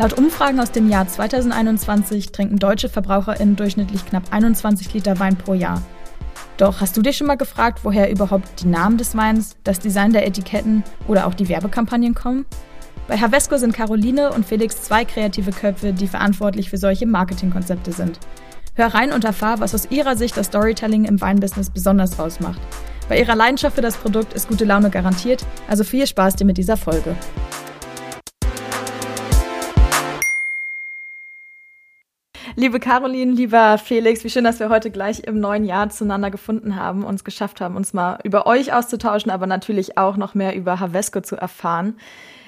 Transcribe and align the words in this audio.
Laut 0.00 0.14
Umfragen 0.14 0.58
aus 0.60 0.70
dem 0.72 0.88
Jahr 0.88 1.06
2021 1.06 2.32
trinken 2.32 2.58
deutsche 2.58 2.88
VerbraucherInnen 2.88 3.54
durchschnittlich 3.54 4.06
knapp 4.06 4.22
21 4.30 4.94
Liter 4.94 5.20
Wein 5.20 5.36
pro 5.36 5.52
Jahr. 5.52 5.82
Doch 6.56 6.80
hast 6.80 6.96
du 6.96 7.02
dich 7.02 7.18
schon 7.18 7.26
mal 7.26 7.36
gefragt, 7.36 7.80
woher 7.82 8.10
überhaupt 8.10 8.62
die 8.62 8.68
Namen 8.68 8.96
des 8.96 9.14
Weins, 9.14 9.58
das 9.62 9.78
Design 9.78 10.14
der 10.14 10.26
Etiketten 10.26 10.84
oder 11.06 11.26
auch 11.26 11.34
die 11.34 11.50
Werbekampagnen 11.50 12.14
kommen? 12.14 12.46
Bei 13.08 13.18
Havesco 13.18 13.58
sind 13.58 13.74
Caroline 13.74 14.32
und 14.32 14.46
Felix 14.46 14.80
zwei 14.80 15.04
kreative 15.04 15.50
Köpfe, 15.50 15.92
die 15.92 16.08
verantwortlich 16.08 16.70
für 16.70 16.78
solche 16.78 17.04
Marketingkonzepte 17.04 17.92
sind. 17.92 18.18
Hör 18.76 18.94
rein 18.94 19.12
und 19.12 19.26
erfahr, 19.26 19.60
was 19.60 19.74
aus 19.74 19.90
ihrer 19.90 20.16
Sicht 20.16 20.34
das 20.34 20.46
Storytelling 20.46 21.04
im 21.04 21.20
Weinbusiness 21.20 21.68
besonders 21.68 22.18
ausmacht. 22.18 22.60
Bei 23.10 23.18
ihrer 23.20 23.36
Leidenschaft 23.36 23.76
für 23.76 23.82
das 23.82 23.98
Produkt 23.98 24.32
ist 24.32 24.48
gute 24.48 24.64
Laune 24.64 24.88
garantiert, 24.88 25.44
also 25.68 25.84
viel 25.84 26.06
Spaß 26.06 26.36
dir 26.36 26.46
mit 26.46 26.56
dieser 26.56 26.78
Folge. 26.78 27.14
Liebe 32.56 32.80
Caroline, 32.80 33.32
lieber 33.32 33.78
Felix, 33.78 34.24
wie 34.24 34.30
schön, 34.30 34.42
dass 34.42 34.58
wir 34.58 34.70
heute 34.70 34.90
gleich 34.90 35.20
im 35.20 35.38
neuen 35.38 35.64
Jahr 35.64 35.88
zueinander 35.88 36.30
gefunden 36.30 36.74
haben, 36.74 37.04
und 37.04 37.14
es 37.14 37.24
geschafft 37.24 37.60
haben, 37.60 37.76
uns 37.76 37.92
mal 37.92 38.18
über 38.24 38.46
euch 38.46 38.72
auszutauschen, 38.72 39.30
aber 39.30 39.46
natürlich 39.46 39.96
auch 39.96 40.16
noch 40.16 40.34
mehr 40.34 40.56
über 40.56 40.80
Havesco 40.80 41.20
zu 41.20 41.36
erfahren. 41.36 41.96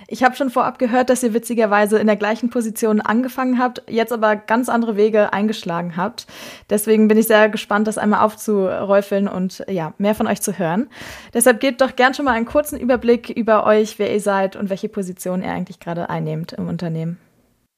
Ich 0.08 0.24
habe 0.24 0.34
schon 0.34 0.50
vorab 0.50 0.78
gehört, 0.80 1.08
dass 1.08 1.22
ihr 1.22 1.32
witzigerweise 1.32 1.98
in 1.98 2.08
der 2.08 2.16
gleichen 2.16 2.50
Position 2.50 3.00
angefangen 3.00 3.58
habt, 3.58 3.82
jetzt 3.88 4.12
aber 4.12 4.34
ganz 4.34 4.68
andere 4.68 4.96
Wege 4.96 5.32
eingeschlagen 5.32 5.96
habt. 5.96 6.26
Deswegen 6.68 7.06
bin 7.06 7.16
ich 7.16 7.28
sehr 7.28 7.48
gespannt, 7.48 7.86
das 7.86 7.96
einmal 7.96 8.20
aufzuräufeln 8.20 9.28
und 9.28 9.64
ja, 9.68 9.94
mehr 9.98 10.16
von 10.16 10.26
euch 10.26 10.42
zu 10.42 10.58
hören. 10.58 10.88
Deshalb 11.32 11.60
gebt 11.60 11.80
doch 11.80 11.96
gern 11.96 12.12
schon 12.12 12.24
mal 12.24 12.32
einen 12.32 12.44
kurzen 12.44 12.78
Überblick 12.78 13.30
über 13.30 13.64
euch, 13.64 13.98
wer 13.98 14.12
ihr 14.12 14.20
seid 14.20 14.56
und 14.56 14.68
welche 14.68 14.88
Position 14.88 15.42
ihr 15.42 15.52
eigentlich 15.52 15.80
gerade 15.80 16.10
einnehmt 16.10 16.52
im 16.52 16.68
Unternehmen. 16.68 17.18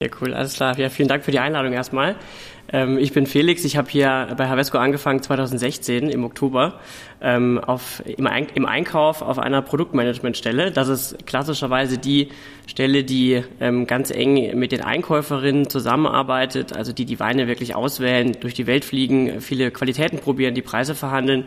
Ja, 0.04 0.10
cool, 0.20 0.34
alles 0.34 0.54
klar. 0.54 0.78
Ja, 0.78 0.90
vielen 0.90 1.08
Dank 1.08 1.24
für 1.24 1.30
die 1.30 1.38
Einladung 1.38 1.72
erstmal. 1.72 2.14
Ähm, 2.72 2.98
ich 2.98 3.12
bin 3.12 3.26
Felix, 3.26 3.64
ich 3.64 3.76
habe 3.76 3.90
hier 3.90 4.28
bei 4.36 4.48
Havesco 4.48 4.78
angefangen 4.78 5.22
2016 5.22 6.08
im 6.08 6.24
Oktober 6.24 6.80
ähm, 7.20 7.58
auf, 7.58 8.02
im, 8.06 8.26
Ein 8.26 8.46
im, 8.54 8.66
Einkauf 8.66 9.22
auf 9.22 9.38
einer 9.38 9.62
Produktmanagementstelle. 9.62 10.70
Das 10.70 10.88
ist 10.88 11.26
klassischerweise 11.26 11.98
die 11.98 12.28
Stelle, 12.66 13.04
die 13.04 13.42
ähm, 13.60 13.86
ganz 13.86 14.10
eng 14.10 14.58
mit 14.58 14.72
den 14.72 14.80
Einkäuferinnen 14.80 15.68
zusammenarbeitet, 15.68 16.74
also 16.74 16.92
die 16.92 17.04
die 17.04 17.20
Weine 17.20 17.46
wirklich 17.46 17.74
auswählen, 17.74 18.36
durch 18.40 18.54
die 18.54 18.66
Welt 18.66 18.84
fliegen, 18.84 19.40
viele 19.40 19.70
Qualitäten 19.70 20.18
probieren, 20.18 20.54
die 20.54 20.62
Preise 20.62 20.94
verhandeln 20.94 21.44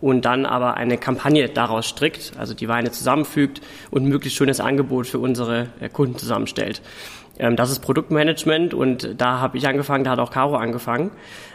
und 0.00 0.24
dann 0.24 0.46
aber 0.46 0.74
eine 0.76 0.98
Kampagne 0.98 1.48
daraus 1.48 1.86
strickt, 1.86 2.32
also 2.38 2.54
die 2.54 2.68
Weine 2.68 2.92
zusammenfügt 2.92 3.60
und 3.90 4.04
ein 4.04 4.08
möglichst 4.08 4.38
schönes 4.38 4.60
Angebot 4.60 5.08
für 5.08 5.18
unsere 5.18 5.68
äh, 5.80 5.88
Kunden 5.88 6.16
zusammenstellt. 6.16 6.80
Ähm, 7.40 7.56
das 7.56 7.70
ist 7.70 7.80
Produktmanagement 7.80 8.74
und 8.74 9.14
da 9.16 9.40
habe 9.40 9.56
ich 9.56 9.66
angefangen, 9.66 10.04
da 10.04 10.10
hat 10.10 10.18
auch 10.18 10.30
Caro 10.30 10.56
angefangen. 10.60 11.10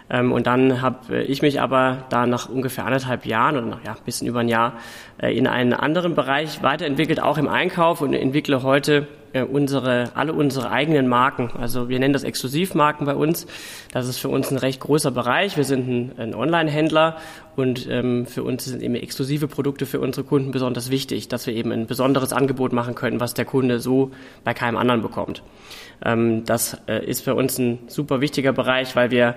Ähm, 0.10 0.32
und 0.32 0.48
dann 0.48 0.82
habe 0.82 1.24
ich 1.24 1.42
mich 1.42 1.62
aber 1.62 2.06
da 2.10 2.26
nach 2.26 2.50
ungefähr 2.50 2.86
anderthalb 2.86 3.26
Jahren 3.26 3.58
oder 3.58 3.66
nach 3.66 3.84
ja, 3.84 3.94
ein 3.94 4.04
bisschen 4.06 4.28
über 4.28 4.40
ein 4.40 4.50
Jahr 4.50 4.74
äh, 5.22 5.36
in 5.36 5.48
einen 5.48 5.74
anderen 5.74 6.16
Bereich 6.16 6.62
weiterentwickelt, 6.62 7.22
auch 7.22 7.38
im 7.38 7.48
Einkauf 7.48 8.02
und 8.02 8.14
entwickle 8.14 8.64
heute 8.64 9.08
äh, 9.36 9.44
unsere, 9.44 10.12
alle 10.16 10.34
unsere 10.34 10.72
eigenen 10.72 11.08
Marken. 11.08 11.52
Also 11.60 11.90
wir 11.90 12.00
nennen 12.00 12.14
das 12.14 12.24
Exklusivmarken 12.24 13.06
bei 13.06 13.16
uns. 13.16 13.48
Das 13.92 14.08
ist 14.08 14.18
für 14.18 14.30
uns 14.30 14.50
ein 14.50 14.58
recht 14.58 14.80
großer 14.80 15.12
Bereich. 15.12 15.58
Wir 15.58 15.66
sind 15.66 15.88
ein, 15.90 16.12
ein 16.18 16.36
Online-Händler 16.36 17.18
und 17.56 17.88
ähm, 17.90 18.26
für 18.26 18.44
uns 18.44 18.66
sind 18.66 18.82
eben 18.82 18.96
exklusive 18.96 19.48
Produkte 19.48 19.86
für 19.86 20.00
unsere 20.00 20.26
Kunden 20.26 20.52
besonders 20.52 20.90
wichtig, 20.90 21.28
dass 21.28 21.48
wir 21.48 21.54
eben 21.54 21.72
ein 21.72 21.86
besonderes 21.86 22.32
Angebot 22.32 22.72
machen 22.72 22.96
können, 22.96 23.20
was 23.20 23.34
der 23.34 23.46
Kunde 23.46 23.80
so 23.80 24.12
bei 24.46 24.54
keinem 24.54 24.78
anderen 24.78 25.02
bekommt. 25.02 25.44
Ähm, 26.04 26.44
das 26.46 26.78
äh, 26.88 27.06
ist 27.06 27.22
für 27.22 27.36
uns 27.36 27.58
ein 27.58 27.80
super 27.88 28.22
wichtiger 28.22 28.54
Bereich, 28.54 28.96
weil 28.96 29.12
wir 29.12 29.36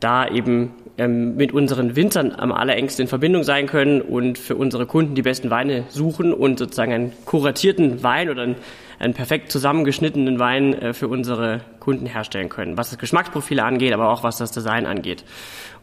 da 0.00 0.28
eben 0.28 0.72
ähm, 0.96 1.36
mit 1.36 1.52
unseren 1.52 1.96
Winzern 1.96 2.32
am 2.32 2.52
allerengsten 2.52 3.02
in 3.02 3.08
Verbindung 3.08 3.42
sein 3.42 3.66
können 3.66 4.00
und 4.00 4.38
für 4.38 4.56
unsere 4.56 4.86
Kunden 4.86 5.14
die 5.14 5.22
besten 5.22 5.50
Weine 5.50 5.84
suchen 5.88 6.32
und 6.32 6.58
sozusagen 6.58 6.92
einen 6.92 7.12
kuratierten 7.24 8.02
Wein 8.02 8.30
oder 8.30 8.42
einen, 8.42 8.56
einen 8.98 9.14
perfekt 9.14 9.50
zusammengeschnittenen 9.50 10.38
Wein 10.38 10.74
äh, 10.74 10.94
für 10.94 11.08
unsere 11.08 11.60
Kunden 11.80 12.06
herstellen 12.06 12.48
können, 12.48 12.76
was 12.76 12.90
das 12.90 12.98
Geschmacksprofil 12.98 13.60
angeht, 13.60 13.92
aber 13.92 14.10
auch 14.10 14.22
was 14.22 14.38
das 14.38 14.52
Design 14.52 14.86
angeht. 14.86 15.24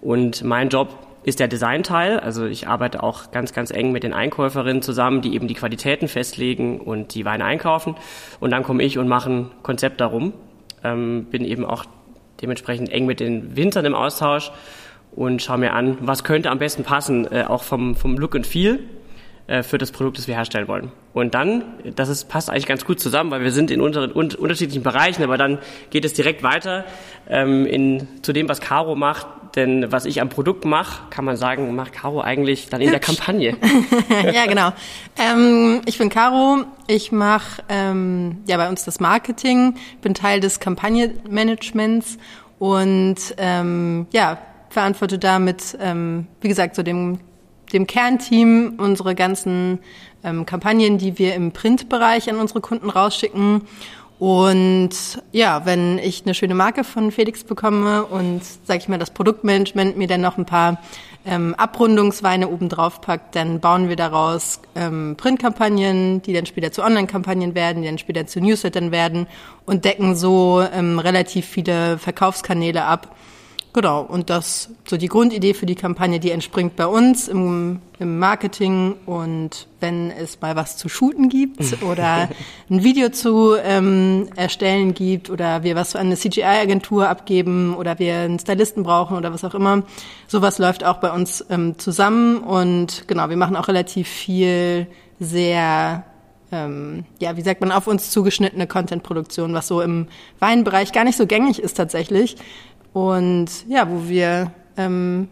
Und 0.01 0.43
mein 0.43 0.69
Job 0.69 1.04
ist 1.25 1.39
der 1.39 1.47
Designteil. 1.47 2.19
Also 2.19 2.45
ich 2.45 2.67
arbeite 2.67 3.01
auch 3.01 3.31
ganz, 3.31 3.51
ganz 3.51 3.71
eng 3.71 3.91
mit 3.91 4.03
den 4.03 4.13
Einkäuferinnen 4.13 4.81
zusammen, 4.81 5.21
die 5.21 5.33
eben 5.33 5.47
die 5.47 5.55
Qualitäten 5.55 6.07
festlegen 6.07 6.79
und 6.79 7.15
die 7.15 7.25
Weine 7.25 7.45
einkaufen. 7.45 7.95
Und 8.39 8.51
dann 8.51 8.63
komme 8.63 8.83
ich 8.83 8.97
und 8.97 9.07
mache 9.07 9.31
ein 9.31 9.51
Konzept 9.63 9.99
darum. 10.01 10.33
Ähm, 10.83 11.25
bin 11.25 11.43
eben 11.43 11.65
auch 11.65 11.85
dementsprechend 12.41 12.91
eng 12.91 13.07
mit 13.07 13.19
den 13.19 13.55
Winzern 13.55 13.85
im 13.85 13.95
Austausch 13.95 14.51
und 15.15 15.41
schaue 15.41 15.57
mir 15.57 15.73
an, 15.73 15.97
was 16.01 16.23
könnte 16.23 16.51
am 16.51 16.59
besten 16.59 16.83
passen, 16.83 17.25
äh, 17.31 17.45
auch 17.47 17.63
vom, 17.63 17.95
vom 17.95 18.17
Look 18.17 18.35
and 18.35 18.45
Feel 18.45 18.79
für 19.63 19.77
das 19.77 19.91
Produkt, 19.91 20.17
das 20.17 20.27
wir 20.27 20.35
herstellen 20.35 20.67
wollen. 20.67 20.91
Und 21.13 21.35
dann, 21.35 21.63
das 21.95 22.09
ist, 22.09 22.25
passt 22.25 22.49
eigentlich 22.49 22.65
ganz 22.65 22.83
gut 22.83 22.99
zusammen, 22.99 23.31
weil 23.31 23.41
wir 23.41 23.51
sind 23.51 23.71
in 23.71 23.79
unter, 23.79 24.15
un, 24.15 24.33
unterschiedlichen 24.33 24.83
Bereichen, 24.83 25.23
aber 25.23 25.37
dann 25.37 25.59
geht 25.91 26.03
es 26.03 26.13
direkt 26.13 26.43
weiter 26.43 26.83
ähm, 27.29 27.65
in, 27.65 28.07
zu 28.21 28.33
dem, 28.33 28.49
was 28.49 28.59
Caro 28.59 28.95
macht. 28.95 29.27
Denn 29.55 29.89
was 29.91 30.03
ich 30.03 30.19
am 30.19 30.27
Produkt 30.27 30.65
mache, 30.65 31.03
kann 31.11 31.23
man 31.23 31.37
sagen, 31.37 31.73
macht 31.75 31.93
Caro 31.93 32.19
eigentlich 32.19 32.67
dann 32.67 32.81
in 32.81 32.89
Hübsch. 32.89 32.99
der 32.99 33.15
Kampagne. 33.15 33.55
ja, 34.33 34.45
genau. 34.47 34.73
Ähm, 35.17 35.81
ich 35.85 35.97
bin 35.97 36.09
Caro. 36.09 36.65
Ich 36.87 37.13
mache 37.13 37.63
ähm, 37.69 38.39
ja 38.47 38.57
bei 38.57 38.67
uns 38.67 38.83
das 38.83 38.99
Marketing, 38.99 39.75
bin 40.01 40.13
Teil 40.13 40.41
des 40.41 40.59
Kampagnenmanagements 40.59 42.17
und 42.59 43.15
ähm, 43.37 44.07
ja 44.11 44.39
verantworte 44.69 45.17
damit, 45.17 45.77
ähm, 45.79 46.27
wie 46.41 46.49
gesagt, 46.49 46.75
so 46.75 46.83
dem 46.83 47.19
dem 47.73 47.87
Kernteam 47.87 48.75
unsere 48.77 49.15
ganzen 49.15 49.79
ähm, 50.23 50.45
Kampagnen, 50.45 50.97
die 50.97 51.17
wir 51.17 51.35
im 51.35 51.51
Printbereich 51.51 52.29
an 52.29 52.37
unsere 52.37 52.61
Kunden 52.61 52.89
rausschicken. 52.89 53.61
Und 54.17 54.91
ja, 55.33 55.65
wenn 55.65 55.97
ich 55.97 56.23
eine 56.25 56.33
schöne 56.33 56.55
Marke 56.55 56.85
von 56.85 57.11
Felix 57.11 57.43
bekomme 57.43 58.05
und, 58.05 58.41
sage 58.63 58.79
ich 58.79 58.87
mal, 58.87 58.97
das 58.97 59.11
Produktmanagement 59.11 59.97
mir 59.97 60.07
dann 60.07 60.21
noch 60.21 60.37
ein 60.37 60.45
paar 60.45 60.81
ähm, 61.25 61.53
Abrundungsweine 61.55 62.47
obendrauf 62.47 63.01
packt, 63.01 63.35
dann 63.35 63.59
bauen 63.59 63.89
wir 63.89 63.97
daraus 63.97 64.61
ähm, 64.75 65.15
Printkampagnen, 65.17 66.21
die 66.21 66.33
dann 66.33 66.45
später 66.45 66.71
zu 66.71 66.81
Online-Kampagnen 66.81 67.55
werden, 67.55 67.81
die 67.81 67.89
dann 67.89 67.97
später 67.97 68.25
zu 68.25 68.39
Newslettern 68.39 68.91
werden 68.91 69.27
und 69.65 69.83
decken 69.83 70.15
so 70.15 70.63
ähm, 70.73 70.97
relativ 70.99 71.45
viele 71.45 71.97
Verkaufskanäle 71.97 72.85
ab 72.85 73.15
Genau, 73.75 74.03
und 74.03 74.29
das 74.29 74.69
so 74.87 74.95
die 74.95 75.09
Grundidee 75.09 75.53
für 75.53 75.65
die 75.65 75.75
Kampagne, 75.75 76.21
die 76.21 76.31
entspringt 76.31 76.77
bei 76.77 76.87
uns 76.87 77.27
im, 77.27 77.81
im 77.99 78.19
Marketing 78.19 78.95
und 79.05 79.67
wenn 79.81 80.11
es 80.11 80.39
mal 80.39 80.55
was 80.55 80.77
zu 80.77 80.87
shooten 80.87 81.27
gibt 81.27 81.83
oder 81.91 82.29
ein 82.69 82.83
Video 82.85 83.09
zu 83.09 83.53
ähm, 83.61 84.29
erstellen 84.37 84.93
gibt 84.93 85.29
oder 85.29 85.63
wir 85.63 85.75
was 85.75 85.93
an 85.97 86.05
eine 86.05 86.15
CGI-Agentur 86.15 87.09
abgeben 87.09 87.75
oder 87.75 87.99
wir 87.99 88.15
einen 88.15 88.39
Stylisten 88.39 88.83
brauchen 88.83 89.17
oder 89.17 89.33
was 89.33 89.43
auch 89.43 89.53
immer, 89.53 89.83
sowas 90.25 90.57
läuft 90.57 90.85
auch 90.85 90.99
bei 90.99 91.11
uns 91.11 91.45
ähm, 91.49 91.77
zusammen 91.77 92.37
und 92.37 93.09
genau, 93.09 93.27
wir 93.27 93.35
machen 93.35 93.57
auch 93.57 93.67
relativ 93.67 94.07
viel 94.07 94.87
sehr 95.19 96.05
ähm, 96.51 97.05
ja, 97.19 97.35
wie 97.37 97.41
sagt 97.41 97.59
man, 97.59 97.71
auf 97.71 97.87
uns 97.87 98.11
zugeschnittene 98.11 98.67
Content-Produktion, 98.67 99.53
was 99.53 99.67
so 99.67 99.81
im 99.81 100.07
Weinbereich 100.39 100.91
gar 100.91 101.03
nicht 101.03 101.17
so 101.17 101.25
gängig 101.25 101.59
ist 101.59 101.73
tatsächlich. 101.73 102.37
Und 102.95 103.67
ja, 103.67 103.89
wo 103.91 104.07
wir 104.07 104.53
ähm, 104.77 105.27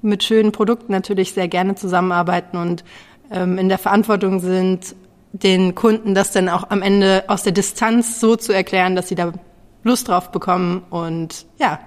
mit 0.00 0.24
schönen 0.24 0.50
Produkten 0.50 0.92
natürlich 0.92 1.34
sehr 1.34 1.46
gerne 1.46 1.74
zusammenarbeiten 1.74 2.56
und 2.56 2.84
ähm, 3.30 3.58
in 3.58 3.68
der 3.68 3.76
Verantwortung 3.76 4.40
sind, 4.40 4.96
den 5.34 5.74
Kunden 5.74 6.14
das 6.14 6.30
dann 6.30 6.48
auch 6.48 6.70
am 6.70 6.80
Ende 6.80 7.24
aus 7.26 7.42
der 7.42 7.52
Distanz 7.52 8.18
so 8.18 8.36
zu 8.36 8.54
erklären, 8.54 8.96
dass 8.96 9.10
sie 9.10 9.14
da 9.14 9.34
Lust 9.82 10.08
drauf 10.08 10.32
bekommen. 10.32 10.84
Und 10.88 11.44
ja, 11.58 11.80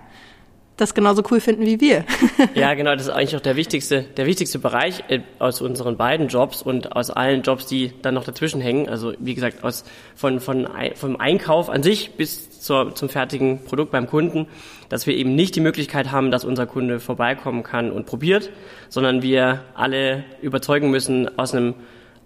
das 0.78 0.94
genauso 0.94 1.24
cool 1.32 1.40
finden 1.40 1.66
wie 1.66 1.80
wir. 1.80 2.06
ja, 2.54 2.74
genau, 2.74 2.94
das 2.94 3.04
ist 3.04 3.10
eigentlich 3.10 3.36
auch 3.36 3.42
der 3.42 3.56
wichtigste, 3.56 4.04
der 4.04 4.26
wichtigste 4.26 4.60
Bereich 4.60 5.04
äh, 5.08 5.22
aus 5.40 5.62
unseren 5.62 5.98
beiden 5.98 6.28
Jobs 6.28 6.62
und 6.62 6.96
aus 6.96 7.12
allen 7.12 7.44
Jobs, 7.44 7.66
die 7.66 7.94
dann 8.02 8.14
noch 8.14 8.26
dazwischen 8.26 8.62
hängen. 8.62 8.90
Also 8.90 9.14
wie 9.20 9.36
gesagt, 9.36 9.64
aus 9.64 9.84
von, 10.16 10.40
von 10.40 10.68
vom 10.96 11.16
Einkauf 11.18 11.70
an 11.70 11.84
sich 11.84 12.12
bis 12.12 12.60
zur, 12.60 12.96
zum 12.96 13.10
fertigen 13.10 13.64
Produkt 13.64 13.92
beim 13.92 14.08
Kunden, 14.08 14.48
dass 14.90 15.08
wir 15.08 15.16
eben 15.16 15.36
nicht 15.36 15.56
die 15.56 15.62
Möglichkeit 15.62 16.12
haben, 16.12 16.32
dass 16.32 16.44
unser 16.44 16.66
Kunde 16.66 17.00
vorbeikommen 17.00 17.64
kann 17.64 17.92
und 17.92 18.06
probiert, 18.06 18.50
sondern 18.90 19.22
wir 19.22 19.62
alle 19.76 20.24
überzeugen 20.42 20.90
müssen 20.90 21.38
aus 21.38 21.54
einem 21.54 21.76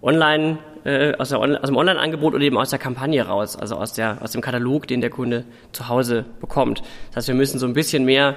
Online, 0.02 0.58
äh, 0.84 1.14
aus, 1.16 1.28
der, 1.28 1.38
aus 1.38 1.66
dem 1.66 1.76
Online-Angebot 1.76 2.34
oder 2.34 2.42
eben 2.42 2.56
aus 2.56 2.70
der 2.70 2.78
Kampagne 2.78 3.26
raus, 3.26 3.56
also 3.56 3.76
aus, 3.76 3.92
der, 3.92 4.18
aus 4.22 4.32
dem 4.32 4.40
Katalog, 4.40 4.86
den 4.86 5.00
der 5.00 5.10
Kunde 5.10 5.44
zu 5.72 5.88
Hause 5.88 6.24
bekommt. 6.40 6.82
Das 7.08 7.16
heißt, 7.16 7.28
wir 7.28 7.34
müssen 7.34 7.58
so 7.58 7.66
ein 7.66 7.74
bisschen 7.74 8.04
mehr 8.04 8.36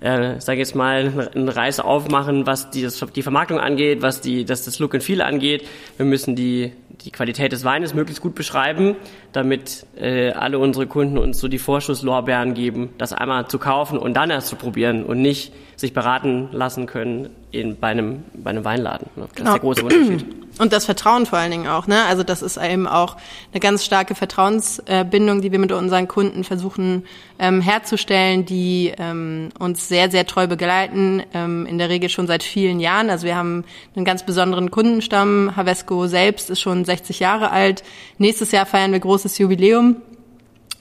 äh, 0.00 0.40
sage 0.40 0.58
jetzt 0.58 0.74
mal, 0.74 1.30
einen 1.34 1.48
Reis 1.48 1.80
aufmachen, 1.80 2.46
was 2.46 2.70
die, 2.70 2.86
die 3.14 3.22
Vermarktung 3.22 3.58
angeht, 3.58 4.02
was 4.02 4.20
die, 4.20 4.44
das, 4.44 4.64
das 4.64 4.78
Look 4.78 4.94
and 4.94 5.02
Feel 5.02 5.22
angeht. 5.22 5.66
Wir 5.96 6.04
müssen 6.04 6.36
die, 6.36 6.72
die 7.04 7.10
Qualität 7.10 7.52
des 7.52 7.64
Weines 7.64 7.94
möglichst 7.94 8.22
gut 8.22 8.34
beschreiben, 8.34 8.96
damit 9.32 9.86
äh, 9.96 10.32
alle 10.32 10.58
unsere 10.58 10.86
Kunden 10.86 11.16
uns 11.16 11.40
so 11.40 11.48
die 11.48 11.58
Vorschusslorbeeren 11.58 12.52
geben, 12.54 12.90
das 12.98 13.12
einmal 13.12 13.48
zu 13.48 13.58
kaufen 13.58 13.98
und 13.98 14.14
dann 14.14 14.30
erst 14.30 14.48
zu 14.48 14.56
probieren 14.56 15.04
und 15.04 15.22
nicht 15.22 15.54
sich 15.76 15.92
beraten 15.92 16.48
lassen 16.52 16.86
können 16.86 17.30
in, 17.50 17.78
bei, 17.78 17.88
einem, 17.88 18.24
bei 18.34 18.50
einem 18.50 18.64
Weinladen. 18.64 19.08
Das 19.16 19.32
genau. 19.32 19.48
ist 19.48 19.54
der 19.54 19.60
große 19.60 19.84
Unterschied. 19.84 20.43
Und 20.58 20.72
das 20.72 20.84
Vertrauen 20.84 21.26
vor 21.26 21.38
allen 21.38 21.50
Dingen 21.50 21.66
auch. 21.66 21.88
Ne? 21.88 22.04
Also 22.04 22.22
das 22.22 22.40
ist 22.40 22.56
eben 22.58 22.86
auch 22.86 23.16
eine 23.52 23.60
ganz 23.60 23.84
starke 23.84 24.14
Vertrauensbindung, 24.14 25.42
die 25.42 25.50
wir 25.50 25.58
mit 25.58 25.72
unseren 25.72 26.06
Kunden 26.06 26.44
versuchen 26.44 27.04
ähm, 27.40 27.60
herzustellen, 27.60 28.44
die 28.44 28.92
ähm, 28.96 29.48
uns 29.58 29.88
sehr, 29.88 30.10
sehr 30.10 30.26
treu 30.26 30.46
begleiten, 30.46 31.24
ähm, 31.34 31.66
in 31.66 31.78
der 31.78 31.88
Regel 31.88 32.08
schon 32.08 32.28
seit 32.28 32.44
vielen 32.44 32.78
Jahren. 32.78 33.10
Also 33.10 33.26
wir 33.26 33.34
haben 33.34 33.64
einen 33.96 34.04
ganz 34.04 34.24
besonderen 34.24 34.70
Kundenstamm. 34.70 35.56
Havesco 35.56 36.06
selbst 36.06 36.50
ist 36.50 36.60
schon 36.60 36.84
60 36.84 37.18
Jahre 37.18 37.50
alt. 37.50 37.82
Nächstes 38.18 38.52
Jahr 38.52 38.66
feiern 38.66 38.92
wir 38.92 39.00
großes 39.00 39.38
Jubiläum. 39.38 39.96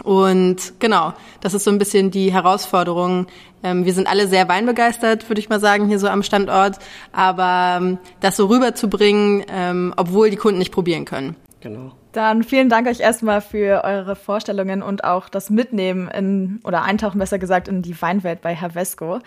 Und 0.03 0.73
genau, 0.79 1.13
das 1.39 1.53
ist 1.53 1.63
so 1.63 1.71
ein 1.71 1.77
bisschen 1.77 2.11
die 2.11 2.31
Herausforderung. 2.31 3.27
Ähm, 3.63 3.85
wir 3.85 3.93
sind 3.93 4.07
alle 4.07 4.27
sehr 4.27 4.49
weinbegeistert, 4.49 5.29
würde 5.29 5.39
ich 5.39 5.49
mal 5.49 5.59
sagen, 5.59 5.87
hier 5.87 5.99
so 5.99 6.07
am 6.07 6.23
Standort. 6.23 6.77
Aber 7.13 7.77
ähm, 7.81 7.97
das 8.19 8.35
so 8.35 8.47
rüberzubringen, 8.47 9.45
ähm, 9.47 9.93
obwohl 9.95 10.29
die 10.29 10.35
Kunden 10.35 10.59
nicht 10.59 10.73
probieren 10.73 11.05
können. 11.05 11.35
Genau. 11.61 11.93
Dann 12.13 12.43
vielen 12.43 12.69
Dank 12.69 12.87
euch 12.87 12.99
erstmal 12.99 13.41
für 13.41 13.83
eure 13.83 14.15
Vorstellungen 14.15 14.83
und 14.83 15.03
auch 15.03 15.29
das 15.29 15.49
Mitnehmen 15.49 16.07
in, 16.07 16.59
oder 16.63 16.83
Eintauchen 16.83 17.17
besser 17.17 17.39
gesagt, 17.39 17.67
in 17.67 17.81
die 17.81 17.99
Weinwelt 17.99 18.41
bei 18.41 18.55
Havesco. 18.55 19.19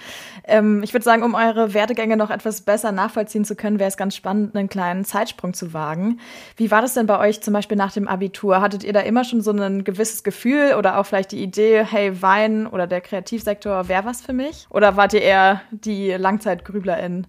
Ähm, 0.45 0.85
ich 0.85 0.95
würde 0.95 1.03
sagen, 1.03 1.25
um 1.25 1.35
eure 1.35 1.75
Werdegänge 1.75 2.17
noch 2.17 2.31
etwas 2.31 2.61
besser 2.61 2.93
nachvollziehen 2.93 3.45
zu 3.45 3.57
können, 3.57 3.81
wäre 3.81 3.89
es 3.89 3.97
ganz 3.97 4.15
spannend, 4.15 4.55
einen 4.55 4.69
kleinen 4.69 5.05
Zeitsprung 5.05 5.53
zu 5.53 5.75
wagen. 5.75 6.21
Wie 6.57 6.71
war 6.71 6.81
das 6.81 6.95
denn 6.95 7.09
bei 7.09 7.19
euch 7.19 7.41
zum 7.41 7.53
Beispiel 7.53 7.77
nach 7.77 7.93
dem 7.93 8.07
Abitur? 8.07 8.61
Hattet 8.61 8.85
ihr 8.85 8.93
da 8.93 9.01
immer 9.01 9.25
schon 9.25 9.41
so 9.41 9.51
ein 9.51 9.83
gewisses 9.83 10.23
Gefühl 10.23 10.77
oder 10.79 10.99
auch 10.99 11.07
vielleicht 11.07 11.33
die 11.33 11.43
Idee, 11.43 11.85
hey, 11.85 12.23
Wein 12.23 12.69
oder 12.69 12.87
der 12.87 13.01
Kreativsektor 13.01 13.89
wäre 13.89 14.05
was 14.05 14.21
für 14.23 14.33
mich? 14.33 14.69
Oder 14.71 14.97
wart 14.97 15.13
ihr 15.13 15.23
eher 15.23 15.61
die 15.73 16.13
LangzeitgrüblerInnen? 16.13 17.27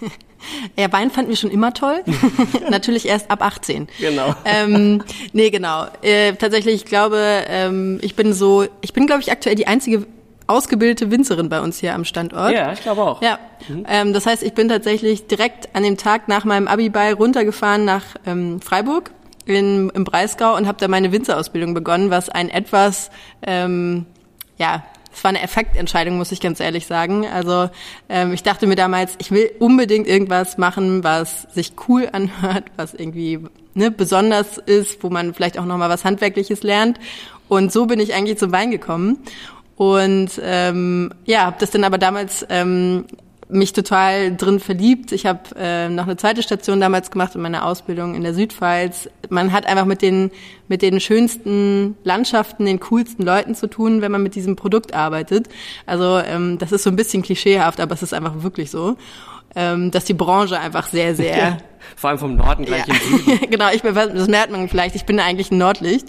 Ja, 0.78 0.92
Wein 0.92 1.10
fanden 1.10 1.30
wir 1.30 1.36
schon 1.36 1.50
immer 1.50 1.72
toll. 1.72 2.02
Natürlich 2.70 3.06
erst 3.06 3.30
ab 3.30 3.42
18. 3.42 3.88
Genau. 4.00 4.34
Ähm, 4.44 5.02
nee, 5.32 5.50
genau. 5.50 5.86
Äh, 6.02 6.34
tatsächlich, 6.34 6.74
ich 6.74 6.84
glaube, 6.84 7.44
ähm, 7.48 7.98
ich 8.02 8.16
bin 8.16 8.32
so, 8.32 8.64
ich 8.80 8.92
bin, 8.92 9.06
glaube 9.06 9.20
ich, 9.20 9.30
aktuell 9.30 9.54
die 9.54 9.66
einzige 9.66 10.06
ausgebildete 10.46 11.10
Winzerin 11.10 11.48
bei 11.48 11.60
uns 11.60 11.78
hier 11.78 11.94
am 11.94 12.04
Standort. 12.04 12.52
Ja, 12.52 12.72
ich 12.72 12.82
glaube 12.82 13.02
auch. 13.02 13.22
Ja, 13.22 13.38
mhm. 13.68 13.86
ähm, 13.88 14.12
das 14.12 14.26
heißt, 14.26 14.42
ich 14.42 14.52
bin 14.52 14.68
tatsächlich 14.68 15.26
direkt 15.26 15.74
an 15.74 15.82
dem 15.82 15.96
Tag 15.96 16.28
nach 16.28 16.44
meinem 16.44 16.68
Abi-Ball 16.68 17.14
runtergefahren 17.14 17.84
nach 17.84 18.04
ähm, 18.26 18.60
Freiburg 18.60 19.10
in, 19.46 19.90
im 19.90 20.04
Breisgau 20.04 20.56
und 20.56 20.66
habe 20.66 20.78
da 20.78 20.88
meine 20.88 21.12
Winzerausbildung 21.12 21.74
begonnen, 21.74 22.10
was 22.10 22.28
ein 22.28 22.50
etwas 22.50 23.10
ähm, 23.46 24.06
ja 24.58 24.84
es 25.14 25.22
war 25.22 25.28
eine 25.28 25.42
Effektentscheidung, 25.42 26.16
muss 26.16 26.32
ich 26.32 26.40
ganz 26.40 26.60
ehrlich 26.60 26.86
sagen. 26.86 27.26
Also 27.26 27.70
ähm, 28.08 28.32
ich 28.32 28.42
dachte 28.42 28.66
mir 28.66 28.74
damals, 28.74 29.14
ich 29.18 29.30
will 29.30 29.50
unbedingt 29.58 30.06
irgendwas 30.06 30.58
machen, 30.58 31.04
was 31.04 31.42
sich 31.54 31.72
cool 31.88 32.08
anhört, 32.12 32.64
was 32.76 32.94
irgendwie 32.94 33.40
ne, 33.74 33.90
besonders 33.90 34.58
ist, 34.58 35.02
wo 35.02 35.10
man 35.10 35.34
vielleicht 35.34 35.58
auch 35.58 35.64
nochmal 35.64 35.88
was 35.88 36.04
Handwerkliches 36.04 36.62
lernt. 36.62 36.98
Und 37.48 37.72
so 37.72 37.86
bin 37.86 38.00
ich 38.00 38.14
eigentlich 38.14 38.38
zum 38.38 38.52
Wein 38.52 38.70
gekommen. 38.70 39.18
Und 39.76 40.30
ähm, 40.42 41.12
ja, 41.24 41.46
habe 41.46 41.56
das 41.58 41.70
dann 41.70 41.84
aber 41.84 41.98
damals 41.98 42.46
ähm, 42.48 43.06
mich 43.48 43.72
total 43.72 44.36
drin 44.36 44.60
verliebt. 44.60 45.12
Ich 45.12 45.26
habe 45.26 45.40
äh, 45.56 45.88
noch 45.88 46.04
eine 46.04 46.16
zweite 46.16 46.42
Station 46.42 46.80
damals 46.80 47.10
gemacht 47.10 47.34
in 47.34 47.42
meiner 47.42 47.64
Ausbildung 47.66 48.14
in 48.14 48.22
der 48.22 48.34
Südpfalz. 48.34 49.08
Man 49.28 49.52
hat 49.52 49.66
einfach 49.66 49.84
mit 49.84 50.02
den 50.02 50.30
mit 50.68 50.82
den 50.82 50.98
schönsten 51.00 51.96
Landschaften, 52.04 52.64
den 52.64 52.80
coolsten 52.80 53.22
Leuten 53.24 53.54
zu 53.54 53.68
tun, 53.68 54.00
wenn 54.00 54.12
man 54.12 54.22
mit 54.22 54.34
diesem 54.34 54.56
Produkt 54.56 54.94
arbeitet. 54.94 55.48
Also 55.86 56.18
ähm, 56.18 56.58
das 56.58 56.72
ist 56.72 56.84
so 56.84 56.90
ein 56.90 56.96
bisschen 56.96 57.22
klischeehaft, 57.22 57.80
aber 57.80 57.94
es 57.94 58.02
ist 58.02 58.14
einfach 58.14 58.42
wirklich 58.42 58.70
so, 58.70 58.96
ähm, 59.54 59.90
dass 59.90 60.04
die 60.04 60.14
Branche 60.14 60.58
einfach 60.58 60.88
sehr 60.88 61.14
sehr 61.16 61.36
ja, 61.36 61.58
vor 61.96 62.10
allem 62.10 62.18
vom 62.18 62.36
Norden 62.36 62.64
gleich 62.64 62.86
ja. 62.86 62.94
im 62.94 63.18
Süden. 63.18 63.40
genau, 63.50 63.70
ich 63.72 63.82
bin, 63.82 63.94
das 63.94 64.28
merkt 64.28 64.52
man 64.52 64.68
vielleicht. 64.68 64.94
Ich 64.96 65.04
bin 65.04 65.20
eigentlich 65.20 65.50
ein 65.50 65.58
Nordlicht 65.58 66.08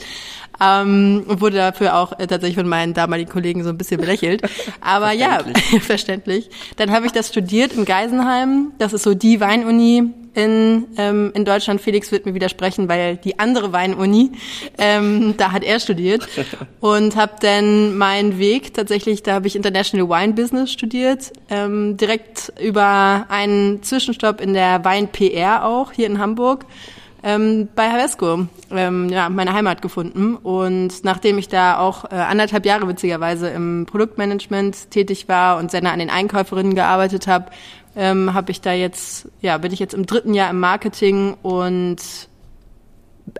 ähm, 0.61 1.23
und 1.27 1.41
wurde 1.41 1.57
dafür 1.57 1.97
auch 1.97 2.13
äh, 2.19 2.27
tatsächlich 2.27 2.55
von 2.55 2.67
meinen 2.67 2.93
damaligen 2.93 3.29
Kollegen 3.29 3.63
so 3.63 3.69
ein 3.69 3.77
bisschen 3.77 3.99
belächelt. 3.99 4.41
Aber 4.81 5.11
ja, 5.11 5.39
verständlich. 5.81 6.49
Dann 6.77 6.91
habe 6.91 7.05
ich 7.05 7.11
das 7.11 7.29
studiert 7.29 7.73
in 7.73 7.85
Geisenheim. 7.85 8.71
Das 8.77 8.93
ist 8.93 9.03
so 9.03 9.13
die 9.13 9.39
Weinuni 9.39 10.11
in, 10.35 10.87
ähm, 10.97 11.31
in 11.33 11.45
Deutschland. 11.45 11.81
Felix 11.81 12.11
wird 12.11 12.25
mir 12.25 12.33
widersprechen, 12.33 12.87
weil 12.89 13.17
die 13.17 13.39
andere 13.39 13.71
Weinuni, 13.73 14.31
ähm, 14.77 15.35
da 15.37 15.51
hat 15.51 15.63
er 15.63 15.79
studiert. 15.79 16.27
Und 16.81 17.15
habe 17.15 17.33
dann 17.39 17.97
meinen 17.97 18.37
Weg 18.37 18.73
tatsächlich, 18.73 19.23
da 19.23 19.33
habe 19.33 19.47
ich 19.47 19.55
International 19.55 20.09
Wine 20.09 20.33
Business 20.33 20.71
studiert, 20.71 21.31
ähm, 21.49 21.97
direkt 21.97 22.53
über 22.61 23.25
einen 23.29 23.81
Zwischenstopp 23.81 24.41
in 24.41 24.53
der 24.53 24.83
Wein 24.83 25.07
PR 25.07 25.65
auch 25.65 25.91
hier 25.91 26.07
in 26.07 26.19
Hamburg 26.19 26.65
ähm, 27.25 27.67
bei 27.75 27.89
Havesco, 27.89 28.47
ähm, 28.69 29.09
ja, 29.09 29.29
meine 29.29 29.53
Heimat 29.53 29.81
gefunden. 29.81 30.35
Und 30.35 31.03
nachdem 31.03 31.39
ich 31.39 31.49
da 31.49 31.79
auch 31.79 32.05
äh, 32.05 32.15
anderthalb 32.15 32.67
Jahre 32.67 32.87
witzigerweise 32.87 33.49
im 33.49 33.87
Produktmanagement 33.87 34.91
tätig 34.91 35.27
war 35.27 35.57
und 35.57 35.71
sehr 35.71 35.81
nah 35.81 35.91
an 35.91 35.99
den 35.99 36.11
Einkäuferinnen 36.11 36.75
gearbeitet 36.75 37.25
habe, 37.25 37.47
ähm, 37.95 38.35
habe 38.35 38.51
ich 38.51 38.61
da 38.61 38.73
jetzt, 38.73 39.27
ja, 39.41 39.57
bin 39.57 39.73
ich 39.73 39.79
jetzt 39.79 39.95
im 39.95 40.05
dritten 40.05 40.35
Jahr 40.35 40.51
im 40.51 40.59
Marketing 40.59 41.35
und 41.41 41.97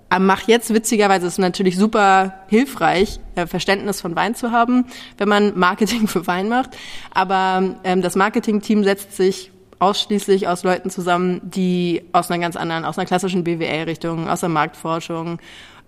äh, 0.10 0.18
mache 0.18 0.52
jetzt 0.52 0.74
witzigerweise 0.74 1.28
ist 1.28 1.38
natürlich 1.38 1.78
super 1.78 2.34
hilfreich, 2.48 3.20
äh, 3.36 3.46
Verständnis 3.46 4.02
von 4.02 4.16
Wein 4.16 4.34
zu 4.34 4.50
haben, 4.50 4.86
wenn 5.20 5.30
man 5.30 5.60
Marketing 5.60 6.08
für 6.08 6.26
Wein 6.26 6.50
macht. 6.50 6.72
Aber 7.14 7.76
ähm, 7.84 8.02
das 8.02 8.16
Marketing-Team 8.16 8.84
setzt 8.84 9.16
sich 9.16 9.52
ausschließlich 9.80 10.48
aus 10.48 10.64
Leuten 10.64 10.90
zusammen, 10.90 11.42
die 11.44 12.04
aus 12.12 12.32
einer 12.32 12.42
ganz 12.42 12.56
anderen, 12.56 12.86
aus 12.86 12.98
einer 12.98 13.06
klassischen 13.06 13.44
BWL-Richtung, 13.44 14.30
aus 14.30 14.40
der 14.40 14.50
Marktforschung, 14.50 15.40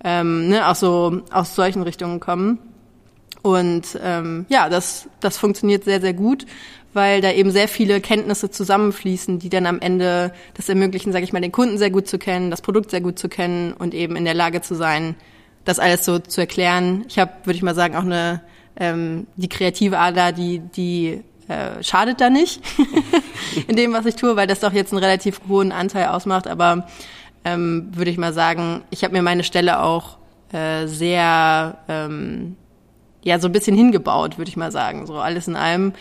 ähm, 0.04 0.50
ne, 0.50 0.68
aus 0.68 0.80
so 0.80 1.22
aus 1.32 1.56
solchen 1.56 1.82
Richtungen 1.82 2.20
kommen. 2.20 2.60
Und 3.42 3.98
ähm, 4.04 4.46
ja, 4.50 4.70
das 4.70 5.08
das 5.20 5.38
funktioniert 5.38 5.84
sehr 5.86 6.02
sehr 6.02 6.14
gut, 6.14 6.46
weil 6.94 7.22
da 7.22 7.32
eben 7.32 7.52
sehr 7.52 7.68
viele 7.68 8.02
Kenntnisse 8.02 8.52
zusammenfließen, 8.52 9.40
die 9.40 9.50
dann 9.50 9.66
am 9.66 9.80
Ende 9.80 10.34
das 10.56 10.70
ermöglichen, 10.70 11.12
sage 11.12 11.24
ich 11.24 11.34
mal, 11.34 11.42
den 11.42 11.52
Kunden 11.52 11.78
sehr 11.78 11.92
gut 11.92 12.08
zu 12.08 12.18
kennen, 12.18 12.52
das 12.52 12.62
Produkt 12.62 12.92
sehr 12.92 13.02
gut 13.02 13.18
zu 13.18 13.30
kennen 13.30 13.74
und 13.74 13.94
eben 13.94 14.16
in 14.16 14.26
der 14.26 14.34
Lage 14.34 14.62
zu 14.62 14.76
sein, 14.76 15.16
das 15.64 15.80
alles 15.80 16.06
so 16.06 16.20
zu 16.20 16.42
erklären. 16.42 17.06
Ich 17.08 17.20
habe, 17.20 17.32
würde 17.44 17.56
ich 17.56 17.64
mal 17.64 17.76
sagen, 17.76 17.96
auch 17.96 18.04
eine 18.04 18.42
ähm, 18.80 19.28
die 19.36 19.50
kreative 19.50 19.98
Ader, 19.98 20.32
die 20.32 20.60
die 20.60 21.22
äh, 21.48 21.84
schadet 21.84 22.22
da 22.22 22.30
nicht 22.30 22.62
in 23.68 23.76
dem, 23.76 23.94
was 23.94 24.06
ich 24.06 24.16
tue, 24.16 24.36
weil 24.36 24.48
das 24.48 24.60
doch 24.60 24.74
jetzt 24.74 24.92
einen 24.92 25.04
relativ 25.04 25.42
hohen 25.48 25.72
Anteil 25.72 26.08
ausmacht. 26.08 26.48
Aber 26.48 26.88
ähm, 27.46 27.90
würde 27.94 28.12
ich 28.12 28.18
mal 28.18 28.34
sagen, 28.34 28.84
ich 28.90 29.04
habe 29.04 29.14
mir 29.14 29.22
meine 29.22 29.44
Stelle 29.44 29.82
auch 29.82 30.18
äh, 30.52 30.88
sehr 30.88 31.78
ähm, 31.88 32.56
ja 33.24 33.40
so 33.40 33.48
ein 33.48 33.52
bisschen 33.52 33.76
hingebaut, 33.76 34.38
würde 34.38 34.50
ich 34.50 34.58
mal 34.58 34.72
sagen. 34.72 35.06
So 35.06 35.16
alles 35.16 35.48
in 35.48 35.56
allem 35.56 35.94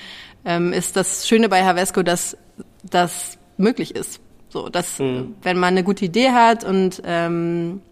ähm, 0.44 0.72
ist 0.72 0.96
das 0.96 1.28
Schöne 1.28 1.48
bei 1.48 1.64
Havesco, 1.64 2.02
dass 2.02 2.36
das 2.82 3.38
möglich 3.56 3.94
ist. 3.94 4.20
So, 4.48 4.68
dass 4.68 4.98
mhm. 4.98 5.34
wenn 5.42 5.58
man 5.58 5.74
eine 5.74 5.84
gute 5.84 6.04
Idee 6.04 6.30
hat 6.30 6.64
und 6.64 7.02
ähm, 7.04 7.82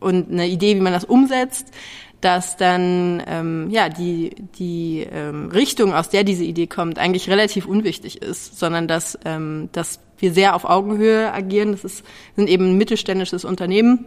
und 0.00 0.30
eine 0.30 0.48
Idee, 0.48 0.76
wie 0.76 0.80
man 0.80 0.94
das 0.94 1.04
umsetzt, 1.04 1.72
dass 2.20 2.56
dann 2.56 3.22
ähm, 3.26 3.70
ja 3.70 3.88
die 3.88 4.34
die 4.58 5.06
ähm, 5.10 5.50
Richtung, 5.50 5.94
aus 5.94 6.08
der 6.08 6.24
diese 6.24 6.44
Idee 6.44 6.66
kommt, 6.66 6.98
eigentlich 6.98 7.28
relativ 7.28 7.66
unwichtig 7.66 8.22
ist, 8.22 8.58
sondern 8.58 8.88
dass 8.88 9.18
ähm, 9.24 9.68
dass 9.72 10.00
wir 10.18 10.32
sehr 10.32 10.54
auf 10.54 10.64
Augenhöhe 10.64 11.32
agieren. 11.32 11.72
Das 11.72 11.84
ist, 11.84 12.04
sind 12.36 12.48
eben 12.48 12.72
ein 12.72 12.76
mittelständisches 12.78 13.44
Unternehmen, 13.44 14.04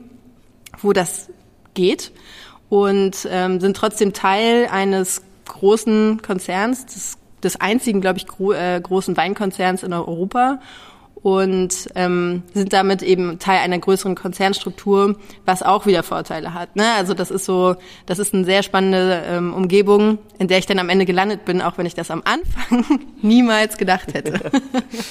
wo 0.80 0.94
das 0.94 1.30
geht 1.74 2.12
und 2.70 3.28
ähm, 3.30 3.60
sind 3.60 3.76
trotzdem 3.76 4.14
Teil 4.14 4.68
eines 4.68 5.24
großen 5.46 6.22
Konzerns, 6.22 6.86
des, 6.86 7.18
des 7.44 7.60
einzigen, 7.60 8.02
glaube 8.02 8.18
ich, 8.18 8.28
gro 8.28 8.54
äh, 8.54 8.80
großen 8.82 9.18
Weinkonzerns 9.18 9.84
in 9.84 9.94
Europa 9.94 10.60
und 11.24 11.90
ähm, 11.96 12.44
sind 12.54 12.74
damit 12.74 13.02
eben 13.02 13.40
Teil 13.40 13.60
einer 13.60 13.80
größeren 13.80 14.14
Konzernstruktur, 14.14 15.16
was 15.46 15.64
auch 15.64 15.86
wieder 15.86 16.04
Vorteile 16.04 16.54
hat. 16.54 16.76
Ne? 16.76 16.94
Also 16.98 17.14
das 17.14 17.32
ist 17.32 17.46
so, 17.46 17.78
das 18.06 18.20
ist 18.20 18.34
eine 18.34 18.44
sehr 18.44 18.62
spannende 18.62 19.24
ähm, 19.26 19.54
Umgebung, 19.54 20.20
in 20.38 20.50
der 20.50 20.60
ich 20.60 20.66
dann 20.66 20.80
am 20.80 20.90
Ende 20.90 21.06
gelandet 21.06 21.46
bin, 21.46 21.62
auch 21.62 21.78
wenn 21.78 21.86
ich 21.86 21.96
das 21.96 22.12
am 22.12 22.22
Anfang 22.26 23.00
niemals 23.22 23.78
gedacht 23.78 24.14
hätte. 24.14 24.52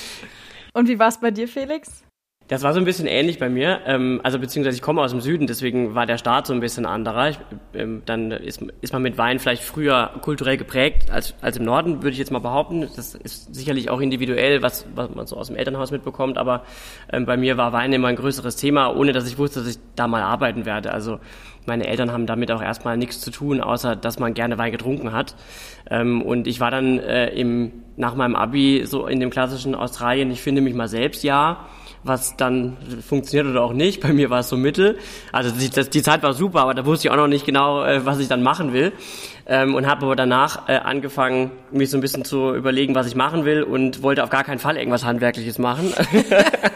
Und 0.75 0.89
wie 0.89 0.99
war 0.99 1.09
es 1.09 1.19
bei 1.19 1.31
dir, 1.31 1.49
Felix? 1.49 2.05
Das 2.53 2.63
war 2.65 2.75
so 2.75 2.81
ein 2.81 2.85
bisschen 2.85 3.07
ähnlich 3.07 3.39
bei 3.39 3.49
mir. 3.49 3.81
Ähm, 3.87 4.21
also 4.25 4.39
beziehungsweise 4.39 4.77
ich 4.77 4.83
komme 4.83 5.01
aus 5.01 5.11
dem 5.11 5.23
Süden, 5.23 5.47
deswegen 5.47 5.95
war 5.95 6.05
der 6.05 6.19
Start 6.19 6.47
so 6.47 6.53
ein 6.53 6.61
bisschen 6.61 6.85
anderer. 6.85 7.31
Ich, 7.31 7.39
ähm, 7.73 8.03
dann 8.05 8.31
ist, 8.31 8.63
ist 8.83 8.93
man 8.93 9.01
mit 9.01 9.17
Wein 9.17 9.39
vielleicht 9.39 9.63
früher 9.63 10.11
kulturell 10.21 10.59
geprägt 10.59 11.11
als, 11.11 11.35
als 11.41 11.57
im 11.57 11.65
Norden, 11.65 12.03
würde 12.03 12.11
ich 12.11 12.19
jetzt 12.19 12.31
mal 12.31 12.41
behaupten. 12.41 12.87
Das 12.95 13.15
ist 13.15 13.55
sicherlich 13.55 13.89
auch 13.89 14.03
individuell, 14.03 14.61
was, 14.61 14.85
was 14.95 15.15
man 15.15 15.27
so 15.27 15.39
aus 15.39 15.47
dem 15.47 15.57
Elternhaus 15.57 15.93
mitbekommt. 15.93 16.37
Aber 16.37 16.65
ähm, 17.11 17.25
bei 17.25 17.39
mir 17.39 17.57
war 17.57 17.73
Wein 17.73 17.91
immer 17.95 18.09
ein 18.09 18.17
größeres 18.17 18.57
Thema, 18.57 18.95
ohne 18.95 19.15
dass 19.15 19.27
ich 19.27 19.39
wusste, 19.39 19.61
dass 19.61 19.71
ich 19.71 19.79
da 19.97 20.07
mal 20.07 20.21
arbeiten 20.21 20.67
werde. 20.67 20.93
Also 20.93 21.21
meine 21.65 21.87
Eltern 21.87 22.13
haben 22.13 22.27
damit 22.27 22.53
auch 22.53 22.61
erstmal 22.61 22.99
nichts 22.99 23.23
zu 23.23 23.31
tun, 23.31 23.63
außer 23.63 23.97
dass 23.97 24.19
man 24.19 24.35
gerne 24.35 24.59
Wein 24.59 24.73
getrunken 24.73 25.13
hat. 25.13 25.37
Ähm, 25.89 26.21
und 26.21 26.47
ich 26.47 26.61
war 26.61 26.71
dann 26.71 26.99
äh, 26.99 27.31
im, 27.31 27.73
nach 27.97 28.15
meinem 28.15 28.37
Abi 28.37 28.83
so 28.85 29.07
in 29.07 29.21
dem 29.21 29.31
klassischen 29.31 29.75
Australien, 29.75 30.31
ich 30.31 30.43
finde 30.43 30.61
mich 30.61 30.75
mal 30.75 30.89
selbst 30.89 31.25
ja 31.25 31.65
was 32.05 32.37
dann 32.37 32.77
funktioniert 33.07 33.47
oder 33.51 33.63
auch 33.63 33.73
nicht. 33.73 34.01
Bei 34.01 34.13
mir 34.13 34.31
war 34.31 34.41
es 34.41 34.49
so 34.49 34.57
mittel. 34.57 34.99
Also 35.31 35.51
die, 35.51 35.71
das, 35.71 35.91
die 35.91 36.03
Zeit 36.03 36.23
war 36.23 36.33
super, 36.33 36.61
aber 36.61 36.75
da 36.75 36.85
wusste 36.85 37.09
ich 37.09 37.13
auch 37.13 37.17
noch 37.17 37.29
nicht 37.29 37.47
genau, 37.47 37.85
äh, 37.85 38.05
was 38.05 38.19
ich 38.19 38.29
dann 38.29 38.43
machen 38.43 38.73
will. 38.73 38.93
Ähm, 39.47 39.75
und 39.75 39.87
habe 39.87 40.07
aber 40.07 40.17
danach 40.17 40.69
äh, 40.69 40.77
angefangen, 40.77 41.51
mich 41.71 41.91
so 41.91 41.99
ein 41.99 42.01
bisschen 42.01 42.25
zu 42.25 42.55
überlegen, 42.55 42.95
was 42.95 43.07
ich 43.07 43.15
machen 43.15 43.45
will 43.45 43.63
und 43.63 44.03
wollte 44.03 44.23
auf 44.23 44.31
gar 44.31 44.45
keinen 44.45 44.59
Fall 44.59 44.77
irgendwas 44.77 45.05
Handwerkliches 45.05 45.59
machen. 45.59 45.93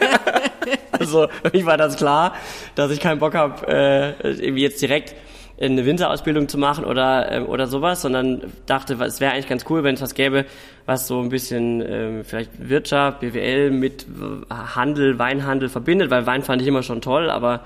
also 0.91 1.27
mich 1.53 1.65
war 1.65 1.77
das 1.77 1.95
klar, 1.95 2.33
dass 2.75 2.91
ich 2.91 2.99
keinen 2.99 3.19
Bock 3.19 3.35
habe, 3.35 3.67
äh, 3.67 4.33
irgendwie 4.33 4.63
jetzt 4.63 4.81
direkt 4.81 5.15
eine 5.59 5.85
Winterausbildung 5.85 6.47
zu 6.47 6.57
machen 6.57 6.85
oder, 6.85 7.31
äh, 7.31 7.39
oder 7.41 7.67
sowas, 7.67 8.01
sondern 8.01 8.41
dachte, 8.65 8.93
es 9.03 9.19
wäre 9.19 9.33
eigentlich 9.33 9.47
ganz 9.47 9.65
cool, 9.69 9.83
wenn 9.83 9.95
es 9.95 10.01
was 10.01 10.13
gäbe, 10.13 10.45
was 10.85 11.07
so 11.07 11.19
ein 11.19 11.29
bisschen 11.29 11.81
äh, 11.81 12.23
vielleicht 12.23 12.51
Wirtschaft, 12.69 13.21
BWL 13.21 13.71
mit 13.71 14.05
Handel, 14.49 15.17
Weinhandel 15.17 15.69
verbindet, 15.69 16.11
weil 16.11 16.25
Wein 16.27 16.43
fand 16.43 16.61
ich 16.61 16.67
immer 16.67 16.83
schon 16.83 17.01
toll, 17.01 17.29
aber 17.29 17.61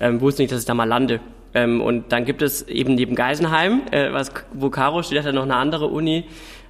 ähm, 0.00 0.20
wusste 0.20 0.42
nicht, 0.42 0.52
dass 0.52 0.60
ich 0.60 0.66
da 0.66 0.74
mal 0.74 0.88
lande. 0.88 1.20
Ähm, 1.52 1.80
und 1.80 2.12
dann 2.12 2.24
gibt 2.24 2.42
es 2.42 2.62
eben 2.62 2.94
neben 2.94 3.14
Geisenheim, 3.14 3.82
äh, 3.90 4.12
was, 4.12 4.32
wo 4.52 4.70
Caro 4.70 5.02
studiert, 5.02 5.24
hat 5.24 5.34
noch 5.34 5.42
eine 5.42 5.56
andere 5.56 5.86
Uni 5.86 6.24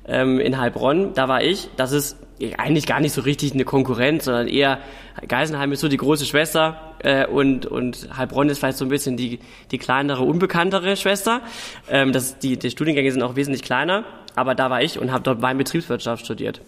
ähm, 0.06 0.40
in 0.40 0.58
Heilbronn, 0.58 1.14
da 1.14 1.28
war 1.28 1.42
ich. 1.42 1.68
Das 1.76 1.92
ist 1.92 2.16
eigentlich 2.58 2.86
gar 2.86 3.00
nicht 3.00 3.12
so 3.12 3.20
richtig 3.22 3.52
eine 3.52 3.64
Konkurrenz, 3.64 4.24
sondern 4.24 4.48
eher 4.48 4.80
Geisenheim 5.26 5.72
ist 5.72 5.80
so 5.80 5.88
die 5.88 5.96
große 5.96 6.26
Schwester 6.26 6.94
äh, 6.98 7.26
und, 7.26 7.66
und 7.66 8.08
Heilbronn 8.16 8.48
ist 8.48 8.58
vielleicht 8.58 8.78
so 8.78 8.84
ein 8.84 8.88
bisschen 8.88 9.16
die, 9.16 9.38
die 9.70 9.78
kleinere, 9.78 10.24
unbekanntere 10.24 10.96
Schwester. 10.96 11.42
Ähm, 11.88 12.12
das, 12.12 12.38
die, 12.38 12.58
die 12.58 12.70
Studiengänge 12.70 13.10
sind 13.12 13.22
auch 13.22 13.36
wesentlich 13.36 13.62
kleiner, 13.62 14.04
aber 14.34 14.54
da 14.54 14.70
war 14.70 14.82
ich 14.82 14.98
und 14.98 15.12
habe 15.12 15.22
dort 15.22 15.42
Weinbetriebswirtschaft 15.42 16.24
studiert. 16.24 16.60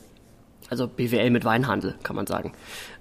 Also 0.69 0.89
BWL 0.89 1.31
mit 1.31 1.45
Weinhandel, 1.45 1.95
kann 2.03 2.17
man 2.17 2.27
sagen. 2.27 2.53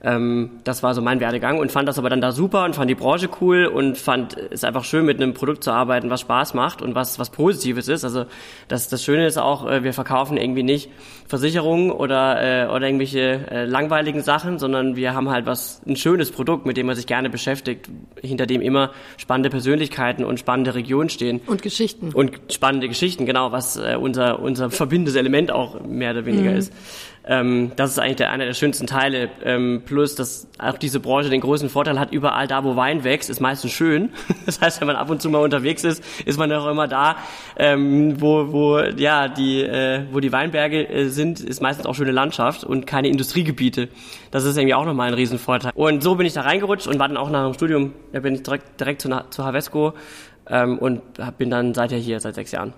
Ähm, 0.04 0.52
das 0.64 0.84
war 0.84 0.94
so 0.94 1.02
mein 1.02 1.20
Werdegang 1.20 1.58
und 1.58 1.72
fand 1.72 1.88
das 1.88 1.98
aber 1.98 2.12
dann 2.12 2.22
da 2.22 2.32
super 2.32 2.64
und 2.64 2.76
fand 2.76 2.90
die 2.90 2.96
Branche 2.96 3.28
cool 3.42 3.66
und 3.66 3.98
fand 3.98 4.38
es 4.38 4.64
einfach 4.64 4.84
schön, 4.84 5.06
mit 5.06 5.20
einem 5.20 5.34
Produkt 5.34 5.64
zu 5.64 5.72
arbeiten, 5.72 6.12
was 6.12 6.22
Spaß 6.22 6.54
macht 6.54 6.84
und 6.84 6.94
was, 6.94 7.18
was 7.18 7.32
Positives 7.32 7.88
ist. 7.88 8.04
Also 8.04 8.26
das, 8.68 8.88
das 8.88 9.04
Schöne 9.04 9.26
ist 9.26 9.38
auch, 9.38 9.68
äh, 9.68 9.84
wir 9.84 9.94
verkaufen 9.94 10.38
irgendwie 10.38 10.62
nicht 10.62 10.92
Versicherungen 11.28 11.92
oder, 11.92 12.66
äh, 12.66 12.68
oder 12.68 12.86
irgendwelche 12.86 13.50
äh, 13.50 13.66
langweiligen 13.66 14.22
Sachen, 14.22 14.60
sondern 14.60 14.96
wir 14.96 15.16
haben 15.16 15.32
halt 15.32 15.48
was, 15.48 15.82
ein 15.88 15.96
schönes 15.96 16.30
Produkt, 16.32 16.68
mit 16.68 16.78
dem 16.78 16.86
man 16.86 16.96
sich 16.96 17.08
gerne 17.08 17.32
beschäftigt, 17.32 17.90
hinter 18.22 18.46
dem 18.46 18.62
immer 18.62 18.92
spannende 19.18 19.50
Persönlichkeiten 19.50 20.24
und 20.24 20.40
spannende 20.40 20.76
Regionen 20.76 21.10
stehen. 21.10 21.42
Und 21.48 21.64
Geschichten. 21.64 22.12
Und 22.14 22.40
spannende 22.52 22.88
Geschichten, 22.88 23.26
genau, 23.26 23.52
was 23.52 23.76
äh, 23.76 23.98
unser, 24.00 24.40
unser 24.40 24.70
verbindendes 24.70 25.16
Element 25.16 25.52
auch 25.52 25.82
mehr 25.82 26.12
oder 26.12 26.28
weniger 26.28 26.52
mhm. 26.52 26.58
ist. 26.58 26.74
Ähm, 27.28 27.72
das 27.76 27.92
ist 27.92 28.00
eigentlich 28.00 28.18
der, 28.18 28.32
einer 28.32 28.46
der 28.46 28.54
schönsten 28.54 28.86
Teile. 28.86 29.30
Ähm, 29.44 29.82
plus, 29.86 30.16
dass 30.16 30.48
auch 30.60 30.78
diese 30.78 31.00
Branche 31.00 31.30
den 31.30 31.42
großen 31.42 31.70
Vorteil 31.70 32.00
hat, 32.00 32.12
überall 32.12 32.48
da, 32.48 32.64
wo 32.64 32.76
Wein 32.76 33.04
wächst, 33.04 33.30
ist 33.30 33.40
meistens 33.42 33.72
schön. 33.72 34.10
Das 34.46 34.62
heißt, 34.62 34.80
wenn 34.80 34.88
man 34.88 34.96
ab 34.96 35.10
und 35.10 35.22
zu 35.24 35.30
mal 35.30 35.40
unterwegs 35.40 35.84
ist, 35.84 36.04
ist 36.24 36.38
man 36.38 36.52
auch 36.54 36.68
immer 36.68 36.88
da, 36.88 37.16
ähm, 37.58 38.22
wo, 38.22 38.52
wo, 38.52 38.80
ja, 38.80 39.28
die, 39.28 39.64
äh, 39.64 40.04
wo 40.12 40.20
die 40.20 40.32
Weinberge 40.32 40.88
äh, 40.88 41.08
sind, 41.08 41.40
ist 41.40 41.64
meistens 41.64 41.88
auch 41.88 41.96
schöne 41.96 42.12
Landschaft 42.12 42.64
und 42.64 42.86
keine 42.86 43.08
Industriegebiete. 43.08 43.90
Das 44.30 44.44
ist 44.44 44.56
irgendwie 44.56 44.76
auch 44.76 44.86
nochmal 44.86 45.08
ein 45.08 45.16
Riesenvorteil. 45.16 45.72
Und 45.74 46.04
so 46.04 46.16
bin 46.16 46.28
ich 46.28 46.34
da 46.34 46.42
reingerutscht 46.42 46.86
und 46.86 47.00
war 47.00 47.08
dann 47.08 47.18
auch 47.18 47.32
nach 47.32 47.44
dem 47.44 47.56
Studium, 47.56 47.94
da 48.14 48.20
bin 48.20 48.36
ich 48.36 48.44
direkt, 48.44 48.80
direkt 48.80 49.02
zu, 49.02 49.10
zu 49.32 49.44
Havesco 49.44 49.94
ähm, 50.48 50.78
und 50.78 51.02
bin 51.40 51.50
dann 51.50 51.74
seither 51.74 51.98
hier, 51.98 52.20
seit 52.20 52.36
sechs 52.36 52.52
Jahren 52.52 52.74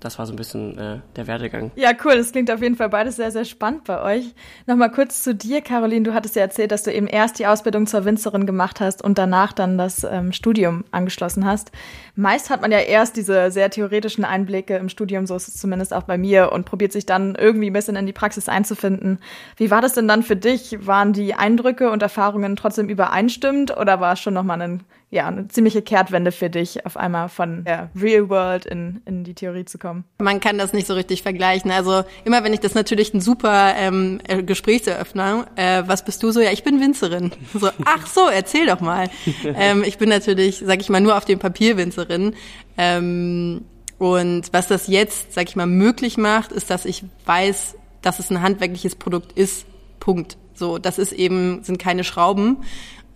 das 0.00 0.18
war 0.18 0.26
so 0.26 0.32
ein 0.32 0.36
bisschen 0.36 0.76
äh, 0.78 0.98
der 1.16 1.26
Werdegang. 1.26 1.70
Ja, 1.74 1.92
cool. 2.04 2.16
Das 2.16 2.32
klingt 2.32 2.50
auf 2.50 2.60
jeden 2.60 2.76
Fall 2.76 2.90
beides 2.90 3.16
sehr, 3.16 3.30
sehr 3.30 3.46
spannend 3.46 3.84
bei 3.84 4.02
euch. 4.02 4.34
Nochmal 4.66 4.90
kurz 4.90 5.22
zu 5.22 5.34
dir, 5.34 5.62
Caroline. 5.62 6.02
Du 6.02 6.12
hattest 6.12 6.36
ja 6.36 6.42
erzählt, 6.42 6.70
dass 6.70 6.82
du 6.82 6.92
eben 6.92 7.06
erst 7.06 7.38
die 7.38 7.46
Ausbildung 7.46 7.86
zur 7.86 8.04
Winzerin 8.04 8.46
gemacht 8.46 8.80
hast 8.80 9.02
und 9.02 9.16
danach 9.16 9.52
dann 9.54 9.78
das 9.78 10.04
ähm, 10.04 10.32
Studium 10.32 10.84
angeschlossen 10.90 11.46
hast. 11.46 11.72
Meist 12.14 12.50
hat 12.50 12.60
man 12.60 12.72
ja 12.72 12.78
erst 12.78 13.16
diese 13.16 13.50
sehr 13.50 13.70
theoretischen 13.70 14.24
Einblicke 14.24 14.76
im 14.76 14.90
Studium, 14.90 15.26
so 15.26 15.34
ist 15.34 15.48
es 15.48 15.56
zumindest 15.56 15.94
auch 15.94 16.04
bei 16.04 16.18
mir, 16.18 16.52
und 16.52 16.66
probiert 16.66 16.92
sich 16.92 17.06
dann 17.06 17.34
irgendwie 17.34 17.70
ein 17.70 17.72
bisschen 17.72 17.96
in 17.96 18.06
die 18.06 18.12
Praxis 18.12 18.48
einzufinden. 18.48 19.18
Wie 19.56 19.70
war 19.70 19.80
das 19.80 19.94
denn 19.94 20.08
dann 20.08 20.22
für 20.22 20.36
dich? 20.36 20.86
Waren 20.86 21.14
die 21.14 21.34
Eindrücke 21.34 21.90
und 21.90 22.02
Erfahrungen 22.02 22.56
trotzdem 22.56 22.88
übereinstimmend 22.88 23.76
oder 23.76 24.00
war 24.00 24.12
es 24.12 24.20
schon 24.20 24.34
nochmal 24.34 24.60
ein 24.60 24.84
ja, 25.08 25.28
eine 25.28 25.46
ziemliche 25.46 25.82
Kehrtwende 25.82 26.32
für 26.32 26.50
dich, 26.50 26.84
auf 26.84 26.96
einmal 26.96 27.28
von 27.28 27.64
der 27.64 27.90
Real 27.94 28.28
World 28.28 28.66
in, 28.66 29.02
in 29.06 29.22
die 29.22 29.34
Theorie 29.34 29.64
zu 29.64 29.78
kommen. 29.78 30.04
Man 30.18 30.40
kann 30.40 30.58
das 30.58 30.72
nicht 30.72 30.88
so 30.88 30.94
richtig 30.94 31.22
vergleichen. 31.22 31.70
Also 31.70 32.02
immer 32.24 32.42
wenn 32.42 32.52
ich 32.52 32.60
das 32.60 32.74
natürlich 32.74 33.14
ein 33.14 33.20
super 33.20 33.74
ähm, 33.76 34.20
äh, 34.26 34.42
Gesprächseröffner, 34.42 35.46
äh, 35.54 35.84
was 35.86 36.04
bist 36.04 36.22
du 36.22 36.32
so? 36.32 36.40
Ja, 36.40 36.50
ich 36.50 36.64
bin 36.64 36.80
Winzerin. 36.80 37.32
So, 37.58 37.70
ach 37.84 38.06
so, 38.06 38.28
erzähl 38.28 38.66
doch 38.66 38.80
mal. 38.80 39.08
ähm, 39.44 39.82
ich 39.86 39.96
bin 39.96 40.10
natürlich, 40.10 40.62
sag 40.64 40.80
ich 40.80 40.90
mal, 40.90 41.00
nur 41.00 41.16
auf 41.16 41.24
dem 41.24 41.38
Papier 41.38 41.76
Winzerin. 41.76 42.34
Ähm, 42.76 43.64
und 43.98 44.52
was 44.52 44.66
das 44.66 44.88
jetzt, 44.88 45.32
sag 45.32 45.48
ich 45.48 45.56
mal, 45.56 45.66
möglich 45.66 46.18
macht, 46.18 46.52
ist, 46.52 46.68
dass 46.68 46.84
ich 46.84 47.04
weiß, 47.24 47.76
dass 48.02 48.18
es 48.18 48.30
ein 48.30 48.42
handwerkliches 48.42 48.96
Produkt 48.96 49.32
ist. 49.32 49.64
Punkt. 50.00 50.36
So, 50.54 50.78
das 50.78 50.98
ist 50.98 51.12
eben, 51.12 51.62
sind 51.62 51.78
keine 51.78 52.04
Schrauben. 52.04 52.58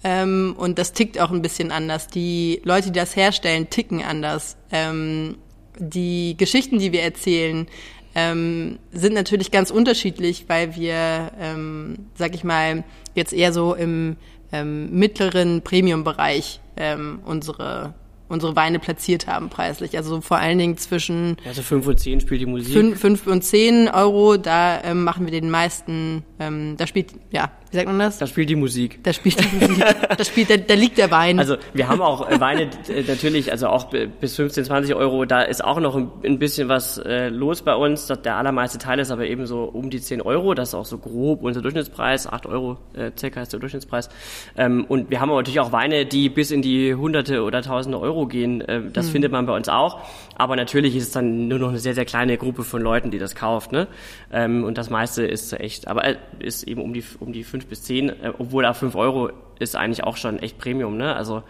Ähm, 0.02 0.54
und 0.56 0.78
das 0.78 0.92
tickt 0.92 1.20
auch 1.20 1.30
ein 1.30 1.42
bisschen 1.42 1.72
anders. 1.72 2.08
Die 2.08 2.60
Leute, 2.64 2.90
die 2.90 2.98
das 2.98 3.16
herstellen, 3.16 3.68
ticken 3.70 4.02
anders. 4.02 4.56
Ähm, 4.72 5.36
die 5.78 6.36
Geschichten, 6.36 6.78
die 6.78 6.92
wir 6.92 7.02
erzählen, 7.02 7.66
ähm, 8.14 8.78
sind 8.92 9.14
natürlich 9.14 9.50
ganz 9.50 9.70
unterschiedlich, 9.70 10.46
weil 10.48 10.74
wir, 10.74 11.32
ähm, 11.38 12.06
sag 12.14 12.34
ich 12.34 12.44
mal, 12.44 12.84
jetzt 13.14 13.32
eher 13.32 13.52
so 13.52 13.74
im 13.74 14.16
ähm, 14.52 14.90
mittleren 14.90 15.62
Premium-Bereich 15.62 16.60
ähm, 16.76 17.20
unsere 17.24 17.94
unsere 18.30 18.54
Weine 18.54 18.78
platziert 18.78 19.26
haben 19.26 19.48
preislich. 19.50 19.96
Also 19.96 20.20
vor 20.20 20.38
allen 20.38 20.56
Dingen 20.56 20.78
zwischen 20.78 21.36
also 21.44 21.62
fünf 21.62 21.86
und 21.88 21.98
zehn 21.98 22.20
spielt 22.20 22.40
die 22.40 22.46
Musik. 22.46 22.72
Fünf, 22.72 23.00
fünf 23.00 23.26
und 23.26 23.42
zehn 23.42 23.88
Euro, 23.88 24.36
da 24.36 24.82
ähm, 24.84 25.02
machen 25.02 25.26
wir 25.26 25.32
den 25.32 25.50
meisten, 25.50 26.22
ähm, 26.38 26.76
da 26.76 26.86
spielt, 26.86 27.12
ja, 27.32 27.50
wie 27.70 27.76
sagt 27.76 27.86
man 27.86 27.98
das? 28.00 28.18
Da 28.18 28.26
spielt 28.26 28.50
die 28.50 28.56
Musik. 28.56 28.98
Da 29.04 29.12
spielt 29.12 29.40
die 29.40 29.56
Musik. 29.64 29.84
da 30.16 30.24
spielt, 30.24 30.50
da, 30.50 30.56
da 30.56 30.74
liegt 30.74 30.98
der 30.98 31.10
Wein. 31.12 31.38
Also 31.38 31.56
wir 31.72 31.88
haben 31.88 32.00
auch 32.02 32.28
äh, 32.28 32.40
Weine 32.40 32.62
äh, 32.88 33.02
natürlich, 33.06 33.52
also 33.52 33.68
auch 33.68 33.90
bis 34.20 34.34
15, 34.34 34.64
20 34.64 34.94
Euro, 34.96 35.24
da 35.24 35.42
ist 35.42 35.62
auch 35.62 35.78
noch 35.78 35.96
ein, 35.96 36.38
bisschen 36.38 36.68
was 36.68 36.98
äh, 36.98 37.28
los 37.28 37.62
bei 37.62 37.74
uns. 37.74 38.08
Der 38.08 38.36
allermeiste 38.36 38.78
Teil 38.78 38.98
ist 38.98 39.12
aber 39.12 39.26
eben 39.26 39.46
so 39.46 39.64
um 39.64 39.88
die 39.88 40.00
10 40.00 40.20
Euro. 40.20 40.54
Das 40.54 40.70
ist 40.70 40.74
auch 40.74 40.84
so 40.84 40.98
grob 40.98 41.42
unser 41.42 41.62
Durchschnittspreis. 41.62 42.26
8 42.26 42.46
Euro 42.46 42.78
äh, 42.94 43.12
circa 43.16 43.42
ist 43.42 43.52
der 43.52 43.60
Durchschnittspreis. 43.60 44.08
Ähm, 44.56 44.84
und 44.88 45.10
wir 45.10 45.20
haben 45.20 45.30
aber 45.30 45.38
natürlich 45.38 45.60
auch 45.60 45.70
Weine, 45.70 46.06
die 46.06 46.28
bis 46.28 46.50
in 46.50 46.62
die 46.62 46.94
Hunderte 46.94 47.42
oder 47.42 47.62
Tausende 47.62 48.00
Euro 48.00 48.26
gehen. 48.26 48.64
Das 48.92 49.06
hm. 49.06 49.12
findet 49.12 49.32
man 49.32 49.46
bei 49.46 49.54
uns 49.54 49.68
auch. 49.68 50.00
Aber 50.40 50.56
natürlich 50.56 50.96
ist 50.96 51.04
es 51.04 51.10
dann 51.12 51.48
nur 51.48 51.58
noch 51.58 51.68
eine 51.68 51.78
sehr, 51.78 51.94
sehr 51.94 52.06
kleine 52.06 52.38
Gruppe 52.38 52.64
von 52.64 52.80
Leuten, 52.80 53.10
die 53.10 53.18
das 53.18 53.34
kauft. 53.34 53.72
Ne? 53.72 53.88
Ähm, 54.32 54.64
und 54.64 54.78
das 54.78 54.88
meiste 54.88 55.22
ist 55.22 55.52
echt, 55.52 55.86
aber 55.86 56.04
äh, 56.04 56.16
ist 56.38 56.62
eben 56.62 56.80
um 56.80 56.94
die, 56.94 57.04
um 57.18 57.34
die 57.34 57.44
5 57.44 57.59
bis 57.66 57.82
10, 57.84 58.08
äh, 58.08 58.32
obwohl 58.38 58.64
auch 58.66 58.76
5 58.76 58.94
Euro 58.94 59.30
ist 59.58 59.76
eigentlich 59.76 60.04
auch 60.04 60.16
schon 60.16 60.38
echt 60.38 60.58
Premium. 60.58 60.96
Ne? 60.96 61.14
Also 61.14 61.42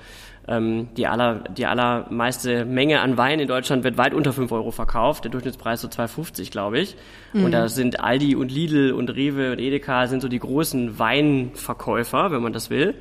ähm, 0.49 0.89
die, 0.97 1.07
aller, 1.07 1.45
die 1.57 1.67
allermeiste 1.67 2.65
Menge 2.65 3.01
an 3.01 3.17
Wein 3.17 3.41
in 3.41 3.47
Deutschland 3.47 3.85
wird 3.85 3.97
weit 3.99 4.15
unter 4.15 4.33
5 4.33 4.51
Euro 4.53 4.71
verkauft. 4.71 5.25
Der 5.25 5.31
Durchschnittspreis 5.31 5.81
so 5.81 5.89
2,50, 5.89 6.51
glaube 6.51 6.81
ich. 6.81 6.97
Mhm. 7.33 7.45
Und 7.45 7.53
da 7.53 7.69
sind 7.69 8.01
Aldi 8.01 8.35
und 8.35 8.51
Lidl 8.51 8.93
und 8.93 9.11
Rewe 9.11 9.53
und 9.53 9.61
Edeka 9.61 10.07
sind 10.09 10.21
so 10.21 10.29
die 10.29 10.41
großen 10.41 10.99
Weinverkäufer, 10.99 12.33
wenn 12.33 12.43
man 12.43 12.53
das 12.53 12.69
will. 12.71 12.95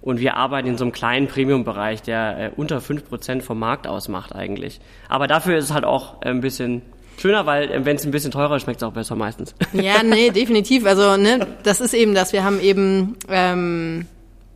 Und 0.00 0.20
wir 0.20 0.36
arbeiten 0.36 0.68
in 0.68 0.76
so 0.76 0.84
einem 0.84 0.92
kleinen 0.92 1.28
Premium-Bereich, 1.28 2.02
der 2.02 2.38
äh, 2.38 2.50
unter 2.56 2.78
5% 2.78 3.42
vom 3.42 3.58
Markt 3.58 3.86
ausmacht 3.86 4.34
eigentlich. 4.34 4.80
Aber 5.08 5.26
dafür 5.26 5.56
ist 5.56 5.64
es 5.64 5.74
halt 5.74 5.84
auch 5.84 6.22
äh, 6.22 6.28
ein 6.28 6.40
bisschen 6.40 6.82
schöner, 7.18 7.46
weil 7.46 7.70
äh, 7.70 7.84
wenn 7.84 7.96
es 7.96 8.04
ein 8.04 8.10
bisschen 8.10 8.30
teurer 8.30 8.56
ist, 8.56 8.62
schmeckt 8.62 8.80
es 8.80 8.82
auch 8.82 8.92
besser 8.92 9.16
meistens. 9.16 9.54
Ja, 9.72 10.02
nee, 10.02 10.30
definitiv. 10.30 10.86
Also 10.86 11.16
ne, 11.16 11.46
das 11.62 11.80
ist 11.80 11.94
eben 11.94 12.14
das. 12.14 12.32
Wir 12.32 12.44
haben 12.44 12.60
eben 12.60 13.16
ähm, 13.28 14.06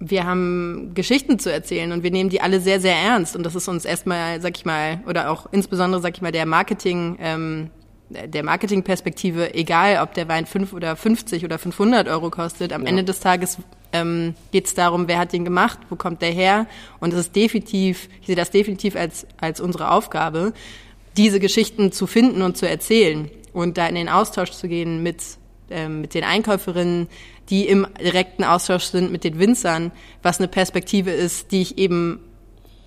wir 0.01 0.25
haben 0.25 0.93
Geschichten 0.95 1.39
zu 1.39 1.53
erzählen 1.53 1.93
und 1.93 2.03
wir 2.03 2.11
nehmen 2.11 2.31
die 2.31 2.41
alle 2.41 2.61
sehr, 2.61 2.81
sehr 2.81 2.97
ernst. 2.97 3.35
Und 3.35 3.45
das 3.45 3.55
ist 3.55 3.69
uns 3.69 3.85
erstmal, 3.85 4.41
sag 4.41 4.57
ich 4.57 4.65
mal, 4.65 5.01
oder 5.07 5.31
auch 5.31 5.47
insbesondere, 5.51 6.01
sag 6.01 6.15
ich 6.15 6.23
mal, 6.23 6.33
der 6.33 6.47
Marketing, 6.47 7.17
ähm, 7.21 7.71
der 8.09 8.43
Marketingperspektive, 8.43 9.55
egal 9.55 10.01
ob 10.03 10.15
der 10.15 10.29
Wein 10.29 10.47
5 10.47 10.73
oder 10.73 10.97
50 10.97 11.45
oder 11.45 11.59
500 11.59 12.09
Euro 12.09 12.31
kostet, 12.31 12.73
am 12.73 12.83
ja. 12.83 12.89
Ende 12.89 13.05
des 13.05 13.21
Tages 13.21 13.59
ähm, 13.93 14.35
geht 14.53 14.67
es 14.67 14.75
darum, 14.75 15.09
wer 15.09 15.19
hat 15.19 15.33
den 15.33 15.45
gemacht, 15.45 15.79
wo 15.91 15.97
kommt 15.97 16.23
der 16.23 16.31
her. 16.31 16.67
Und 17.01 17.13
es 17.13 17.19
ist 17.21 17.37
definitiv, 17.37 18.09
ich 18.21 18.29
sehe 18.29 18.37
das 18.37 18.51
definitiv 18.51 18.97
als, 18.97 19.27
als 19.41 19.61
unsere 19.61 19.91
Aufgabe, 19.91 20.53
diese 21.19 21.41
Geschichten 21.41 21.93
zu 21.93 22.07
finden 22.07 22.43
und 22.43 22.57
zu 22.57 22.67
erzählen 22.67 23.31
und 23.53 23.77
da 23.77 23.87
in 23.87 23.97
den 23.97 24.09
Austausch 24.09 24.53
zu 24.53 24.69
gehen 24.69 25.03
mit, 25.03 25.23
ähm, 25.69 26.01
mit 26.01 26.15
den 26.15 26.25
Einkäuferinnen, 26.25 27.09
die 27.51 27.67
im 27.67 27.87
direkten 28.01 28.45
Austausch 28.45 28.85
sind 28.85 29.11
mit 29.11 29.25
den 29.25 29.39
Winzern, 29.39 29.91
was 30.23 30.39
eine 30.39 30.49
Perspektive 30.49 31.11
ist, 31.11 31.51
die 31.51 31.63
ich 31.63 31.77
eben 31.77 32.21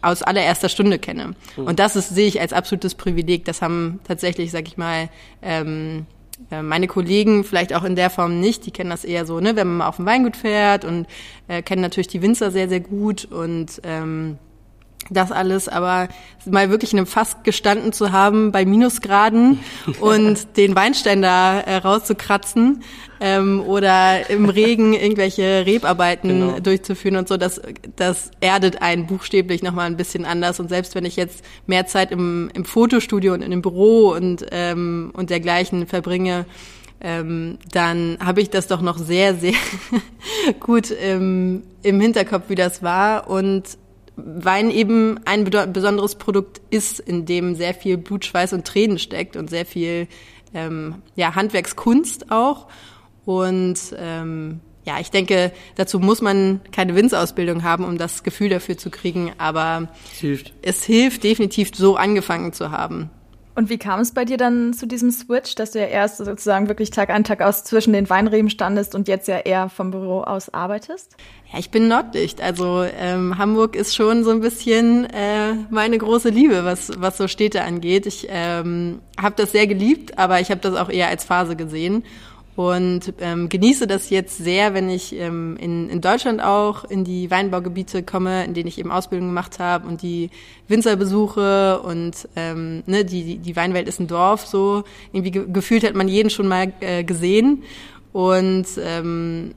aus 0.02 0.24
allererster 0.24 0.70
Stunde 0.70 0.98
kenne. 0.98 1.36
Mhm. 1.58 1.68
Und 1.68 1.80
das 1.80 1.96
ist, 1.96 2.10
sehe 2.10 2.28
ich 2.28 2.42
als 2.42 2.54
absolutes 2.54 2.96
Privileg. 2.96 3.46
Das 3.46 3.62
haben 3.62 4.00
tatsächlich, 4.04 4.50
sag 4.52 4.68
ich 4.68 4.78
mal, 4.78 5.10
ähm, 5.42 6.06
äh, 6.50 6.62
meine 6.62 6.88
Kollegen 6.88 7.44
vielleicht 7.44 7.74
auch 7.74 7.84
in 7.84 7.96
der 7.96 8.10
Form 8.10 8.40
nicht, 8.40 8.66
die 8.66 8.72
kennen 8.72 8.90
das 8.90 9.04
eher 9.04 9.26
so, 9.26 9.40
ne, 9.40 9.56
wenn 9.56 9.68
man 9.68 9.78
mal 9.78 9.88
auf 9.88 9.98
dem 9.98 10.06
Weingut 10.06 10.38
fährt 10.38 10.86
und 10.86 11.06
äh, 11.48 11.62
kennen 11.62 11.82
natürlich 11.82 12.08
die 12.08 12.22
Winzer 12.22 12.50
sehr, 12.50 12.68
sehr 12.68 12.80
gut 12.80 13.26
und 13.26 13.82
ähm, 13.84 14.38
das 15.10 15.32
alles, 15.32 15.68
aber 15.68 16.08
mal 16.46 16.70
wirklich 16.70 16.94
in 16.94 17.00
einem 17.00 17.08
Fass 17.08 17.38
gestanden 17.44 17.94
zu 17.94 18.12
haben 18.12 18.52
bei 18.52 18.66
Minusgraden 18.66 19.60
und 20.00 20.58
den 20.58 20.76
Weinständer 20.76 21.64
äh, 21.66 21.78
rauszukratzen 21.78 22.84
ähm, 23.20 23.62
oder 23.62 24.30
im 24.30 24.50
Regen 24.50 24.94
irgendwelche 25.02 25.66
Rebarbeiten 25.66 26.30
genau. 26.30 26.60
durchzuführen 26.60 27.18
und 27.18 27.28
so, 27.28 27.38
das, 27.38 27.62
das 27.96 28.32
erdet 28.40 28.82
einen 28.82 29.08
buchstäblich 29.08 29.64
nochmal 29.64 29.88
ein 29.88 29.98
bisschen 29.98 30.26
anders. 30.26 30.60
Und 30.60 30.70
selbst 30.70 30.96
wenn 30.96 31.06
ich 31.06 31.16
jetzt 31.16 31.44
mehr 31.68 31.88
Zeit 31.88 32.12
im, 32.12 32.50
im 32.54 32.66
Fotostudio 32.66 33.34
und 33.34 33.42
in 33.42 33.52
dem 33.52 33.62
Büro 33.62 34.12
und, 34.12 34.46
ähm, 34.52 35.12
und 35.14 35.30
dergleichen 35.30 35.88
verbringe, 35.88 36.46
ähm, 37.04 37.58
dann 37.72 38.18
habe 38.24 38.42
ich 38.42 38.50
das 38.50 38.68
doch 38.68 38.82
noch 38.82 38.98
sehr, 38.98 39.36
sehr 39.36 39.56
gut 40.60 40.92
im, 40.92 41.64
im 41.82 42.00
Hinterkopf, 42.00 42.44
wie 42.50 42.56
das 42.56 42.84
war. 42.84 43.28
Und 43.28 43.64
Wein 44.26 44.72
eben 44.72 45.20
ein 45.26 45.44
besonderes 45.44 46.16
Produkt 46.16 46.62
ist, 46.70 47.00
in 47.00 47.26
dem 47.26 47.56
sehr 47.56 47.74
viel 47.74 47.98
Blut, 47.98 48.26
Schweiß 48.26 48.54
und 48.54 48.66
Tränen 48.66 49.00
steckt 49.00 49.36
und 49.36 49.50
sehr 49.50 49.66
viel 49.66 50.08
ähm, 50.54 50.96
ja, 51.16 51.36
Handwerkskunst 51.36 52.32
auch. 52.32 52.68
Und 53.26 53.80
ähm, 53.98 54.60
ja, 54.84 55.00
ich 55.00 55.12
denke, 55.12 55.52
dazu 55.76 56.00
muss 56.00 56.22
man 56.22 56.62
keine 56.72 56.96
Winzausbildung 56.96 57.64
haben, 57.64 57.86
um 57.86 57.98
das 57.98 58.24
Gefühl 58.24 58.50
dafür 58.50 58.78
zu 58.78 58.90
kriegen, 58.90 59.32
aber 59.38 59.90
hilft, 60.20 60.54
es 60.62 60.84
hilft 60.84 61.24
definitiv 61.24 61.72
so 61.76 61.96
angefangen 61.96 62.52
zu 62.54 62.72
haben. 62.72 63.10
Und 63.62 63.70
wie 63.70 63.78
kam 63.78 64.00
es 64.00 64.12
bei 64.12 64.26
dir 64.26 64.38
dann 64.38 64.74
zu 64.74 64.88
diesem 64.88 65.12
Switch, 65.12 65.54
dass 65.54 65.70
du 65.70 65.80
ja 65.80 65.86
erst 65.86 66.18
sozusagen 66.18 66.68
wirklich 66.68 66.90
Tag 66.90 67.12
ein, 67.12 67.24
Tag 67.24 67.44
aus 67.44 67.64
zwischen 67.64 67.94
den 67.94 68.10
Weinreben 68.10 68.50
standest 68.50 68.96
und 68.96 69.08
jetzt 69.08 69.28
ja 69.28 69.38
eher 69.38 69.70
vom 69.70 69.92
Büro 69.92 70.22
aus 70.22 70.52
arbeitest? 70.52 71.16
Ja, 71.54 71.60
ich 71.60 71.70
bin 71.70 71.88
Nordlicht. 71.88 72.42
Also 72.42 72.84
ähm, 73.00 73.38
Hamburg 73.38 73.76
ist 73.76 73.96
schon 73.96 74.24
so 74.24 74.32
ein 74.32 74.40
bisschen 74.40 75.06
äh, 75.12 75.54
meine 75.70 76.00
große 76.00 76.30
Liebe, 76.30 76.66
was, 76.66 76.92
was 76.98 77.18
so 77.18 77.28
Städte 77.28 77.62
angeht. 77.62 78.08
Ich 78.08 78.26
ähm, 78.32 78.98
habe 79.22 79.36
das 79.38 79.52
sehr 79.52 79.68
geliebt, 79.68 80.18
aber 80.18 80.40
ich 80.40 80.50
habe 80.50 80.62
das 80.62 80.74
auch 80.74 80.90
eher 80.90 81.10
als 81.10 81.24
Phase 81.24 81.56
gesehen 81.56 82.04
und 82.70 83.14
ähm, 83.20 83.50
genieße 83.50 83.88
das 83.88 84.10
jetzt 84.10 84.38
sehr, 84.38 84.74
wenn 84.74 84.90
ich 84.90 85.16
ähm, 85.16 85.58
in, 85.58 85.90
in 85.90 86.02
Deutschland 86.02 86.42
auch 86.42 86.84
in 86.84 87.04
die 87.04 87.32
Weinbaugebiete 87.32 88.04
komme, 88.04 88.46
in 88.46 88.54
denen 88.54 88.68
ich 88.68 88.78
eben 88.78 88.92
Ausbildung 88.92 89.30
gemacht 89.30 89.60
habe 89.60 89.88
und 89.88 90.02
die 90.02 90.30
Winzer 90.68 90.96
besuche 90.96 91.82
und 91.82 92.28
ähm, 92.36 92.84
ne, 92.86 93.06
die, 93.06 93.38
die 93.38 93.56
Weinwelt 93.56 93.88
ist 93.88 94.00
ein 94.00 94.08
Dorf, 94.08 94.46
so 94.46 94.84
irgendwie 95.12 95.32
ge 95.32 95.46
gefühlt 95.52 95.84
hat 95.84 95.96
man 95.96 96.08
jeden 96.08 96.30
schon 96.30 96.48
mal 96.48 96.72
äh, 96.82 97.04
gesehen 97.04 97.64
und 98.14 98.68
ähm, 98.84 99.54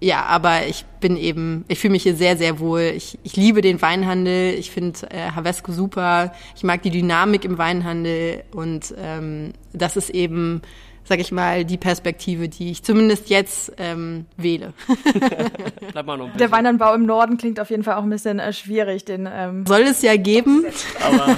ja, 0.00 0.24
aber 0.26 0.66
ich 0.66 0.84
bin 1.00 1.16
eben, 1.16 1.64
ich 1.66 1.80
fühle 1.80 1.92
mich 1.92 2.04
hier 2.04 2.14
sehr, 2.14 2.36
sehr 2.36 2.60
wohl. 2.60 2.92
Ich, 2.96 3.18
ich 3.24 3.34
liebe 3.34 3.62
den 3.62 3.82
Weinhandel. 3.82 4.54
Ich 4.54 4.70
finde 4.70 5.10
äh, 5.10 5.32
Havesco 5.32 5.72
super. 5.72 6.32
Ich 6.54 6.62
mag 6.62 6.82
die 6.82 6.90
Dynamik 6.90 7.44
im 7.44 7.58
Weinhandel 7.58 8.44
und 8.52 8.94
ähm, 8.96 9.54
das 9.72 9.96
ist 9.96 10.10
eben 10.10 10.62
sag 11.08 11.20
ich 11.20 11.32
mal, 11.32 11.64
die 11.64 11.78
Perspektive, 11.78 12.48
die 12.50 12.70
ich 12.70 12.82
zumindest 12.82 13.30
jetzt 13.30 13.72
ähm, 13.78 14.26
wähle. 14.36 14.74
Bleib 15.92 16.04
mal 16.04 16.18
noch 16.18 16.36
Der 16.36 16.50
Weinanbau 16.50 16.94
im 16.94 17.06
Norden 17.06 17.38
klingt 17.38 17.58
auf 17.60 17.70
jeden 17.70 17.82
Fall 17.82 17.94
auch 17.94 18.02
ein 18.02 18.10
bisschen 18.10 18.38
äh, 18.38 18.52
schwierig. 18.52 19.06
Den, 19.06 19.26
ähm 19.30 19.64
Soll 19.66 19.82
es 19.82 20.02
ja 20.02 20.16
geben. 20.16 20.66
Aber 21.02 21.34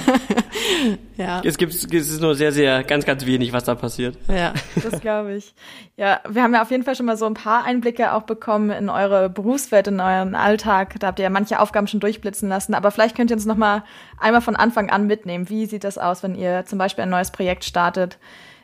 ja. 1.17 1.41
es 1.45 1.57
gibt 1.57 1.73
es 1.73 1.85
ist 1.85 2.21
nur 2.21 2.35
sehr, 2.35 2.51
sehr, 2.51 2.83
ganz, 2.83 3.05
ganz 3.05 3.25
wenig, 3.25 3.53
was 3.53 3.63
da 3.63 3.75
passiert. 3.75 4.17
Ja, 4.27 4.53
das 4.83 4.99
glaube 4.99 5.35
ich. 5.35 5.53
Ja, 5.95 6.19
wir 6.27 6.43
haben 6.43 6.53
ja 6.53 6.61
auf 6.61 6.71
jeden 6.71 6.83
Fall 6.83 6.95
schon 6.95 7.05
mal 7.05 7.15
so 7.15 7.25
ein 7.25 7.33
paar 7.33 7.63
Einblicke 7.63 8.13
auch 8.13 8.23
bekommen 8.23 8.71
in 8.71 8.89
eure 8.89 9.29
Berufswelt, 9.29 9.87
in 9.87 10.01
euren 10.01 10.35
Alltag. 10.35 10.99
Da 10.99 11.07
habt 11.07 11.19
ihr 11.19 11.23
ja 11.23 11.29
manche 11.29 11.61
Aufgaben 11.61 11.87
schon 11.87 12.01
durchblitzen 12.01 12.49
lassen. 12.49 12.73
Aber 12.73 12.91
vielleicht 12.91 13.15
könnt 13.15 13.31
ihr 13.31 13.37
uns 13.37 13.45
noch 13.45 13.55
mal 13.55 13.85
einmal 14.19 14.41
von 14.41 14.57
Anfang 14.57 14.89
an 14.89 15.07
mitnehmen. 15.07 15.47
Wie 15.47 15.65
sieht 15.65 15.85
das 15.85 15.97
aus, 15.97 16.23
wenn 16.23 16.35
ihr 16.35 16.65
zum 16.65 16.77
Beispiel 16.77 17.03
ein 17.03 17.09
neues 17.09 17.31
Projekt 17.31 17.63
startet? 17.63 18.17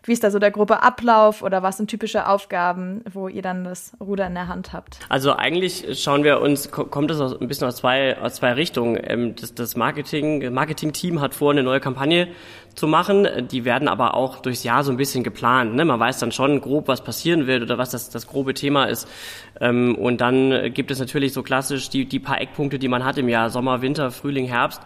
Wie 0.07 0.13
ist 0.13 0.23
da 0.23 0.31
so 0.31 0.39
der 0.39 0.51
Gruppe 0.51 0.83
Ablauf 0.83 1.41
oder 1.41 1.63
was 1.63 1.75
sind 1.75 1.89
typische 1.89 2.29
Aufgaben, 2.29 3.01
wo 3.11 3.27
ihr 3.27 3.41
dann 3.41 3.65
das 3.65 3.91
Ruder 3.99 4.25
in 4.25 4.35
der 4.35 4.47
Hand 4.47 4.71
habt? 4.71 4.99
Also 5.09 5.33
eigentlich 5.33 6.01
schauen 6.01 6.23
wir 6.23 6.39
uns, 6.39 6.71
kommt 6.71 7.11
es 7.11 7.19
ein 7.19 7.45
bisschen 7.49 7.67
aus 7.67 7.75
zwei, 7.75 8.17
aus 8.17 8.35
zwei 8.35 8.53
Richtungen. 8.53 8.97
Ähm, 9.03 9.35
das, 9.35 9.53
das 9.53 9.75
Marketing, 9.75 10.53
Marketing-Team 10.53 11.19
hat 11.19 11.35
vor, 11.35 11.51
eine 11.51 11.61
neue 11.61 11.81
Kampagne 11.81 12.29
zu 12.73 12.87
machen. 12.87 13.27
Die 13.51 13.65
werden 13.65 13.89
aber 13.89 14.13
auch 14.13 14.39
durchs 14.39 14.63
Jahr 14.63 14.85
so 14.85 14.91
ein 14.91 14.97
bisschen 14.97 15.25
geplant. 15.25 15.75
Ne? 15.75 15.83
Man 15.83 15.99
weiß 15.99 16.19
dann 16.19 16.31
schon 16.31 16.61
grob, 16.61 16.87
was 16.87 17.03
passieren 17.03 17.45
wird 17.45 17.61
oder 17.63 17.77
was 17.77 17.89
das, 17.89 18.09
das 18.09 18.27
grobe 18.27 18.53
Thema 18.53 18.85
ist. 18.85 19.09
Ähm, 19.59 19.93
und 19.95 20.21
dann 20.21 20.73
gibt 20.73 20.89
es 20.89 20.99
natürlich 20.99 21.33
so 21.33 21.43
klassisch 21.43 21.89
die, 21.89 22.05
die 22.05 22.19
paar 22.19 22.39
Eckpunkte, 22.39 22.79
die 22.79 22.87
man 22.87 23.03
hat 23.03 23.17
im 23.17 23.27
Jahr. 23.27 23.49
Sommer, 23.49 23.81
Winter, 23.81 24.11
Frühling, 24.11 24.45
Herbst. 24.45 24.81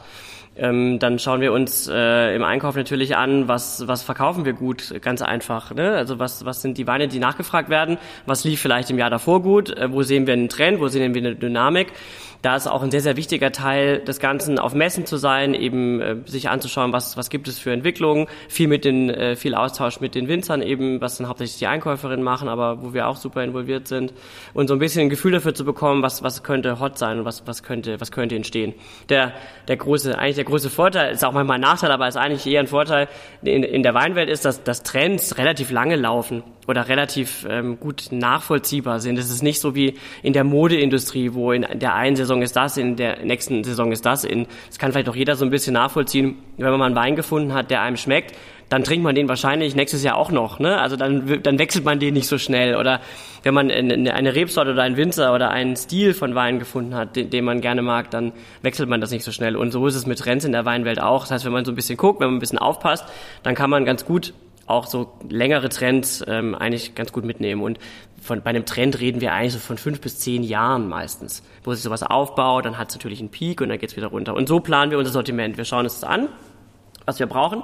Ähm, 0.58 1.00
dann 1.00 1.18
schauen 1.18 1.40
wir 1.40 1.54
uns 1.54 1.88
äh, 1.88 2.36
im 2.36 2.44
Einkauf 2.44 2.76
natürlich 2.76 3.16
an, 3.16 3.48
was, 3.48 3.88
was 3.88 4.04
verkaufen 4.04 4.44
wir 4.44 4.52
gut, 4.52 4.94
ganz 5.02 5.22
einfach. 5.22 5.74
Ne? 5.74 5.92
Also 5.92 6.20
was, 6.20 6.44
was 6.44 6.62
sind 6.62 6.78
die 6.78 6.88
Weine, 6.88 7.08
die 7.08 7.20
nachgefragt 7.20 7.70
werden, 7.70 7.98
was 8.26 8.44
lief 8.44 8.60
vielleicht 8.60 8.90
im 8.90 8.98
Jahr 8.98 9.10
davor 9.10 9.42
gut, 9.42 9.70
äh, 9.70 9.92
wo 9.92 10.04
sehen 10.04 10.28
wir 10.28 10.34
einen 10.34 10.50
Trend, 10.50 10.82
wo 10.82 10.90
sehen 10.90 11.14
wir 11.14 11.22
eine 11.22 11.36
Dynamik 11.36 11.94
da 12.42 12.56
ist 12.56 12.68
auch 12.68 12.82
ein 12.82 12.92
sehr, 12.92 13.02
sehr 13.02 13.18
wichtiger 13.18 13.52
Teil 13.52 14.00
des 14.00 14.20
Ganzen, 14.20 14.58
auf 14.58 14.74
Messen 14.74 15.06
zu 15.06 15.18
sein, 15.18 15.54
eben 15.54 16.02
äh, 16.02 16.16
sich 16.26 16.50
anzuschauen, 16.50 16.92
was, 16.92 17.18
was 17.18 17.30
gibt 17.30 17.48
es 17.48 17.60
für 17.60 17.72
Entwicklungen, 17.72 18.28
viel 18.50 18.68
mit 18.68 18.84
den, 18.84 19.10
äh, 19.10 19.36
viel 19.36 19.54
Austausch 19.54 20.00
mit 20.00 20.16
den 20.16 20.28
Winzern 20.28 20.62
eben, 20.62 21.02
was 21.02 21.18
dann 21.18 21.28
hauptsächlich 21.28 21.60
die 21.60 21.68
Einkäuferinnen 21.68 22.24
machen, 22.24 22.50
aber 22.50 22.82
wo 22.82 22.94
wir 22.94 23.08
auch 23.08 23.16
super 23.16 23.44
involviert 23.44 23.88
sind. 23.88 24.14
Und 24.54 24.68
so 24.68 24.74
ein 24.74 24.80
bisschen 24.80 25.02
ein 25.02 25.10
Gefühl 25.10 25.34
dafür 25.34 25.54
zu 25.54 25.66
bekommen, 25.66 26.02
was, 26.02 26.24
was 26.24 26.44
könnte 26.44 26.80
hot 26.80 26.98
sein 26.98 27.20
und 27.20 27.26
was, 27.26 27.46
was 27.46 27.62
könnte, 27.64 28.02
was 28.02 28.12
könnte 28.12 28.36
entstehen. 28.36 28.74
Der, 29.10 29.34
der 29.68 29.78
große, 29.78 30.18
eigentlich 30.18 30.36
der 30.36 30.46
große 30.46 30.70
Vorteil, 30.70 31.14
ist 31.14 31.24
auch 31.24 31.34
manchmal 31.34 31.56
ein 31.56 31.62
Nachteil, 31.62 31.92
aber 31.92 32.08
ist 32.08 32.18
eigentlich 32.18 32.52
eher 32.52 32.62
ein 32.62 32.68
Vorteil 32.68 33.08
in, 33.44 33.64
in 33.64 33.84
der 33.84 33.94
Weinwelt 33.94 34.30
ist, 34.30 34.46
dass, 34.46 34.64
dass 34.64 34.84
Trends 34.84 35.38
relativ 35.38 35.70
lange 35.72 35.96
laufen 35.96 36.44
oder 36.72 36.88
relativ 36.88 37.46
ähm, 37.50 37.80
gut 37.80 38.08
nachvollziehbar 38.12 39.02
sind. 39.02 39.20
Es 39.20 39.30
ist 39.30 39.44
nicht 39.44 39.60
so 39.60 39.76
wie 39.76 39.96
in 40.24 40.32
der 40.32 40.46
Modeindustrie, 40.46 41.34
wo 41.34 41.52
in 41.52 41.68
der 41.74 41.96
einen 41.96 42.16
Saison 42.16 42.42
ist 42.42 42.56
das, 42.56 42.78
in 42.78 42.96
der 42.96 43.24
nächsten 43.26 43.66
Saison 43.66 43.92
ist 43.92 44.06
das. 44.06 44.24
In, 44.24 44.48
das 44.68 44.80
kann 44.80 44.94
vielleicht 44.94 45.10
auch 45.10 45.16
jeder 45.16 45.36
so 45.36 45.44
ein 45.44 45.52
bisschen 45.52 45.74
nachvollziehen. 45.74 46.38
Wenn 46.58 46.72
man 46.72 46.80
mal 46.80 46.86
einen 46.86 46.96
Wein 46.96 47.16
gefunden 47.18 47.54
hat, 47.54 47.72
der 47.72 47.82
einem 47.82 47.98
schmeckt, 47.98 48.34
dann 48.70 48.86
trinkt 48.86 49.04
man 49.04 49.16
den 49.16 49.28
wahrscheinlich 49.28 49.76
nächstes 49.76 50.02
Jahr 50.02 50.16
auch 50.16 50.32
noch. 50.32 50.60
Ne? 50.60 50.80
Also 50.80 50.96
dann, 50.96 51.44
dann 51.44 51.60
wechselt 51.60 51.84
man 51.84 52.00
den 52.00 52.14
nicht 52.14 52.28
so 52.28 52.38
schnell. 52.38 52.78
Oder 52.78 53.02
wenn 53.44 53.54
man 53.54 53.70
eine, 53.70 54.34
Rebsorte 54.34 54.72
oder 54.72 54.84
einen 54.84 54.96
Winzer 54.96 55.36
oder 55.36 55.50
einen 55.50 55.76
Stil 55.76 56.14
von 56.14 56.36
Wein 56.36 56.58
gefunden 56.58 56.96
hat, 56.96 57.18
den, 57.18 57.30
den 57.30 57.44
man 57.44 57.60
gerne 57.60 57.82
mag, 57.82 58.10
dann 58.12 58.32
wechselt 58.62 58.88
man 58.88 59.02
das 59.02 59.12
nicht 59.12 59.26
so 59.26 59.34
schnell. 59.34 59.58
Und 59.58 59.72
so 59.72 59.86
ist 59.88 59.96
es 59.96 60.06
mit 60.06 60.20
Trends 60.20 60.46
in 60.46 60.54
der 60.54 60.64
Weinwelt 60.64 61.02
auch. 61.02 61.24
Das 61.24 61.32
heißt, 61.32 61.46
wenn 61.46 61.52
man 61.52 61.66
so 61.66 61.74
ein 61.74 61.76
bisschen 61.76 61.98
guckt, 61.98 62.22
wenn 62.22 62.28
man 62.28 62.38
ein 62.38 62.40
bisschen 62.40 62.60
aufpasst, 62.60 63.04
dann 63.44 63.56
kann 63.56 63.70
man 63.70 63.84
ganz 63.84 64.06
gut 64.06 64.34
auch 64.72 64.88
so 64.88 65.14
längere 65.30 65.70
Trends 65.70 66.24
ähm, 66.28 66.56
eigentlich 66.56 66.96
ganz 66.96 67.12
gut 67.12 67.26
mitnehmen. 67.26 67.62
Und 67.62 67.80
von, 68.22 68.42
bei 68.42 68.52
einem 68.52 68.66
Trend 68.66 69.00
reden 69.00 69.22
wir 69.22 69.34
eigentlich 69.34 69.54
so 69.54 69.60
von 69.60 69.78
fünf 69.78 70.02
bis 70.02 70.20
zehn 70.20 70.44
Jahren 70.44 70.88
meistens, 70.88 71.44
wo 71.64 71.74
sich 71.74 71.84
sowas 71.84 72.04
aufbaut, 72.04 72.66
dann 72.66 72.78
hat 72.78 72.90
es 72.90 72.96
natürlich 72.96 73.20
einen 73.20 73.30
Peak 73.30 73.62
und 73.62 73.70
dann 73.70 73.80
geht 73.80 73.90
es 73.90 73.98
wieder 73.98 74.08
runter. 74.08 74.36
Und 74.36 74.48
so 74.48 74.60
planen 74.60 74.92
wir 74.92 74.98
unser 74.98 75.12
Sortiment. 75.12 75.58
Wir 75.58 75.66
schauen 75.66 75.86
es 75.86 76.04
an, 76.04 76.30
was 77.06 77.20
wir 77.20 77.26
brauchen. 77.26 77.64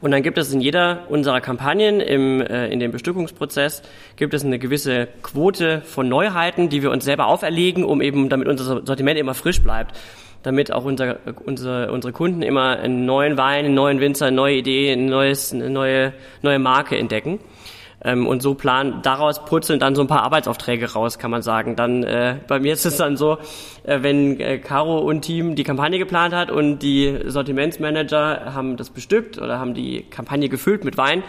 Und 0.00 0.10
dann 0.10 0.22
gibt 0.22 0.38
es 0.38 0.52
in 0.52 0.60
jeder 0.60 1.04
unserer 1.08 1.40
Kampagnen 1.40 2.00
im, 2.00 2.40
äh, 2.40 2.68
in 2.68 2.80
dem 2.80 2.90
Bestückungsprozess 2.90 3.82
gibt 4.16 4.34
es 4.34 4.44
eine 4.44 4.58
gewisse 4.58 5.08
Quote 5.22 5.82
von 5.82 6.08
Neuheiten, 6.08 6.68
die 6.68 6.82
wir 6.82 6.90
uns 6.90 7.04
selber 7.04 7.26
auferlegen, 7.26 7.84
um 7.84 8.00
eben, 8.00 8.28
damit 8.28 8.48
unser 8.48 8.84
Sortiment 8.84 9.18
immer 9.18 9.34
frisch 9.34 9.62
bleibt 9.62 9.94
damit 10.42 10.72
auch 10.72 10.84
unser, 10.84 11.18
unsere, 11.44 11.92
unsere 11.92 12.12
Kunden 12.12 12.42
immer 12.42 12.78
einen 12.78 13.04
neuen 13.04 13.36
Wein, 13.36 13.64
einen 13.64 13.74
neuen 13.74 14.00
Winzer, 14.00 14.26
eine 14.26 14.36
neue 14.36 14.56
Idee, 14.56 14.92
ein 14.92 15.06
neues, 15.06 15.52
eine 15.52 15.70
neue, 15.70 16.12
neue 16.42 16.58
Marke 16.58 16.96
entdecken. 16.96 17.40
Ähm, 18.04 18.28
und 18.28 18.42
so 18.42 18.54
planen, 18.54 19.00
daraus 19.02 19.44
purzeln 19.44 19.80
dann 19.80 19.96
so 19.96 20.02
ein 20.02 20.06
paar 20.06 20.22
Arbeitsaufträge 20.22 20.92
raus, 20.92 21.18
kann 21.18 21.32
man 21.32 21.42
sagen. 21.42 21.74
Dann 21.74 22.04
äh, 22.04 22.36
bei 22.46 22.60
mir 22.60 22.72
ist 22.72 22.86
es 22.86 22.96
dann 22.96 23.16
so, 23.16 23.38
äh, 23.82 24.02
wenn 24.02 24.38
äh, 24.38 24.58
Caro 24.58 24.98
und 24.98 25.22
Team 25.22 25.56
die 25.56 25.64
Kampagne 25.64 25.98
geplant 25.98 26.32
hat 26.32 26.50
und 26.50 26.78
die 26.78 27.18
Sortimentsmanager 27.26 28.54
haben 28.54 28.76
das 28.76 28.90
bestückt 28.90 29.38
oder 29.38 29.58
haben 29.58 29.74
die 29.74 30.02
Kampagne 30.08 30.48
gefüllt 30.48 30.84
mit 30.84 30.96
Wein, 30.96 31.24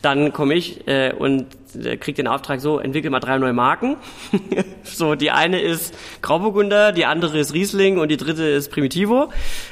dann 0.00 0.32
komme 0.32 0.54
ich 0.54 0.86
äh, 0.86 1.12
und 1.12 1.46
äh, 1.82 1.96
kriege 1.96 2.16
den 2.16 2.28
Auftrag 2.28 2.60
so, 2.60 2.78
entwickel 2.78 3.10
mal 3.10 3.20
drei 3.20 3.38
neue 3.38 3.52
Marken. 3.52 3.96
so, 4.82 5.14
die 5.14 5.30
eine 5.30 5.60
ist 5.60 5.94
Grauburgunder, 6.24 6.92
die 6.92 7.04
andere 7.04 7.38
ist 7.38 7.52
Riesling 7.52 7.98
und 7.98 8.08
die 8.08 8.16
dritte 8.16 8.44
ist 8.44 8.70
Primitivo. 8.70 9.28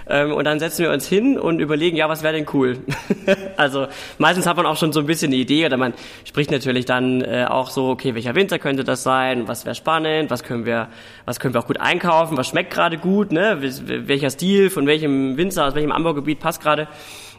Ähm, 0.07 0.33
und 0.33 0.45
dann 0.45 0.59
setzen 0.59 0.85
wir 0.85 0.93
uns 0.93 1.09
hin 1.09 1.39
und 1.39 1.61
überlegen, 1.61 1.97
ja, 1.97 2.11
was 2.11 2.23
wäre 2.23 2.35
denn 2.35 2.47
cool? 2.53 2.79
also 3.57 3.87
meistens 4.19 4.47
hat 4.47 4.59
man 4.59 4.67
auch 4.67 4.77
schon 4.77 4.93
so 4.93 5.01
ein 5.01 5.07
bisschen 5.07 5.29
eine 5.29 5.37
Idee 5.37 5.65
oder 5.65 5.79
man 5.79 5.95
spricht 6.25 6.51
natürlich 6.51 6.85
dann 6.85 7.23
äh, 7.23 7.47
auch 7.49 7.71
so, 7.71 7.89
okay, 7.89 8.15
welcher 8.15 8.35
Winter 8.35 8.59
könnte 8.59 8.85
das 8.85 9.03
sein? 9.03 9.49
Was 9.49 9.65
wäre 9.65 9.75
spannend? 9.75 10.31
Was 10.31 10.45
können 10.45 10.67
wir, 10.67 10.89
was 11.25 11.41
können 11.41 11.55
wir 11.55 11.61
auch 11.61 11.67
gut 11.67 11.81
einkaufen? 11.81 12.37
Was 12.37 12.49
schmeckt 12.49 12.71
gerade 12.71 12.99
gut? 12.99 13.33
Ne? 13.33 13.59
Welcher 13.61 14.29
Stil 14.29 14.69
von 14.69 14.87
welchem 14.87 15.39
Winzer, 15.39 15.67
aus 15.67 15.75
welchem 15.75 15.91
Anbaugebiet 15.91 16.39
passt 16.39 16.63
gerade? 16.63 16.87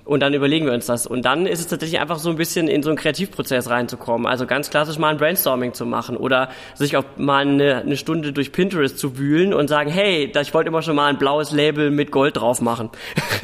Und 0.06 0.20
dann 0.20 0.34
überlegen 0.34 0.66
wir 0.66 0.74
uns 0.74 0.86
das. 0.86 1.08
Und 1.08 1.24
dann 1.24 1.46
ist 1.46 1.60
es 1.60 1.68
tatsächlich 1.68 2.02
einfach 2.02 2.20
so 2.20 2.30
ein 2.30 2.36
bisschen 2.36 2.68
in 2.68 2.84
so 2.84 2.90
einen 2.90 2.98
Kreativprozess 2.98 3.70
reinzukommen. 3.70 4.28
Also 4.28 4.46
ganz 4.46 4.70
klassisch 4.70 4.98
mal 4.98 5.10
ein 5.10 5.18
Brainstorming 5.18 5.74
zu 5.74 5.86
machen 5.86 6.18
oder 6.18 6.50
sich 6.76 6.98
auch 6.98 7.06
mal 7.16 7.48
eine, 7.48 7.78
eine 7.78 7.96
Stunde 7.96 8.34
durch 8.34 8.52
Pinterest 8.52 8.98
zu 8.98 9.18
wühlen 9.18 9.54
und 9.54 9.70
sagen, 9.70 9.90
hey, 9.90 10.32
ich 10.42 10.54
wollte 10.54 10.68
immer 10.68 10.82
schon 10.82 10.96
mal 10.96 11.08
ein 11.08 11.18
blaues 11.18 11.52
Label 11.52 11.90
mit 11.90 12.12
Gold 12.12 12.36
drauf 12.36 12.60
machen. 12.60 12.90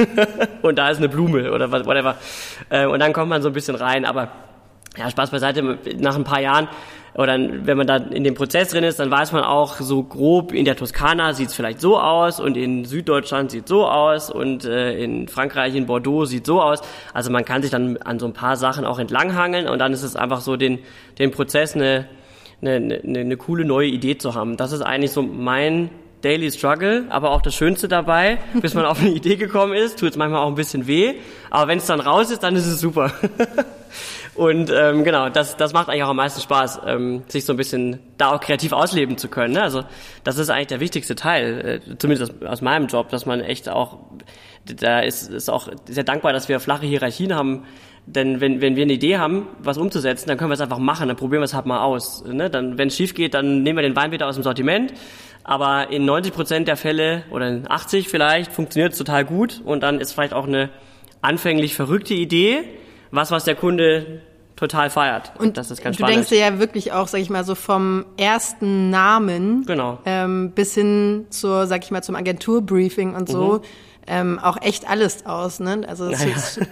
und 0.62 0.78
da 0.78 0.90
ist 0.90 0.98
eine 0.98 1.08
Blume 1.08 1.52
oder 1.52 1.72
whatever. 1.72 2.18
Äh, 2.70 2.88
und 2.88 3.00
dann 3.00 3.14
kommt 3.14 3.30
man 3.30 3.42
so 3.42 3.50
ein 3.50 3.54
bisschen 3.54 3.76
rein. 3.76 4.04
Aber 4.04 4.30
ja, 4.98 5.10
Spaß 5.10 5.32
beiseite. 5.32 5.78
Nach 5.98 6.16
ein 6.16 6.24
paar 6.24 6.42
Jahren 6.42 6.68
oder 7.16 7.38
wenn 7.38 7.78
man 7.78 7.88
da 7.88 7.98
in 7.98 8.24
dem 8.24 8.36
Prozess 8.36 8.70
drin 8.70 8.84
ist, 8.84 9.00
dann 9.00 9.10
weiß 9.10 9.32
man 9.32 9.44
auch 9.44 9.76
so 9.78 10.04
grob, 10.04 10.54
in 10.54 10.66
der 10.66 10.76
Toskana 10.76 11.34
sieht 11.34 11.50
es 11.50 11.56
vielleicht 11.56 11.82
so 11.82 12.00
aus 12.00 12.40
und 12.40 12.56
in 12.56 12.86
Süddeutschland 12.86 13.52
sieht 13.52 13.68
so 13.68 13.88
aus 13.88 14.30
und 14.32 14.64
äh, 14.66 14.98
in 15.04 15.28
Frankreich, 15.28 15.76
in 15.76 15.86
Bordeaux 15.86 16.26
sieht 16.26 16.46
so 16.46 16.62
aus. 16.62 16.82
Also 17.14 17.32
man 17.32 17.46
kann 17.46 17.62
sich 17.62 17.72
dann 17.72 17.98
an 17.98 18.20
so 18.20 18.26
ein 18.26 18.34
paar 18.34 18.56
Sachen 18.56 18.86
auch 18.86 19.00
entlanghangeln 19.00 19.68
und 19.68 19.80
dann 19.80 19.92
ist 19.92 20.04
es 20.04 20.16
einfach 20.16 20.42
so 20.42 20.56
den, 20.56 20.80
den 21.18 21.32
Prozess 21.32 21.76
eine, 21.76 22.08
eine, 22.62 23.02
eine, 23.04 23.20
eine 23.20 23.38
coole 23.38 23.66
neue 23.66 23.88
Idee 23.88 24.18
zu 24.18 24.36
haben. 24.36 24.56
Das 24.56 24.72
ist 24.72 24.82
eigentlich 24.82 25.12
so 25.12 25.22
mein 25.22 25.90
Daily 26.22 26.52
Struggle, 26.52 27.06
aber 27.10 27.32
auch 27.32 27.42
das 27.42 27.56
Schönste 27.56 27.88
dabei, 27.88 28.38
bis 28.62 28.76
man 28.76 28.86
auf 28.86 29.00
eine 29.00 29.10
Idee 29.10 29.36
gekommen 29.36 29.74
ist, 29.74 30.00
tut 30.00 30.12
es 30.12 30.18
manchmal 30.18 30.42
auch 30.42 30.50
ein 30.50 30.56
bisschen 30.56 30.86
weh, 30.86 31.16
aber 31.50 31.70
wenn 31.70 31.80
es 31.80 31.86
dann 31.86 32.02
raus 32.02 32.30
ist, 32.30 32.44
dann 32.44 32.56
ist 32.56 32.68
es 32.68 32.80
super. 32.80 33.12
Und 34.40 34.72
ähm, 34.74 35.04
genau, 35.04 35.28
das, 35.28 35.58
das 35.58 35.74
macht 35.74 35.90
eigentlich 35.90 36.04
auch 36.04 36.12
am 36.12 36.16
meisten 36.16 36.40
Spaß, 36.40 36.80
ähm, 36.86 37.24
sich 37.28 37.44
so 37.44 37.52
ein 37.52 37.58
bisschen 37.58 38.00
da 38.18 38.32
auch 38.32 38.40
kreativ 38.40 38.72
ausleben 38.72 39.18
zu 39.18 39.28
können. 39.28 39.56
Ne? 39.56 39.62
Also 39.62 39.84
das 40.24 40.38
ist 40.38 40.50
eigentlich 40.50 40.68
der 40.68 40.80
wichtigste 40.80 41.16
Teil, 41.16 41.82
äh, 41.86 41.98
zumindest 41.98 42.32
aus, 42.32 42.48
aus 42.48 42.62
meinem 42.62 42.88
Job, 42.88 43.10
dass 43.10 43.26
man 43.26 43.42
echt 43.42 43.68
auch, 43.68 43.98
da 44.64 45.02
ist, 45.02 45.30
ist 45.30 45.50
auch 45.50 45.68
sehr 45.90 46.06
dankbar, 46.06 46.32
dass 46.32 46.48
wir 46.48 46.62
flache 46.62 46.86
Hierarchien 46.86 47.36
haben. 47.36 47.66
Denn 48.06 48.40
wenn, 48.40 48.62
wenn 48.62 48.78
wir 48.78 48.84
eine 48.84 48.94
Idee 48.94 49.18
haben, 49.18 49.46
was 49.60 49.78
umzusetzen, 49.78 50.30
dann 50.30 50.38
können 50.38 50.52
wir 50.52 50.54
es 50.54 50.62
einfach 50.62 50.80
machen, 50.80 51.10
dann 51.10 51.18
probieren 51.18 51.42
wir 51.42 51.46
es 51.46 51.54
halt 51.54 51.66
mal 51.66 51.82
aus. 51.82 52.24
Ne? 52.24 52.50
Dann, 52.50 52.78
wenn 52.78 52.88
es 52.88 52.96
schief 52.96 53.14
geht, 53.14 53.34
dann 53.34 53.64
nehmen 53.64 53.80
wir 53.80 53.84
den 53.84 53.98
Wein 53.98 54.14
wieder 54.14 54.26
aus 54.26 54.36
dem 54.36 54.44
Sortiment. 54.46 54.94
Aber 55.44 55.92
in 55.92 56.06
90 56.06 56.34
Prozent 56.34 56.68
der 56.70 56.78
Fälle 56.78 57.24
oder 57.30 57.50
in 57.50 57.70
80 57.70 58.08
vielleicht 58.08 58.54
funktioniert 58.54 58.94
es 58.94 58.98
total 58.98 59.26
gut 59.26 59.62
und 59.66 59.84
dann 59.84 60.00
ist 60.00 60.14
vielleicht 60.14 60.34
auch 60.34 60.48
eine 60.48 60.70
anfänglich 61.22 61.76
verrückte 61.76 62.14
Idee, 62.14 62.64
was, 63.12 63.32
was 63.32 63.44
der 63.44 63.56
Kunde 63.56 64.22
total 64.60 64.90
feiert. 64.90 65.32
Und 65.38 65.58
das 65.58 65.72
ist 65.72 65.82
ganz 65.82 65.96
du 65.96 66.02
spannend. 66.02 66.18
denkst 66.18 66.30
dir 66.30 66.40
ja 66.40 66.60
wirklich 66.60 66.92
auch, 66.92 67.08
sag 67.08 67.22
ich 67.22 67.30
mal, 67.30 67.46
so 67.46 67.56
vom 67.56 68.06
ersten 68.18 68.90
Namen 68.90 69.66
genau. 69.66 70.00
ähm, 70.06 70.52
bis 70.52 70.74
hin 70.74 71.28
zur, 71.30 71.66
sag 71.66 71.86
ich 71.86 71.92
mal, 71.92 72.04
zum 72.04 72.16
Agenturbriefing 72.16 73.16
und 73.16 73.30
so. 73.30 73.54
Mhm. 73.54 73.62
Ähm, 74.12 74.40
auch 74.40 74.60
echt 74.62 74.90
alles 74.90 75.26
aus, 75.26 75.60
ne? 75.62 75.84
Also 75.88 76.10
das, 76.12 76.24
ja, 76.24 76.30
ist, 76.30 76.58
ja. 76.58 76.66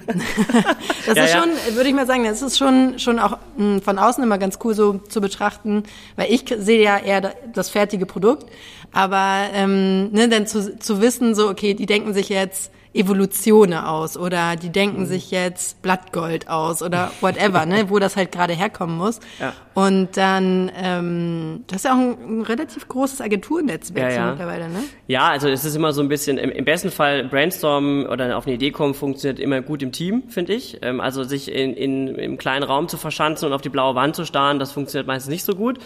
das 1.06 1.18
ja, 1.18 1.24
ist 1.24 1.32
schon, 1.32 1.76
würde 1.76 1.88
ich 1.88 1.96
mal 1.96 2.08
sagen, 2.08 2.26
das 2.26 2.42
ist 2.42 2.58
schon 2.58 3.00
schon 3.00 3.20
auch 3.20 3.38
mh, 3.56 3.76
hm, 3.76 3.82
von 3.82 4.00
außen 4.00 4.24
immer 4.24 4.38
ganz 4.38 4.60
cool 4.64 4.74
so 4.74 5.00
zu 5.08 5.22
betrachten, 5.22 5.84
weil 6.18 6.32
ich 6.32 6.44
sehe 6.58 6.84
ja 6.84 6.98
eher 6.98 7.36
das 7.54 7.70
fertige 7.70 8.06
Produkt, 8.06 8.48
aber 8.92 9.46
ähm, 9.54 10.12
ne, 10.12 10.28
dann 10.28 10.48
zu, 10.48 10.78
zu 10.80 11.00
wissen 11.00 11.36
so, 11.36 11.48
okay, 11.48 11.74
die 11.74 11.86
denken 11.86 12.14
sich 12.14 12.28
jetzt 12.28 12.72
Evolutionen 12.98 13.80
aus 13.80 14.18
oder 14.18 14.56
die 14.56 14.70
denken 14.70 15.02
mhm. 15.02 15.06
sich 15.06 15.32
jetzt 15.32 15.82
Blattgold 15.82 16.50
aus 16.50 16.82
oder 16.82 17.12
whatever, 17.22 17.66
ne, 17.66 17.90
wo 17.90 18.00
das 18.00 18.16
halt 18.16 18.32
gerade 18.32 18.54
herkommen 18.54 18.98
muss. 18.98 19.20
Ja. 19.40 19.54
Und 19.76 20.18
dann, 20.18 20.72
ähm, 20.76 21.64
das 21.68 21.78
ist 21.78 21.86
ja 21.86 21.92
auch 21.92 22.00
ein, 22.00 22.40
ein 22.40 22.42
relativ 22.42 22.88
großes 22.88 23.22
Agenturnetzwerk 23.22 24.12
ja, 24.12 24.18
ja. 24.18 24.30
mittlerweile, 24.32 24.70
ne? 24.70 24.80
Ja, 25.06 25.28
also 25.28 25.48
es 25.48 25.64
ist 25.64 25.76
immer 25.76 25.94
so 25.94 26.02
ein 26.02 26.08
bisschen, 26.08 26.40
im, 26.40 26.50
im 26.50 26.66
besten 26.66 26.90
Fall 26.90 27.26
brainstormen 27.26 28.08
oder 28.08 28.36
auf 28.36 28.48
eine 28.48 28.56
Idee 28.56 28.72
kommen, 28.72 28.96
funktioniert 28.96 29.40
immer 29.40 29.62
gut 29.62 29.84
im 29.84 29.92
Team, 29.92 30.24
finde 30.30 30.56
ich. 30.56 30.80
Ähm, 30.82 31.00
also 31.00 31.24
sich 31.24 31.52
in, 31.52 31.76
in, 31.76 32.16
im 32.16 32.38
kleinen 32.40 32.64
Raum 32.64 32.88
zu 32.88 32.98
verschanzen 32.98 33.48
und 33.48 33.54
auf 33.54 33.62
die 33.62 33.70
blaue 33.70 33.94
Wand 33.94 34.16
zu 34.16 34.26
starren, 34.26 34.58
das 34.58 34.72
funktioniert 34.72 35.06
meistens 35.06 35.30
nicht 35.30 35.44
so 35.44 35.54
gut. 35.54 35.78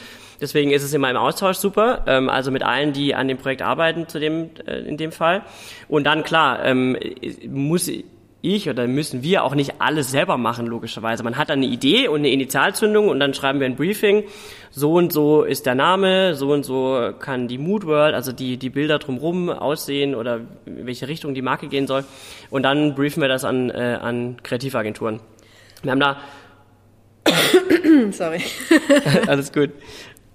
Deswegen 0.42 0.72
ist 0.72 0.84
es 0.84 0.94
immer 0.94 1.10
im 1.10 1.18
Austausch 1.18 1.58
super, 1.58 2.04
ähm, 2.08 2.28
also 2.28 2.50
mit 2.50 2.64
allen, 2.64 2.94
die 2.94 3.14
an 3.14 3.28
dem 3.28 3.38
Projekt 3.38 3.62
arbeiten, 3.62 4.08
zu 4.08 4.20
dem, 4.20 4.50
äh, 4.66 4.80
in 4.80 4.98
dem 4.98 5.12
Fall. 5.12 5.44
Und 5.88 6.06
dann 6.06 6.24
klar, 6.24 6.66
ähm, 6.66 6.98
muss 7.48 7.90
ich 8.42 8.70
oder 8.70 8.88
müssen 8.88 9.22
wir 9.22 9.44
auch 9.44 9.54
nicht 9.54 9.76
alles 9.80 10.10
selber 10.10 10.38
machen, 10.38 10.66
logischerweise. 10.66 11.24
Man 11.24 11.38
hat 11.38 11.52
eine 11.52 11.68
Idee 11.68 12.08
und 12.08 12.20
eine 12.20 12.30
Initialzündung 12.30 13.08
und 13.08 13.20
dann 13.20 13.34
schreiben 13.34 13.60
wir 13.60 13.68
ein 13.68 13.76
Briefing. 13.76 14.24
So 14.72 14.94
und 14.94 15.14
so 15.14 15.44
ist 15.44 15.66
der 15.66 15.76
Name, 15.76 16.34
so 16.34 16.52
und 16.52 16.64
so 16.64 17.12
kann 17.20 17.48
die 17.48 17.60
Mood 17.60 17.86
World, 17.86 18.16
also 18.16 18.32
die, 18.32 18.58
die 18.58 18.70
Bilder 18.70 19.00
drumherum 19.00 19.50
aussehen 19.50 20.16
oder 20.16 20.42
in 20.66 20.88
welche 20.88 21.08
Richtung 21.08 21.34
die 21.36 21.44
Marke 21.44 21.68
gehen 21.68 21.86
soll. 21.86 22.04
Und 22.50 22.64
dann 22.64 22.96
briefen 22.96 23.22
wir 23.22 23.30
das 23.30 23.46
an, 23.46 23.70
äh, 23.70 24.00
an 24.02 24.38
Kreativagenturen. 24.42 25.20
Wir 25.84 25.92
haben 25.92 26.00
da 26.00 26.18
Sorry. 28.12 28.42
Alles 29.28 29.52
gut. 29.52 29.72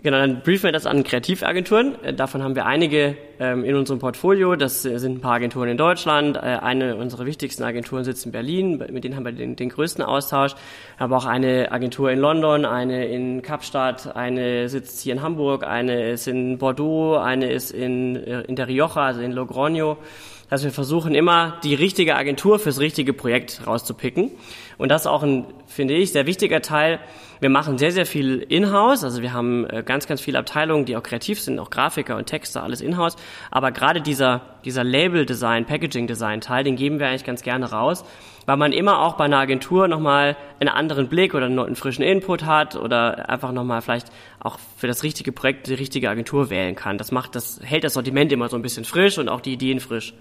Genau, 0.06 0.18
dann 0.18 0.40
briefen 0.42 0.62
wir 0.62 0.70
das 0.70 0.86
an 0.86 1.02
Kreativagenturen. 1.02 2.00
Äh, 2.04 2.14
davon 2.14 2.40
haben 2.40 2.54
wir 2.54 2.64
einige 2.64 3.16
ähm, 3.40 3.64
in 3.64 3.74
unserem 3.74 3.98
Portfolio. 3.98 4.54
Das 4.54 4.84
äh, 4.84 5.00
sind 5.00 5.18
ein 5.18 5.20
paar 5.20 5.32
Agenturen 5.32 5.68
in 5.68 5.76
Deutschland. 5.76 6.36
Äh, 6.36 6.42
eine 6.42 6.94
unserer 6.94 7.26
wichtigsten 7.26 7.64
Agenturen 7.64 8.04
sitzt 8.04 8.24
in 8.24 8.30
Berlin. 8.30 8.80
Mit 8.92 9.02
denen 9.02 9.16
haben 9.16 9.24
wir 9.24 9.32
den, 9.32 9.56
den 9.56 9.68
größten 9.68 10.04
Austausch. 10.04 10.54
Aber 10.96 11.16
auch 11.16 11.24
eine 11.24 11.72
Agentur 11.72 12.12
in 12.12 12.20
London, 12.20 12.64
eine 12.64 13.06
in 13.06 13.42
Kapstadt, 13.42 14.14
eine 14.14 14.68
sitzt 14.68 15.00
hier 15.00 15.12
in 15.12 15.22
Hamburg, 15.22 15.66
eine 15.66 16.10
ist 16.10 16.28
in 16.28 16.58
Bordeaux, 16.58 17.16
eine 17.16 17.50
ist 17.50 17.72
in, 17.72 18.14
in 18.14 18.54
der 18.54 18.68
Rioja, 18.68 19.06
also 19.06 19.20
in 19.22 19.34
Logroño. 19.34 19.96
Also 20.48 20.64
wir 20.64 20.72
versuchen 20.72 21.14
immer, 21.14 21.58
die 21.64 21.74
richtige 21.74 22.14
Agentur 22.14 22.58
fürs 22.58 22.78
richtige 22.78 23.12
Projekt 23.12 23.66
rauszupicken. 23.66 24.30
Und 24.78 24.90
das 24.90 25.02
ist 25.02 25.06
auch 25.06 25.22
ein, 25.22 25.46
finde 25.66 25.94
ich, 25.94 26.12
sehr 26.12 26.26
wichtiger 26.26 26.62
Teil, 26.62 27.00
wir 27.40 27.50
machen 27.50 27.76
sehr, 27.76 27.92
sehr 27.92 28.06
viel 28.06 28.38
in-house. 28.48 29.04
Also 29.04 29.22
wir 29.22 29.32
haben 29.32 29.68
äh, 29.68 29.82
ganz, 29.84 30.06
ganz 30.06 30.20
viele 30.20 30.38
Abteilungen, 30.38 30.84
die 30.84 30.96
auch 30.96 31.02
kreativ 31.02 31.40
sind, 31.40 31.58
auch 31.58 31.70
Grafiker 31.70 32.16
und 32.16 32.26
Texter, 32.26 32.62
alles 32.62 32.80
in-house. 32.80 33.16
Aber 33.50 33.72
gerade 33.72 34.00
dieser, 34.00 34.42
dieser 34.64 34.84
Label-Design, 34.84 35.66
Packaging-Design-Teil, 35.66 36.64
den 36.64 36.76
geben 36.76 36.98
wir 36.98 37.08
eigentlich 37.08 37.24
ganz 37.24 37.42
gerne 37.42 37.70
raus, 37.70 38.04
weil 38.46 38.56
man 38.56 38.72
immer 38.72 39.00
auch 39.00 39.14
bei 39.14 39.24
einer 39.24 39.38
Agentur 39.38 39.88
nochmal 39.88 40.36
einen 40.60 40.68
anderen 40.68 41.08
Blick 41.08 41.34
oder 41.34 41.46
einen 41.46 41.76
frischen 41.76 42.02
Input 42.02 42.44
hat 42.44 42.76
oder 42.76 43.28
einfach 43.28 43.52
nochmal 43.52 43.82
vielleicht 43.82 44.10
auch 44.40 44.58
für 44.76 44.86
das 44.86 45.02
richtige 45.02 45.32
Projekt 45.32 45.66
die 45.66 45.74
richtige 45.74 46.08
Agentur 46.08 46.48
wählen 46.48 46.76
kann. 46.76 46.96
Das 46.96 47.12
macht, 47.12 47.34
das 47.34 47.60
hält 47.62 47.84
das 47.84 47.94
Sortiment 47.94 48.32
immer 48.32 48.48
so 48.48 48.56
ein 48.56 48.62
bisschen 48.62 48.84
frisch 48.84 49.18
und 49.18 49.28
auch 49.28 49.40
die 49.40 49.52
Ideen 49.52 49.80
frisch. 49.80 50.14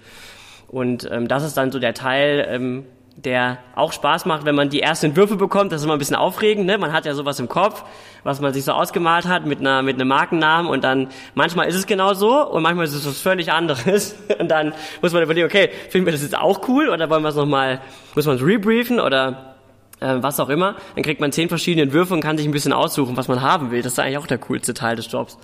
Und 0.68 1.08
ähm, 1.12 1.28
das 1.28 1.44
ist 1.44 1.56
dann 1.56 1.72
so 1.72 1.80
der 1.80 1.94
Teil, 1.94 2.46
ähm, 2.50 2.86
der 3.16 3.60
auch 3.76 3.94
Spaß 3.94 4.26
macht, 4.26 4.46
wenn 4.46 4.56
man 4.56 4.70
die 4.70 4.82
ersten 4.82 5.08
Entwürfe 5.08 5.38
bekommt. 5.38 5.72
Das 5.72 5.82
ist 5.82 5.86
immer 5.86 5.94
ein 5.94 6.00
bisschen 6.00 6.18
aufregend. 6.18 6.66
Ne? 6.66 6.78
Man 6.78 6.92
hat 6.92 7.06
ja 7.06 7.14
sowas 7.14 7.40
im 7.40 7.48
Kopf, 7.48 7.84
was 8.24 8.42
man 8.42 8.54
sich 8.54 8.66
so 8.66 8.74
ausgemalt 8.74 9.26
hat 9.26 9.46
mit 9.46 9.60
einer 9.60 9.82
mit 9.82 9.96
einem 9.96 10.10
Markennamen 10.10 10.70
und 10.70 10.84
dann 10.84 11.08
manchmal 11.34 11.68
ist 11.68 11.76
es 11.76 11.88
genau 11.88 12.14
so 12.14 12.46
und 12.46 12.62
manchmal 12.62 12.86
ist 12.86 12.94
es 12.94 13.08
was 13.08 13.22
völlig 13.22 13.52
anderes 13.52 14.16
und 14.40 14.50
dann 14.50 14.74
muss 15.02 15.14
man 15.14 15.24
überlegen, 15.24 15.48
okay, 15.48 15.70
finden 15.90 16.06
wir 16.06 16.14
das 16.14 16.24
jetzt 16.24 16.38
auch 16.38 16.68
cool 16.68 16.90
oder 16.90 17.10
wollen 17.10 17.24
wir 17.24 17.30
es 17.30 17.36
nochmal, 17.36 17.80
muss 18.16 18.26
man 18.26 18.36
es 18.36 18.44
rebriefen 18.44 19.00
oder 19.00 19.56
äh, 20.02 20.16
was 20.18 20.40
auch 20.42 20.50
immer. 20.50 20.76
Dann 20.96 21.04
kriegt 21.04 21.22
man 21.22 21.32
zehn 21.32 21.48
verschiedene 21.48 21.84
Entwürfe 21.84 22.14
und 22.14 22.22
kann 22.22 22.38
sich 22.38 22.46
ein 22.46 22.52
bisschen 22.52 22.74
aussuchen, 22.74 23.16
was 23.16 23.30
man 23.30 23.42
haben 23.42 23.72
will. 23.72 23.82
Das 23.82 23.94
ist 23.94 24.00
eigentlich 24.00 24.18
auch 24.18 24.28
der 24.28 24.40
coolste 24.40 24.74
Teil 24.74 24.98
des 24.98 25.10
Jobs 25.10 25.38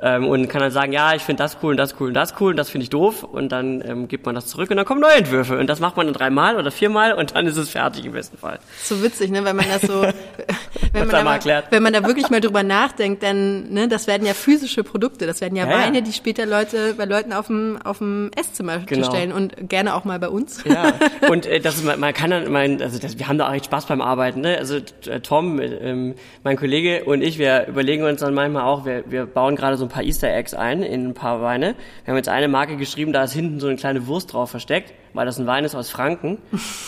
ähm, 0.00 0.26
und 0.26 0.48
kann 0.48 0.60
dann 0.60 0.70
sagen, 0.70 0.92
ja, 0.92 1.14
ich 1.14 1.22
finde 1.22 1.42
das 1.42 1.56
cool 1.62 1.70
und 1.70 1.76
das 1.78 1.94
cool 1.98 2.08
und 2.08 2.14
das 2.14 2.34
cool 2.38 2.50
und 2.50 2.56
das 2.56 2.68
finde 2.68 2.84
ich 2.84 2.90
doof 2.90 3.22
und 3.22 3.50
dann 3.50 3.82
ähm, 3.86 4.08
gibt 4.08 4.26
man 4.26 4.34
das 4.34 4.46
zurück 4.46 4.70
und 4.70 4.76
dann 4.76 4.84
kommen 4.84 5.00
neue 5.00 5.14
Entwürfe 5.14 5.58
und 5.58 5.68
das 5.68 5.80
macht 5.80 5.96
man 5.96 6.06
dann 6.06 6.14
dreimal 6.14 6.56
oder 6.56 6.70
viermal 6.70 7.14
und 7.14 7.34
dann 7.34 7.46
ist 7.46 7.56
es 7.56 7.70
fertig 7.70 8.04
im 8.04 8.12
besten 8.12 8.36
Fall. 8.36 8.58
So 8.82 9.02
witzig, 9.02 9.30
ne, 9.30 9.44
wenn 9.44 9.56
man 9.56 9.66
das 9.68 9.82
so, 9.82 10.02
wenn, 10.92 11.06
man 11.06 11.08
da 11.08 11.24
mal, 11.24 11.64
wenn 11.70 11.82
man 11.82 11.92
da 11.94 12.04
wirklich 12.04 12.28
mal 12.28 12.42
drüber 12.42 12.62
nachdenkt, 12.62 13.22
dann, 13.22 13.72
ne, 13.72 13.88
das 13.88 14.06
werden 14.06 14.26
ja 14.26 14.34
physische 14.34 14.84
Produkte, 14.84 15.26
das 15.26 15.40
werden 15.40 15.56
ja, 15.56 15.66
ja 15.66 15.78
Weine, 15.78 15.98
ja. 15.98 16.04
die 16.04 16.12
später 16.12 16.44
Leute 16.44 16.94
bei 16.94 17.06
Leuten 17.06 17.32
auf 17.32 17.46
dem 17.46 17.78
auf 17.82 17.98
dem 17.98 18.30
Esszimmer 18.36 18.78
genau. 18.80 19.08
stellen 19.08 19.32
und 19.32 19.68
gerne 19.68 19.94
auch 19.94 20.04
mal 20.04 20.18
bei 20.18 20.28
uns. 20.28 20.62
Ja, 20.64 20.92
und 21.30 21.46
äh, 21.46 21.60
das 21.60 21.82
man, 21.82 21.98
man 21.98 22.12
kann 22.12 22.30
dann, 22.30 22.52
mein, 22.52 22.82
also 22.82 22.98
das, 22.98 23.18
wir 23.18 23.28
haben 23.28 23.38
da 23.38 23.48
auch 23.48 23.54
echt 23.54 23.66
Spaß 23.66 23.86
beim 23.86 24.02
Arbeiten, 24.02 24.42
ne? 24.42 24.58
Also 24.58 24.76
äh, 24.76 25.20
Tom, 25.20 25.58
ähm, 25.60 26.14
mein 26.44 26.56
Kollege 26.56 27.04
und 27.04 27.22
ich, 27.22 27.38
wir 27.38 27.66
überlegen 27.66 28.04
uns 28.04 28.20
dann 28.20 28.34
manchmal 28.34 28.64
auch, 28.64 28.84
wir, 28.84 29.04
wir 29.06 29.24
bauen 29.24 29.56
gerade 29.56 29.76
so 29.76 29.85
ein 29.86 29.88
paar 29.88 30.02
Easter 30.02 30.32
Eggs 30.32 30.54
ein 30.54 30.82
in 30.82 31.08
ein 31.08 31.14
paar 31.14 31.40
Weine. 31.40 31.74
Wir 32.04 32.12
haben 32.12 32.16
jetzt 32.16 32.28
eine 32.28 32.48
Marke 32.48 32.76
geschrieben, 32.76 33.12
da 33.12 33.24
ist 33.24 33.32
hinten 33.32 33.60
so 33.60 33.66
eine 33.66 33.76
kleine 33.76 34.06
Wurst 34.06 34.32
drauf 34.32 34.50
versteckt, 34.50 34.92
weil 35.16 35.26
das 35.26 35.38
ein 35.38 35.46
Wein 35.46 35.64
ist 35.64 35.74
aus 35.74 35.90
Franken. 35.90 36.38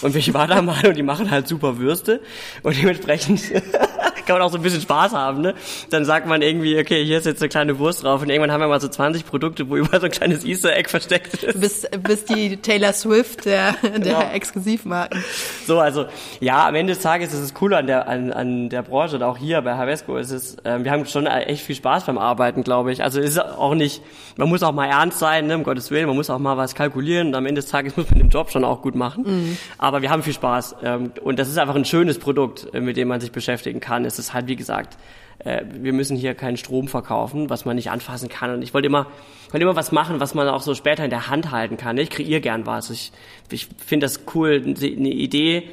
Und 0.02 0.14
ich 0.14 0.32
war 0.34 0.46
da 0.46 0.62
mal 0.62 0.86
und 0.86 0.96
die 0.96 1.02
machen 1.02 1.30
halt 1.30 1.48
super 1.48 1.78
Würste. 1.78 2.20
Und 2.62 2.76
dementsprechend 2.76 3.42
kann 4.28 4.36
man 4.36 4.46
auch 4.46 4.52
so 4.52 4.58
ein 4.58 4.62
bisschen 4.62 4.82
Spaß 4.82 5.14
haben, 5.14 5.40
ne? 5.40 5.54
Dann 5.88 6.04
sagt 6.04 6.26
man 6.26 6.42
irgendwie, 6.42 6.78
okay, 6.78 7.02
hier 7.02 7.16
ist 7.16 7.24
jetzt 7.24 7.40
eine 7.40 7.48
kleine 7.48 7.78
Wurst 7.78 8.04
drauf 8.04 8.20
und 8.20 8.28
irgendwann 8.28 8.52
haben 8.52 8.60
wir 8.60 8.68
mal 8.68 8.80
so 8.80 8.88
20 8.88 9.24
Produkte, 9.24 9.70
wo 9.70 9.76
überall 9.76 10.00
so 10.00 10.06
ein 10.06 10.12
kleines 10.12 10.44
Easter 10.44 10.76
Egg 10.76 10.90
versteckt 10.90 11.32
ist. 11.32 11.54
Du 11.54 11.60
bist, 11.60 12.02
bist 12.02 12.28
die 12.28 12.58
Taylor 12.58 12.92
Swift 12.92 13.46
der, 13.46 13.72
der 13.82 13.90
genau. 13.98 14.30
Exklusivmarken. 14.30 15.24
So, 15.66 15.80
also 15.80 16.04
ja, 16.40 16.68
am 16.68 16.74
Ende 16.74 16.92
des 16.92 17.02
Tages 17.02 17.32
ist 17.32 17.40
es 17.40 17.54
cool 17.62 17.72
an 17.72 17.86
der 17.86 18.06
an, 18.06 18.30
an 18.30 18.68
der 18.68 18.82
Branche 18.82 19.16
und 19.16 19.22
auch 19.22 19.38
hier 19.38 19.62
bei 19.62 19.74
Havesco 19.74 20.18
ist 20.18 20.30
es, 20.30 20.56
äh, 20.64 20.84
wir 20.84 20.90
haben 20.90 21.06
schon 21.06 21.26
echt 21.26 21.64
viel 21.64 21.76
Spaß 21.76 22.04
beim 22.04 22.18
Arbeiten, 22.18 22.64
glaube 22.64 22.92
ich. 22.92 23.02
Also 23.02 23.20
ist 23.20 23.38
auch 23.38 23.74
nicht, 23.74 24.02
man 24.36 24.50
muss 24.50 24.62
auch 24.62 24.72
mal 24.72 24.88
ernst 24.88 25.20
sein, 25.20 25.46
ne, 25.46 25.56
um 25.56 25.64
Gottes 25.64 25.90
Willen, 25.90 26.06
man 26.06 26.16
muss 26.16 26.28
auch 26.28 26.38
mal 26.38 26.58
was 26.58 26.74
kalkulieren 26.74 27.28
und 27.28 27.34
am 27.34 27.46
Ende 27.46 27.62
des 27.62 27.70
Tages 27.70 27.96
muss 27.96 28.10
man 28.10 28.17
den 28.18 28.28
Job 28.28 28.50
schon 28.50 28.64
auch 28.64 28.82
gut 28.82 28.94
machen. 28.94 29.24
Mhm. 29.26 29.58
Aber 29.78 30.02
wir 30.02 30.10
haben 30.10 30.22
viel 30.22 30.32
Spaß 30.32 30.76
ähm, 30.82 31.12
und 31.22 31.38
das 31.38 31.48
ist 31.48 31.58
einfach 31.58 31.74
ein 31.74 31.84
schönes 31.84 32.18
Produkt, 32.18 32.68
äh, 32.72 32.80
mit 32.80 32.96
dem 32.96 33.08
man 33.08 33.20
sich 33.20 33.32
beschäftigen 33.32 33.80
kann. 33.80 34.04
Es 34.04 34.18
ist 34.18 34.34
halt, 34.34 34.48
wie 34.48 34.56
gesagt, 34.56 34.96
äh, 35.38 35.64
wir 35.70 35.92
müssen 35.92 36.16
hier 36.16 36.34
keinen 36.34 36.56
Strom 36.56 36.88
verkaufen, 36.88 37.50
was 37.50 37.64
man 37.64 37.76
nicht 37.76 37.90
anfassen 37.90 38.28
kann. 38.28 38.52
Und 38.54 38.62
ich 38.62 38.74
wollte 38.74 38.86
immer, 38.86 39.06
wollte 39.50 39.62
immer 39.62 39.76
was 39.76 39.92
machen, 39.92 40.20
was 40.20 40.34
man 40.34 40.48
auch 40.48 40.62
so 40.62 40.74
später 40.74 41.04
in 41.04 41.10
der 41.10 41.28
Hand 41.28 41.50
halten 41.50 41.76
kann. 41.76 41.96
Ich 41.98 42.10
kreiere 42.10 42.40
gern 42.40 42.66
was. 42.66 42.90
Ich, 42.90 43.12
ich 43.50 43.68
finde 43.84 44.04
das 44.04 44.20
cool, 44.34 44.62
eine 44.64 45.10
Idee 45.10 45.68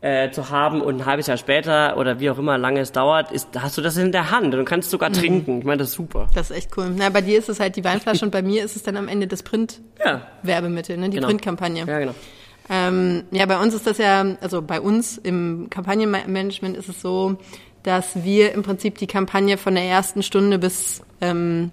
äh, 0.00 0.30
zu 0.30 0.50
haben 0.50 0.80
und 0.80 1.00
ein 1.00 1.06
halbes 1.06 1.26
Jahr 1.26 1.36
später 1.36 1.96
oder 1.96 2.20
wie 2.20 2.30
auch 2.30 2.38
immer 2.38 2.56
lange 2.56 2.80
es 2.80 2.92
dauert, 2.92 3.32
ist, 3.32 3.48
hast 3.58 3.76
du 3.76 3.82
das 3.82 3.96
in 3.96 4.12
der 4.12 4.30
Hand 4.30 4.54
und 4.54 4.64
kannst 4.64 4.90
sogar 4.90 5.10
mhm. 5.10 5.14
trinken. 5.14 5.58
Ich 5.58 5.64
meine, 5.64 5.78
das 5.78 5.88
ist 5.88 5.94
super. 5.94 6.28
Das 6.34 6.50
ist 6.50 6.56
echt 6.56 6.76
cool. 6.76 6.92
Na, 6.96 7.10
bei 7.10 7.20
dir 7.20 7.38
ist 7.38 7.48
es 7.48 7.58
halt 7.58 7.74
die 7.76 7.84
Weinflasche 7.84 8.24
und 8.24 8.30
bei 8.30 8.42
mir 8.42 8.64
ist 8.64 8.76
es 8.76 8.82
dann 8.84 8.96
am 8.96 9.08
Ende 9.08 9.26
das 9.26 9.42
Print-Werbemittel, 9.42 10.96
ja. 10.96 11.00
ne? 11.00 11.10
die 11.10 11.16
genau. 11.16 11.28
Printkampagne. 11.28 11.84
Ja, 11.86 11.98
genau. 11.98 12.14
Ähm, 12.70 13.24
ja, 13.30 13.46
bei 13.46 13.60
uns 13.60 13.74
ist 13.74 13.86
das 13.86 13.98
ja, 13.98 14.36
also 14.40 14.62
bei 14.62 14.80
uns 14.80 15.18
im 15.18 15.68
Kampagnenmanagement 15.70 16.76
ist 16.76 16.88
es 16.88 17.00
so, 17.00 17.38
dass 17.82 18.22
wir 18.22 18.52
im 18.52 18.62
Prinzip 18.62 18.98
die 18.98 19.06
Kampagne 19.06 19.56
von 19.56 19.74
der 19.74 19.84
ersten 19.84 20.22
Stunde 20.22 20.58
bis 20.58 21.02
ähm, 21.20 21.72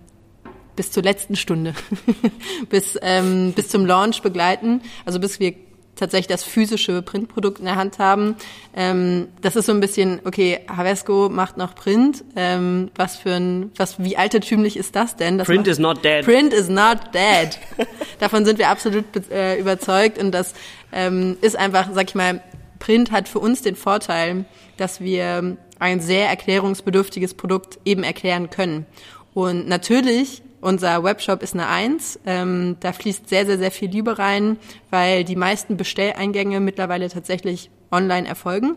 bis 0.76 0.92
zur 0.92 1.04
letzten 1.04 1.36
Stunde, 1.36 1.74
bis 2.70 2.98
ähm, 3.02 3.54
bis 3.54 3.70
zum 3.70 3.86
Launch 3.86 4.22
begleiten, 4.22 4.82
also 5.06 5.20
bis 5.20 5.40
wir 5.40 5.54
tatsächlich 5.96 6.28
das 6.28 6.44
physische 6.44 7.02
Printprodukt 7.02 7.60
in 7.60 7.66
der 7.66 7.76
Hand 7.76 8.00
haben. 8.00 8.36
Ähm, 8.76 9.28
das 9.42 9.56
ist 9.56 9.66
so 9.66 9.72
ein 9.72 9.80
bisschen, 9.80 10.20
okay, 10.26 10.60
Havesco 10.68 11.30
macht 11.30 11.58
noch 11.58 11.76
Print. 11.76 12.24
Ähm, 12.36 12.92
was 12.96 13.18
für 13.18 13.34
ein, 13.34 13.72
was, 13.78 14.00
wie 14.04 14.18
altertümlich 14.18 14.78
ist 14.78 14.96
das 14.96 15.16
denn? 15.16 15.38
Das 15.38 15.48
Print 15.48 15.62
macht, 15.62 15.68
is 15.68 15.80
not 15.80 16.04
dead. 16.04 16.26
Print 16.26 16.54
is 16.54 16.70
not 16.70 17.00
dead. 17.14 17.58
Davon 18.20 18.46
sind 18.46 18.60
wir 18.60 18.70
absolut 18.70 19.06
äh, 19.32 19.60
überzeugt 19.60 20.18
und 20.18 20.32
das 20.32 20.54
ähm, 20.92 21.38
ist 21.42 21.56
einfach, 21.56 21.90
sag 21.94 22.10
ich 22.10 22.16
mal, 22.16 22.42
Print 22.80 23.12
hat 23.12 23.28
für 23.28 23.40
uns 23.40 23.62
den 23.62 23.76
Vorteil, 23.76 24.46
dass 24.78 25.00
wir 25.02 25.58
ein 25.80 26.00
sehr 26.00 26.30
erklärungsbedürftiges 26.30 27.34
Produkt 27.34 27.80
eben 27.86 28.04
erklären 28.04 28.50
können. 28.50 28.86
Und 29.34 29.68
natürlich 29.68 30.42
unser 30.66 31.04
Webshop 31.04 31.44
ist 31.44 31.54
eine 31.54 31.68
Eins. 31.68 32.20
Ähm, 32.26 32.78
da 32.80 32.92
fließt 32.92 33.30
sehr, 33.30 33.46
sehr, 33.46 33.60
sehr 33.60 33.72
viel 33.72 33.90
Liebe 33.90 34.18
rein, 34.18 34.58
weil 34.90 35.24
die 35.24 35.36
meisten 35.36 35.78
Bestelleingänge 35.78 36.60
mittlerweile 36.60 37.08
tatsächlich 37.08 37.70
online 37.92 38.28
erfolgen. 38.28 38.76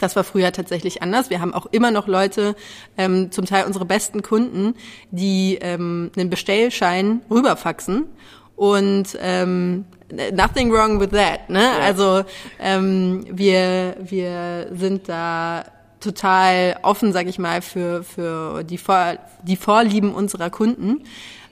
Das 0.00 0.16
war 0.16 0.24
früher 0.24 0.52
tatsächlich 0.52 1.02
anders. 1.02 1.30
Wir 1.30 1.40
haben 1.40 1.54
auch 1.54 1.66
immer 1.66 1.92
noch 1.92 2.08
Leute, 2.08 2.56
ähm, 2.98 3.30
zum 3.30 3.46
Teil 3.46 3.66
unsere 3.66 3.84
besten 3.84 4.22
Kunden, 4.22 4.74
die 5.12 5.58
ähm, 5.60 6.10
einen 6.16 6.28
Bestellschein 6.28 7.22
rüberfaxen 7.30 8.06
und 8.56 9.16
ähm, 9.20 9.84
nothing 10.32 10.72
wrong 10.72 10.98
with 10.98 11.10
that. 11.10 11.48
Ne? 11.48 11.70
Also 11.82 12.24
ähm, 12.58 13.24
wir 13.30 13.96
wir 14.00 14.68
sind 14.72 15.08
da 15.08 15.64
total 16.00 16.76
offen, 16.82 17.12
sag 17.12 17.26
ich 17.26 17.38
mal, 17.38 17.62
für, 17.62 18.02
für 18.02 18.64
die, 18.64 18.78
Vor 18.78 19.18
die 19.42 19.56
Vorlieben 19.56 20.14
unserer 20.14 20.50
Kunden. 20.50 21.04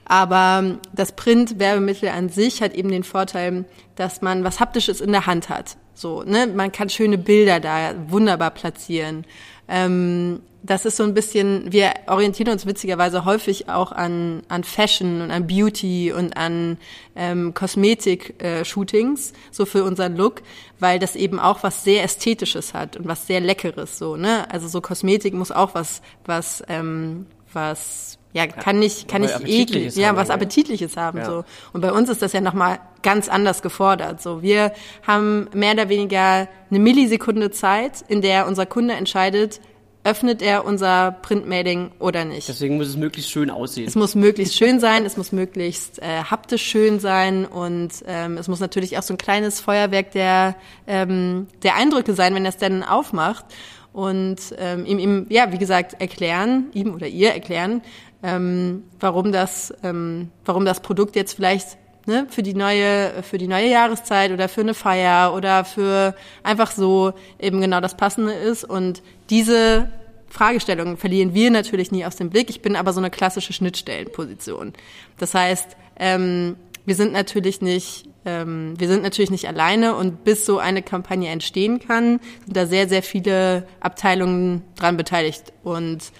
Aber 0.05 0.77
das 0.93 1.13
Print-Werbemittel 1.13 2.09
an 2.09 2.29
sich 2.29 2.61
hat 2.61 2.73
eben 2.73 2.89
den 2.89 3.03
Vorteil, 3.03 3.65
dass 3.95 4.21
man 4.21 4.43
was 4.43 4.59
Haptisches 4.59 5.01
in 5.01 5.11
der 5.11 5.25
Hand 5.25 5.49
hat. 5.49 5.77
So, 5.95 6.23
ne? 6.23 6.47
Man 6.47 6.71
kann 6.71 6.89
schöne 6.89 7.17
Bilder 7.17 7.59
da 7.59 7.95
wunderbar 8.07 8.51
platzieren. 8.51 9.25
Ähm, 9.67 10.41
das 10.65 10.85
ist 10.85 10.97
so 10.97 11.03
ein 11.03 11.13
bisschen, 11.13 11.71
wir 11.71 11.93
orientieren 12.07 12.51
uns 12.51 12.65
witzigerweise 12.65 13.23
häufig 13.23 13.69
auch 13.69 13.91
an, 13.91 14.41
an 14.47 14.63
Fashion 14.63 15.21
und 15.21 15.31
an 15.31 15.47
Beauty 15.47 16.11
und 16.11 16.37
an 16.37 16.77
ähm, 17.15 17.53
Kosmetik-Shootings, 17.53 19.31
äh, 19.31 19.33
so 19.51 19.65
für 19.65 19.83
unseren 19.83 20.15
Look, 20.15 20.41
weil 20.79 20.97
das 20.97 21.15
eben 21.15 21.39
auch 21.39 21.61
was 21.63 21.83
sehr 21.83 22.03
Ästhetisches 22.03 22.73
hat 22.73 22.97
und 22.97 23.07
was 23.07 23.27
sehr 23.27 23.41
Leckeres, 23.41 23.97
so, 23.97 24.15
ne? 24.15 24.49
Also 24.51 24.67
so 24.67 24.81
Kosmetik 24.81 25.33
muss 25.33 25.51
auch 25.51 25.75
was, 25.75 26.01
was, 26.25 26.63
ähm, 26.67 27.27
was 27.53 28.17
ja, 28.33 28.47
kann 28.47 28.79
nicht, 28.79 29.07
kann 29.07 29.21
nicht 29.21 29.39
eklig, 29.45 29.95
ja, 29.95 30.15
was 30.15 30.29
Appetitliches 30.29 30.97
haben, 30.97 31.19
ja. 31.19 31.25
so. 31.25 31.45
Und 31.73 31.81
bei 31.81 31.91
uns 31.91 32.09
ist 32.09 32.21
das 32.21 32.33
ja 32.33 32.41
nochmal 32.41 32.79
ganz 33.01 33.29
anders 33.29 33.61
gefordert, 33.61 34.21
so. 34.21 34.41
Wir 34.41 34.73
haben 35.05 35.47
mehr 35.53 35.73
oder 35.73 35.89
weniger 35.89 36.47
eine 36.69 36.79
Millisekunde 36.79 37.51
Zeit, 37.51 38.03
in 38.07 38.21
der 38.21 38.47
unser 38.47 38.65
Kunde 38.65 38.95
entscheidet, 38.95 39.61
öffnet 40.05 40.41
er 40.41 40.65
unser 40.65 41.11
Printmailing 41.11 41.91
oder 41.99 42.25
nicht. 42.25 42.47
Deswegen 42.47 42.77
muss 42.77 42.87
es 42.87 42.95
möglichst 42.95 43.31
schön 43.31 43.49
aussehen. 43.49 43.87
Es 43.87 43.95
muss 43.95 44.13
möglichst 44.13 44.55
schön 44.55 44.79
sein, 44.79 45.03
es 45.03 45.17
muss 45.17 45.31
möglichst 45.31 45.99
äh, 45.99 46.23
haptisch 46.23 46.61
schön 46.61 46.99
sein 46.99 47.45
und 47.45 47.91
ähm, 48.05 48.37
es 48.37 48.47
muss 48.47 48.59
natürlich 48.59 48.97
auch 48.97 49.03
so 49.03 49.15
ein 49.15 49.17
kleines 49.17 49.59
Feuerwerk 49.59 50.11
der, 50.11 50.55
ähm, 50.85 51.47
der 51.63 51.75
Eindrücke 51.75 52.13
sein, 52.13 52.35
wenn 52.35 52.45
er 52.45 52.49
es 52.49 52.57
dann 52.57 52.83
aufmacht 52.83 53.45
und 53.93 54.37
ähm, 54.59 54.85
ihm, 54.85 54.99
ihm, 54.99 55.25
ja, 55.29 55.51
wie 55.51 55.57
gesagt, 55.57 55.99
erklären, 55.99 56.67
ihm 56.73 56.93
oder 56.93 57.07
ihr 57.07 57.33
erklären, 57.33 57.81
ähm, 58.21 58.83
warum 58.99 59.31
das, 59.31 59.73
ähm, 59.83 60.29
warum 60.45 60.65
das 60.65 60.81
Produkt 60.81 61.15
jetzt 61.15 61.33
vielleicht 61.33 61.77
ne, 62.05 62.27
für 62.29 62.43
die 62.43 62.53
neue, 62.53 63.23
für 63.23 63.37
die 63.37 63.47
neue 63.47 63.69
Jahreszeit 63.69 64.31
oder 64.31 64.47
für 64.49 64.61
eine 64.61 64.73
Feier 64.73 65.33
oder 65.33 65.65
für 65.65 66.15
einfach 66.43 66.71
so 66.71 67.13
eben 67.39 67.61
genau 67.61 67.81
das 67.81 67.97
Passende 67.97 68.33
ist. 68.33 68.63
Und 68.63 69.01
diese 69.29 69.89
Fragestellungen 70.29 70.97
verlieren 70.97 71.33
wir 71.33 71.51
natürlich 71.51 71.91
nie 71.91 72.05
aus 72.05 72.15
dem 72.15 72.29
Blick. 72.29 72.49
Ich 72.49 72.61
bin 72.61 72.75
aber 72.75 72.93
so 72.93 72.99
eine 72.99 73.09
klassische 73.09 73.53
Schnittstellenposition. 73.53 74.73
Das 75.17 75.33
heißt, 75.33 75.77
ähm, 75.97 76.57
wir 76.85 76.95
sind 76.95 77.13
natürlich 77.13 77.61
nicht 77.61 78.05
ähm, 78.25 78.73
wir 78.77 78.87
sind 78.87 79.03
natürlich 79.03 79.29
nicht 79.29 79.47
alleine 79.47 79.95
und 79.95 80.23
bis 80.23 80.45
so 80.45 80.57
eine 80.57 80.81
Kampagne 80.81 81.29
entstehen 81.29 81.79
kann, 81.79 82.19
sind 82.45 82.57
da 82.57 82.65
sehr, 82.65 82.89
sehr 82.89 83.03
viele 83.03 83.67
Abteilungen 83.79 84.63
dran 84.75 84.97
beteiligt. 84.97 85.53
Und 85.63 86.11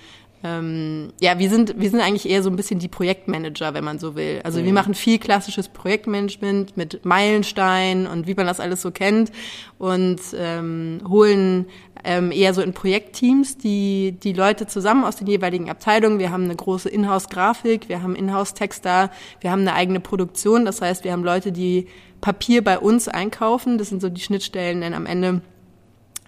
ähm, 0.45 1.11
ja, 1.19 1.39
wir 1.39 1.49
sind, 1.49 1.79
wir 1.79 1.89
sind 1.89 2.01
eigentlich 2.01 2.29
eher 2.29 2.43
so 2.43 2.51
ein 2.51 2.55
bisschen 2.55 2.77
die 2.77 2.87
Projektmanager, 2.87 3.73
wenn 3.73 3.83
man 3.83 3.97
so 3.97 4.15
will. 4.15 4.41
Also 4.43 4.59
mhm. 4.59 4.65
wir 4.65 4.73
machen 4.73 4.93
viel 4.93 5.17
klassisches 5.17 5.69
Projektmanagement 5.69 6.77
mit 6.77 7.03
Meilensteinen 7.03 8.05
und 8.05 8.27
wie 8.27 8.35
man 8.35 8.45
das 8.45 8.59
alles 8.59 8.83
so 8.83 8.91
kennt 8.91 9.31
und 9.79 10.19
ähm, 10.37 11.01
holen 11.09 11.65
ähm, 12.03 12.31
eher 12.31 12.53
so 12.53 12.61
in 12.61 12.73
Projektteams 12.73 13.57
die, 13.57 14.17
die 14.21 14.33
Leute 14.33 14.67
zusammen 14.67 15.03
aus 15.03 15.15
den 15.15 15.25
jeweiligen 15.25 15.71
Abteilungen. 15.71 16.19
Wir 16.19 16.31
haben 16.31 16.43
eine 16.43 16.55
große 16.55 16.89
Inhouse-Grafik, 16.89 17.89
wir 17.89 18.03
haben 18.03 18.15
Inhouse-Texter, 18.15 19.09
wir 19.41 19.49
haben 19.49 19.61
eine 19.61 19.73
eigene 19.73 19.99
Produktion. 19.99 20.65
Das 20.65 20.79
heißt, 20.79 21.03
wir 21.03 21.11
haben 21.11 21.23
Leute, 21.23 21.51
die 21.51 21.87
Papier 22.21 22.63
bei 22.63 22.77
uns 22.77 23.07
einkaufen. 23.07 23.79
Das 23.79 23.89
sind 23.89 23.99
so 23.99 24.09
die 24.09 24.21
Schnittstellen 24.21 24.81
dann 24.81 24.93
am 24.93 25.07
Ende 25.07 25.41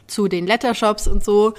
zu 0.08 0.28
den 0.28 0.48
Lettershops 0.48 1.08
und 1.08 1.24
so. 1.24 1.54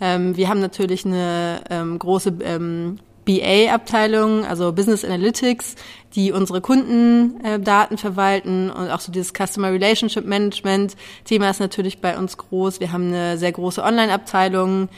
Ähm, 0.00 0.36
wir 0.36 0.48
haben 0.48 0.60
natürlich 0.60 1.04
eine 1.04 1.62
ähm, 1.70 1.98
große 1.98 2.34
ähm, 2.42 2.98
BA-Abteilung, 3.28 4.46
also 4.46 4.72
Business 4.72 5.04
Analytics, 5.04 5.74
die 6.14 6.32
unsere 6.32 6.62
Kundendaten 6.62 7.96
äh, 7.96 8.00
verwalten 8.00 8.70
und 8.70 8.90
auch 8.90 9.00
so 9.00 9.12
dieses 9.12 9.34
Customer 9.34 9.70
Relationship 9.70 10.24
Management 10.24 10.96
Thema 11.24 11.50
ist 11.50 11.60
natürlich 11.60 12.00
bei 12.00 12.16
uns 12.16 12.38
groß. 12.38 12.80
Wir 12.80 12.90
haben 12.90 13.08
eine 13.08 13.36
sehr 13.36 13.52
große 13.52 13.82
Online-Abteilung. 13.82 14.88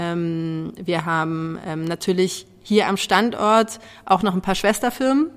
Ähm, 0.00 0.72
wir 0.82 1.06
haben 1.06 1.60
ähm, 1.64 1.84
natürlich 1.84 2.46
hier 2.64 2.88
am 2.88 2.96
Standort 2.96 3.78
auch 4.04 4.24
noch 4.24 4.34
ein 4.34 4.42
paar 4.42 4.56
Schwesterfirmen. 4.56 5.30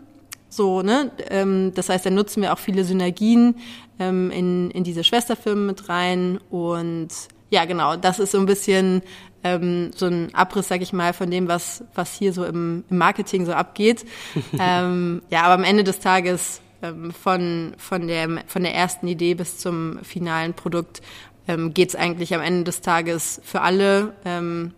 So, 0.49 0.82
ne? 0.82 1.12
Ähm, 1.29 1.73
das 1.75 1.89
heißt, 1.89 2.08
da 2.08 2.10
nutzen 2.10 2.41
wir 2.41 2.51
auch 2.51 2.60
viele 2.60 2.84
Synergien 2.84 3.55
in, 4.01 4.71
in 4.71 4.86
diese 4.86 5.03
Schwesterfirmen 5.03 5.65
mit 5.65 5.89
rein 5.89 6.39
und 6.49 7.10
ja, 7.49 7.65
genau, 7.65 7.95
das 7.95 8.19
ist 8.19 8.31
so 8.31 8.39
ein 8.39 8.45
bisschen 8.45 9.01
ähm, 9.43 9.91
so 9.95 10.05
ein 10.05 10.33
Abriss, 10.33 10.67
sag 10.67 10.81
ich 10.81 10.93
mal, 10.93 11.13
von 11.13 11.31
dem, 11.31 11.47
was, 11.47 11.83
was 11.93 12.13
hier 12.13 12.33
so 12.33 12.45
im, 12.45 12.83
im 12.89 12.97
Marketing 12.97 13.45
so 13.45 13.53
abgeht. 13.53 14.05
ähm, 14.59 15.21
ja, 15.29 15.43
aber 15.43 15.53
am 15.53 15.63
Ende 15.63 15.83
des 15.83 15.99
Tages 15.99 16.62
ähm, 16.81 17.12
von, 17.12 17.73
von, 17.77 18.07
der, 18.07 18.43
von 18.47 18.63
der 18.63 18.75
ersten 18.75 19.07
Idee 19.07 19.33
bis 19.33 19.57
zum 19.57 19.99
finalen 20.03 20.53
Produkt 20.53 21.01
ähm, 21.47 21.73
geht 21.73 21.89
es 21.89 21.95
eigentlich 21.95 22.33
am 22.35 22.41
Ende 22.41 22.65
des 22.65 22.81
Tages 22.81 23.41
für 23.43 23.62
alle 23.62 24.13
ähm, 24.25 24.73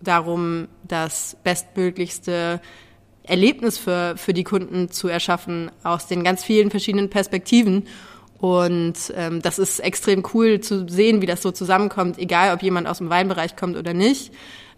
darum, 0.00 0.68
das 0.84 1.36
bestmöglichste 1.44 2.60
Erlebnis 3.24 3.78
für, 3.78 4.16
für 4.16 4.34
die 4.34 4.44
Kunden 4.44 4.90
zu 4.90 5.08
erschaffen 5.08 5.70
aus 5.82 6.06
den 6.06 6.24
ganz 6.24 6.44
vielen 6.44 6.70
verschiedenen 6.70 7.10
Perspektiven. 7.10 7.86
Und 8.44 9.10
ähm, 9.16 9.40
das 9.40 9.58
ist 9.58 9.80
extrem 9.80 10.22
cool 10.34 10.60
zu 10.60 10.86
sehen, 10.86 11.22
wie 11.22 11.26
das 11.26 11.40
so 11.40 11.50
zusammenkommt, 11.50 12.18
egal 12.18 12.52
ob 12.52 12.62
jemand 12.62 12.86
aus 12.86 12.98
dem 12.98 13.08
Weinbereich 13.08 13.56
kommt 13.56 13.74
oder 13.74 13.94
nicht. 13.94 14.34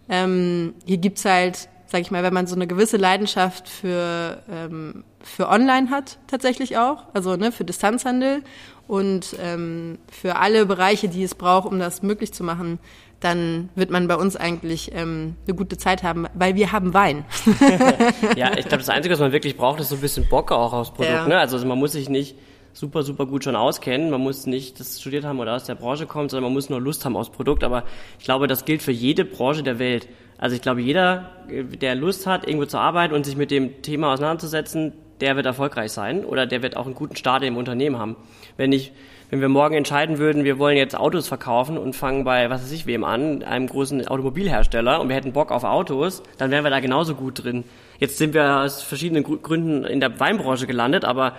Ähm, 0.07 0.73
hier 0.85 0.95
gibt's 0.95 1.25
halt, 1.25 1.67
sag 1.85 1.99
ich 1.99 2.09
mal, 2.09 2.23
wenn 2.23 2.33
man 2.33 2.47
so 2.47 2.55
eine 2.55 2.65
gewisse 2.65 2.95
Leidenschaft 2.95 3.67
für, 3.67 4.41
ähm, 4.49 5.03
für 5.19 5.49
Online 5.49 5.89
hat, 5.89 6.17
tatsächlich 6.27 6.77
auch, 6.77 7.07
also 7.13 7.35
ne, 7.35 7.51
für 7.51 7.65
Distanzhandel 7.65 8.41
und 8.87 9.35
ähm, 9.43 9.97
für 10.09 10.37
alle 10.37 10.65
Bereiche, 10.65 11.09
die 11.09 11.23
es 11.23 11.35
braucht, 11.35 11.67
um 11.67 11.77
das 11.77 12.01
möglich 12.01 12.31
zu 12.31 12.45
machen, 12.45 12.79
dann 13.19 13.67
wird 13.75 13.91
man 13.91 14.07
bei 14.07 14.15
uns 14.15 14.37
eigentlich 14.37 14.93
ähm, 14.93 15.35
eine 15.45 15.57
gute 15.57 15.77
Zeit 15.77 16.03
haben, 16.03 16.25
weil 16.35 16.55
wir 16.55 16.71
haben 16.71 16.93
Wein. 16.93 17.25
ja, 18.37 18.57
ich 18.57 18.69
glaube, 18.69 18.77
das 18.77 18.87
Einzige, 18.87 19.11
was 19.11 19.19
man 19.19 19.33
wirklich 19.33 19.57
braucht, 19.57 19.81
ist 19.81 19.89
so 19.89 19.95
ein 19.95 20.01
bisschen 20.01 20.29
Bock 20.29 20.53
auch 20.53 20.71
aufs 20.71 20.91
Produkt. 20.91 21.11
Ja. 21.11 21.27
Ne? 21.27 21.37
Also 21.37 21.57
man 21.65 21.77
muss 21.77 21.91
sich 21.91 22.07
nicht 22.07 22.37
super, 22.77 23.01
super 23.01 23.25
gut 23.25 23.43
schon 23.43 23.55
auskennen. 23.55 24.11
Man 24.11 24.21
muss 24.21 24.45
nicht 24.45 24.79
das 24.79 25.01
studiert 25.01 25.25
haben 25.25 25.39
oder 25.39 25.55
aus 25.55 25.63
der 25.63 25.73
Branche 25.73 26.05
kommen, 26.05 26.29
sondern 26.29 26.43
man 26.43 26.53
muss 26.53 26.69
nur 26.69 26.79
Lust 26.79 27.03
haben 27.05 27.17
aufs 27.17 27.31
Produkt. 27.31 27.63
Aber 27.63 27.83
ich 28.19 28.25
glaube, 28.25 28.47
das 28.47 28.65
gilt 28.65 28.83
für 28.83 28.91
jede 28.91 29.25
Branche 29.25 29.63
der 29.63 29.79
Welt. 29.79 30.07
Also 30.37 30.55
ich 30.55 30.61
glaube, 30.61 30.81
jeder, 30.81 31.31
der 31.49 31.95
Lust 31.95 32.27
hat, 32.27 32.45
irgendwo 32.45 32.65
zu 32.65 32.77
arbeiten 32.77 33.15
und 33.15 33.25
sich 33.25 33.35
mit 33.35 33.49
dem 33.49 33.81
Thema 33.81 34.13
auseinanderzusetzen, 34.13 34.93
der 35.21 35.35
wird 35.35 35.47
erfolgreich 35.47 35.91
sein 35.91 36.23
oder 36.23 36.45
der 36.45 36.61
wird 36.61 36.77
auch 36.77 36.85
einen 36.85 36.93
guten 36.93 37.15
Start 37.15 37.43
im 37.43 37.57
Unternehmen 37.57 37.97
haben. 37.97 38.15
Wenn 38.57 38.71
ich 38.71 38.91
wenn 39.29 39.41
wir 39.41 39.49
morgen 39.49 39.75
entscheiden 39.75 40.19
würden, 40.19 40.45
wir 40.45 40.57
wollen 40.57 40.77
jetzt 40.77 40.97
Autos 40.97 41.27
verkaufen 41.27 41.77
und 41.77 41.97
fangen 41.97 42.23
bei, 42.23 42.49
was 42.49 42.63
weiß 42.63 42.71
ich 42.71 42.85
wem 42.85 43.03
an, 43.03 43.43
einem 43.43 43.67
großen 43.67 44.07
Automobilhersteller 44.07 45.01
und 45.01 45.09
wir 45.09 45.17
hätten 45.17 45.33
Bock 45.33 45.51
auf 45.51 45.65
Autos, 45.65 46.23
dann 46.37 46.49
wären 46.49 46.63
wir 46.63 46.69
da 46.69 46.79
genauso 46.79 47.13
gut 47.13 47.43
drin. 47.43 47.65
Jetzt 47.99 48.19
sind 48.19 48.33
wir 48.33 48.61
aus 48.61 48.81
verschiedenen 48.81 49.23
Gründen 49.23 49.83
in 49.83 49.99
der 49.99 50.17
Weinbranche 50.21 50.65
gelandet, 50.65 51.03
aber 51.03 51.33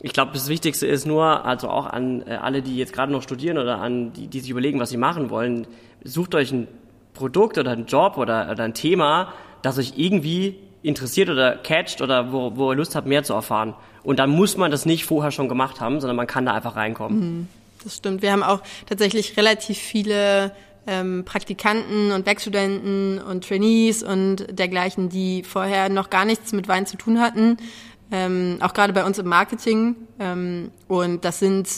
ich 0.00 0.12
glaube, 0.12 0.32
das 0.32 0.48
Wichtigste 0.48 0.86
ist 0.86 1.06
nur, 1.06 1.44
also 1.44 1.68
auch 1.68 1.86
an 1.86 2.22
äh, 2.26 2.34
alle, 2.34 2.62
die 2.62 2.76
jetzt 2.76 2.92
gerade 2.92 3.10
noch 3.10 3.22
studieren 3.22 3.58
oder 3.58 3.78
an 3.78 4.12
die, 4.12 4.28
die 4.28 4.40
sich 4.40 4.50
überlegen, 4.50 4.78
was 4.78 4.90
sie 4.90 4.96
machen 4.96 5.30
wollen, 5.30 5.66
sucht 6.04 6.34
euch 6.34 6.52
ein 6.52 6.68
Produkt 7.14 7.58
oder 7.58 7.72
einen 7.72 7.86
Job 7.86 8.16
oder, 8.16 8.48
oder 8.50 8.64
ein 8.64 8.74
Thema, 8.74 9.32
das 9.62 9.78
euch 9.78 9.94
irgendwie 9.96 10.56
interessiert 10.82 11.28
oder 11.28 11.56
catcht 11.56 12.00
oder 12.00 12.32
wo, 12.32 12.56
wo 12.56 12.70
ihr 12.70 12.76
Lust 12.76 12.94
habt, 12.94 13.08
mehr 13.08 13.24
zu 13.24 13.34
erfahren. 13.34 13.74
Und 14.04 14.20
dann 14.20 14.30
muss 14.30 14.56
man 14.56 14.70
das 14.70 14.86
nicht 14.86 15.04
vorher 15.04 15.32
schon 15.32 15.48
gemacht 15.48 15.80
haben, 15.80 16.00
sondern 16.00 16.16
man 16.16 16.28
kann 16.28 16.46
da 16.46 16.54
einfach 16.54 16.76
reinkommen. 16.76 17.18
Mhm, 17.18 17.48
das 17.82 17.96
stimmt. 17.96 18.22
Wir 18.22 18.30
haben 18.30 18.44
auch 18.44 18.62
tatsächlich 18.86 19.36
relativ 19.36 19.78
viele 19.78 20.52
ähm, 20.86 21.24
Praktikanten 21.24 22.12
und 22.12 22.24
Werkstudenten 22.24 23.20
und 23.20 23.46
Trainees 23.46 24.02
und 24.02 24.46
dergleichen, 24.50 25.08
die 25.08 25.42
vorher 25.42 25.88
noch 25.88 26.08
gar 26.08 26.24
nichts 26.24 26.52
mit 26.52 26.68
Wein 26.68 26.86
zu 26.86 26.96
tun 26.96 27.20
hatten. 27.20 27.58
Ähm, 28.10 28.58
auch 28.60 28.72
gerade 28.72 28.92
bei 28.92 29.04
uns 29.04 29.18
im 29.18 29.26
Marketing. 29.26 29.96
Ähm, 30.18 30.70
und 30.86 31.24
das 31.24 31.38
sind, 31.38 31.68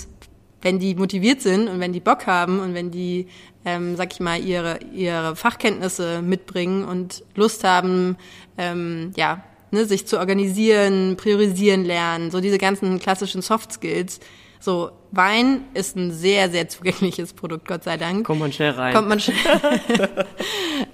wenn 0.62 0.78
die 0.78 0.94
motiviert 0.94 1.40
sind 1.40 1.68
und 1.68 1.80
wenn 1.80 1.92
die 1.92 2.00
Bock 2.00 2.26
haben 2.26 2.60
und 2.60 2.74
wenn 2.74 2.90
die, 2.90 3.26
ähm, 3.64 3.96
sag 3.96 4.12
ich 4.12 4.20
mal, 4.20 4.40
ihre, 4.40 4.78
ihre 4.92 5.34
Fachkenntnisse 5.36 6.22
mitbringen 6.22 6.84
und 6.84 7.24
Lust 7.34 7.64
haben, 7.64 8.16
ähm, 8.58 9.12
ja, 9.16 9.42
ne, 9.70 9.84
sich 9.84 10.06
zu 10.06 10.18
organisieren, 10.18 11.16
priorisieren 11.16 11.84
lernen, 11.84 12.30
so 12.30 12.40
diese 12.40 12.58
ganzen 12.58 12.98
klassischen 12.98 13.42
Soft 13.42 13.72
Skills. 13.72 14.20
So, 14.62 14.90
Wein 15.10 15.62
ist 15.72 15.96
ein 15.96 16.12
sehr, 16.12 16.50
sehr 16.50 16.68
zugängliches 16.68 17.32
Produkt, 17.32 17.66
Gott 17.66 17.82
sei 17.84 17.96
Dank. 17.96 18.26
Kommt 18.26 18.40
man 18.40 18.52
schnell 18.52 18.72
rein. 18.72 18.94
Kommt 18.94 19.08
man 19.08 19.18
schnell. 19.18 19.36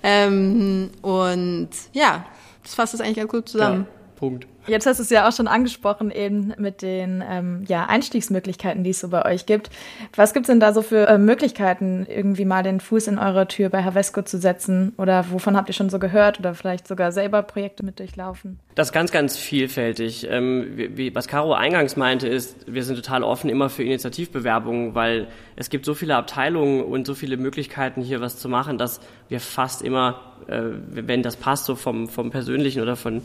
ähm, 0.02 0.90
und 1.02 1.70
ja, 1.92 2.24
das 2.62 2.74
fasst 2.74 2.94
es 2.94 3.00
eigentlich 3.00 3.16
ganz 3.16 3.30
gut 3.30 3.48
zusammen. 3.48 3.86
Ja, 3.88 4.10
Punkt. 4.16 4.46
Jetzt 4.66 4.86
hast 4.86 4.98
du 4.98 5.02
es 5.02 5.10
ja 5.10 5.28
auch 5.28 5.32
schon 5.32 5.48
angesprochen, 5.48 6.10
eben 6.10 6.52
mit 6.58 6.82
den 6.82 7.22
ähm, 7.28 7.64
ja, 7.68 7.86
Einstiegsmöglichkeiten, 7.86 8.82
die 8.82 8.90
es 8.90 9.00
so 9.00 9.08
bei 9.08 9.24
euch 9.24 9.46
gibt. 9.46 9.70
Was 10.14 10.34
gibt 10.34 10.46
es 10.46 10.48
denn 10.48 10.60
da 10.60 10.72
so 10.72 10.82
für 10.82 11.06
äh, 11.06 11.18
Möglichkeiten, 11.18 12.06
irgendwie 12.08 12.44
mal 12.44 12.62
den 12.62 12.80
Fuß 12.80 13.08
in 13.08 13.18
eure 13.18 13.46
Tür 13.46 13.68
bei 13.68 13.84
Havesco 13.84 14.22
zu 14.22 14.38
setzen? 14.38 14.92
Oder 14.98 15.30
wovon 15.30 15.56
habt 15.56 15.68
ihr 15.68 15.74
schon 15.74 15.90
so 15.90 15.98
gehört 15.98 16.40
oder 16.40 16.54
vielleicht 16.54 16.88
sogar 16.88 17.12
selber 17.12 17.42
Projekte 17.42 17.84
mit 17.84 17.98
durchlaufen? 17.98 18.58
Das 18.74 18.88
ist 18.88 18.92
ganz, 18.92 19.12
ganz 19.12 19.36
vielfältig. 19.36 20.26
Ähm, 20.30 20.72
wie, 20.74 20.96
wie, 20.96 21.14
was 21.14 21.28
Caro 21.28 21.54
eingangs 21.54 21.96
meinte, 21.96 22.28
ist, 22.28 22.70
wir 22.72 22.82
sind 22.82 22.96
total 22.96 23.22
offen 23.22 23.48
immer 23.48 23.70
für 23.70 23.82
Initiativbewerbungen, 23.82 24.94
weil 24.94 25.28
es 25.56 25.70
gibt 25.70 25.84
so 25.84 25.94
viele 25.94 26.16
Abteilungen 26.16 26.82
und 26.82 27.06
so 27.06 27.14
viele 27.14 27.36
Möglichkeiten, 27.36 28.02
hier 28.02 28.20
was 28.20 28.38
zu 28.38 28.48
machen, 28.48 28.78
dass 28.78 29.00
wir 29.28 29.40
fast 29.40 29.82
immer, 29.82 30.35
äh, 30.48 30.62
wenn 30.90 31.22
das 31.22 31.36
passt, 31.36 31.64
so 31.64 31.74
vom, 31.74 32.08
vom 32.08 32.30
Persönlichen 32.30 32.82
oder 32.82 32.96
von, 32.96 33.22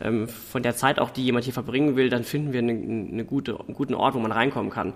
ähm, 0.00 0.28
von 0.28 0.62
der 0.62 0.76
Zeit 0.76 0.98
auch, 0.98 1.10
die 1.10 1.24
jemand 1.24 1.44
hier 1.44 1.54
verbringen 1.54 1.96
will, 1.96 2.08
dann 2.08 2.24
finden 2.24 2.52
wir 2.52 2.60
eine, 2.60 2.72
eine 2.72 3.24
gute, 3.24 3.58
einen 3.58 3.74
guten 3.74 3.94
Ort, 3.94 4.14
wo 4.14 4.18
man 4.18 4.32
reinkommen 4.32 4.70
kann. 4.70 4.92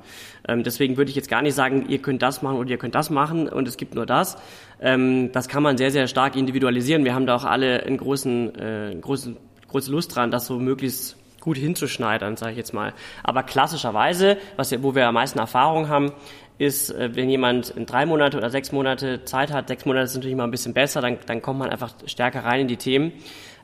Ähm, 0.47 0.63
deswegen 0.63 0.97
würde 0.97 1.11
ich 1.11 1.17
jetzt 1.17 1.29
gar 1.29 1.43
nicht 1.43 1.55
sagen, 1.55 1.87
ihr 1.89 1.99
könnt 1.99 2.23
das 2.23 2.43
machen 2.43 2.57
oder 2.59 2.71
ihr 2.71 2.79
könnt 2.79 2.95
das 2.95 3.11
machen 3.11 3.49
und 3.49 3.69
es 3.69 3.77
gibt 3.77 3.95
nur 3.95 4.07
das. 4.07 4.37
Ähm, 4.81 5.33
das 5.33 5.49
kann 5.49 5.63
man 5.63 5.77
sehr, 5.79 5.91
sehr 5.91 6.07
stark 6.07 6.37
individualisieren. 6.37 7.05
Wir 7.05 7.15
haben 7.15 7.27
da 7.27 7.37
auch 7.37 7.45
alle 7.45 7.83
einen 7.85 7.97
großen, 7.97 8.55
äh, 8.55 8.97
großen, 9.01 9.37
große 9.69 9.91
Lust 9.91 10.15
dran, 10.15 10.31
das 10.31 10.47
so 10.47 10.59
möglichst 10.59 11.17
gut 11.45 11.59
hinzuschneidern, 11.59 12.37
sage 12.37 12.53
ich 12.53 12.59
jetzt 12.59 12.73
mal. 12.73 12.95
Aber 13.23 13.43
klassischerweise, 13.43 14.39
was 14.57 14.83
wo 14.83 14.95
wir 14.95 15.07
am 15.07 15.15
meisten 15.15 15.39
Erfahrung 15.39 15.89
haben, 15.89 16.13
ist, 16.59 16.91
äh, 16.91 17.15
wenn 17.15 17.29
jemand 17.29 17.75
drei 17.87 18.07
Monate 18.07 18.37
oder 18.37 18.51
sechs 18.51 18.73
Monate 18.73 19.25
Zeit 19.25 19.53
hat, 19.53 19.69
sechs 19.69 19.85
Monate 19.85 20.05
ist 20.05 20.15
natürlich 20.15 20.37
mal 20.37 20.45
ein 20.45 20.51
bisschen 20.51 20.75
besser, 20.75 21.01
dann, 21.01 21.19
dann 21.27 21.43
kommt 21.43 21.59
man 21.59 21.71
einfach 21.71 21.95
stärker 22.07 22.45
rein 22.45 22.61
in 22.61 22.69
die 22.69 22.77
Themen 22.77 23.13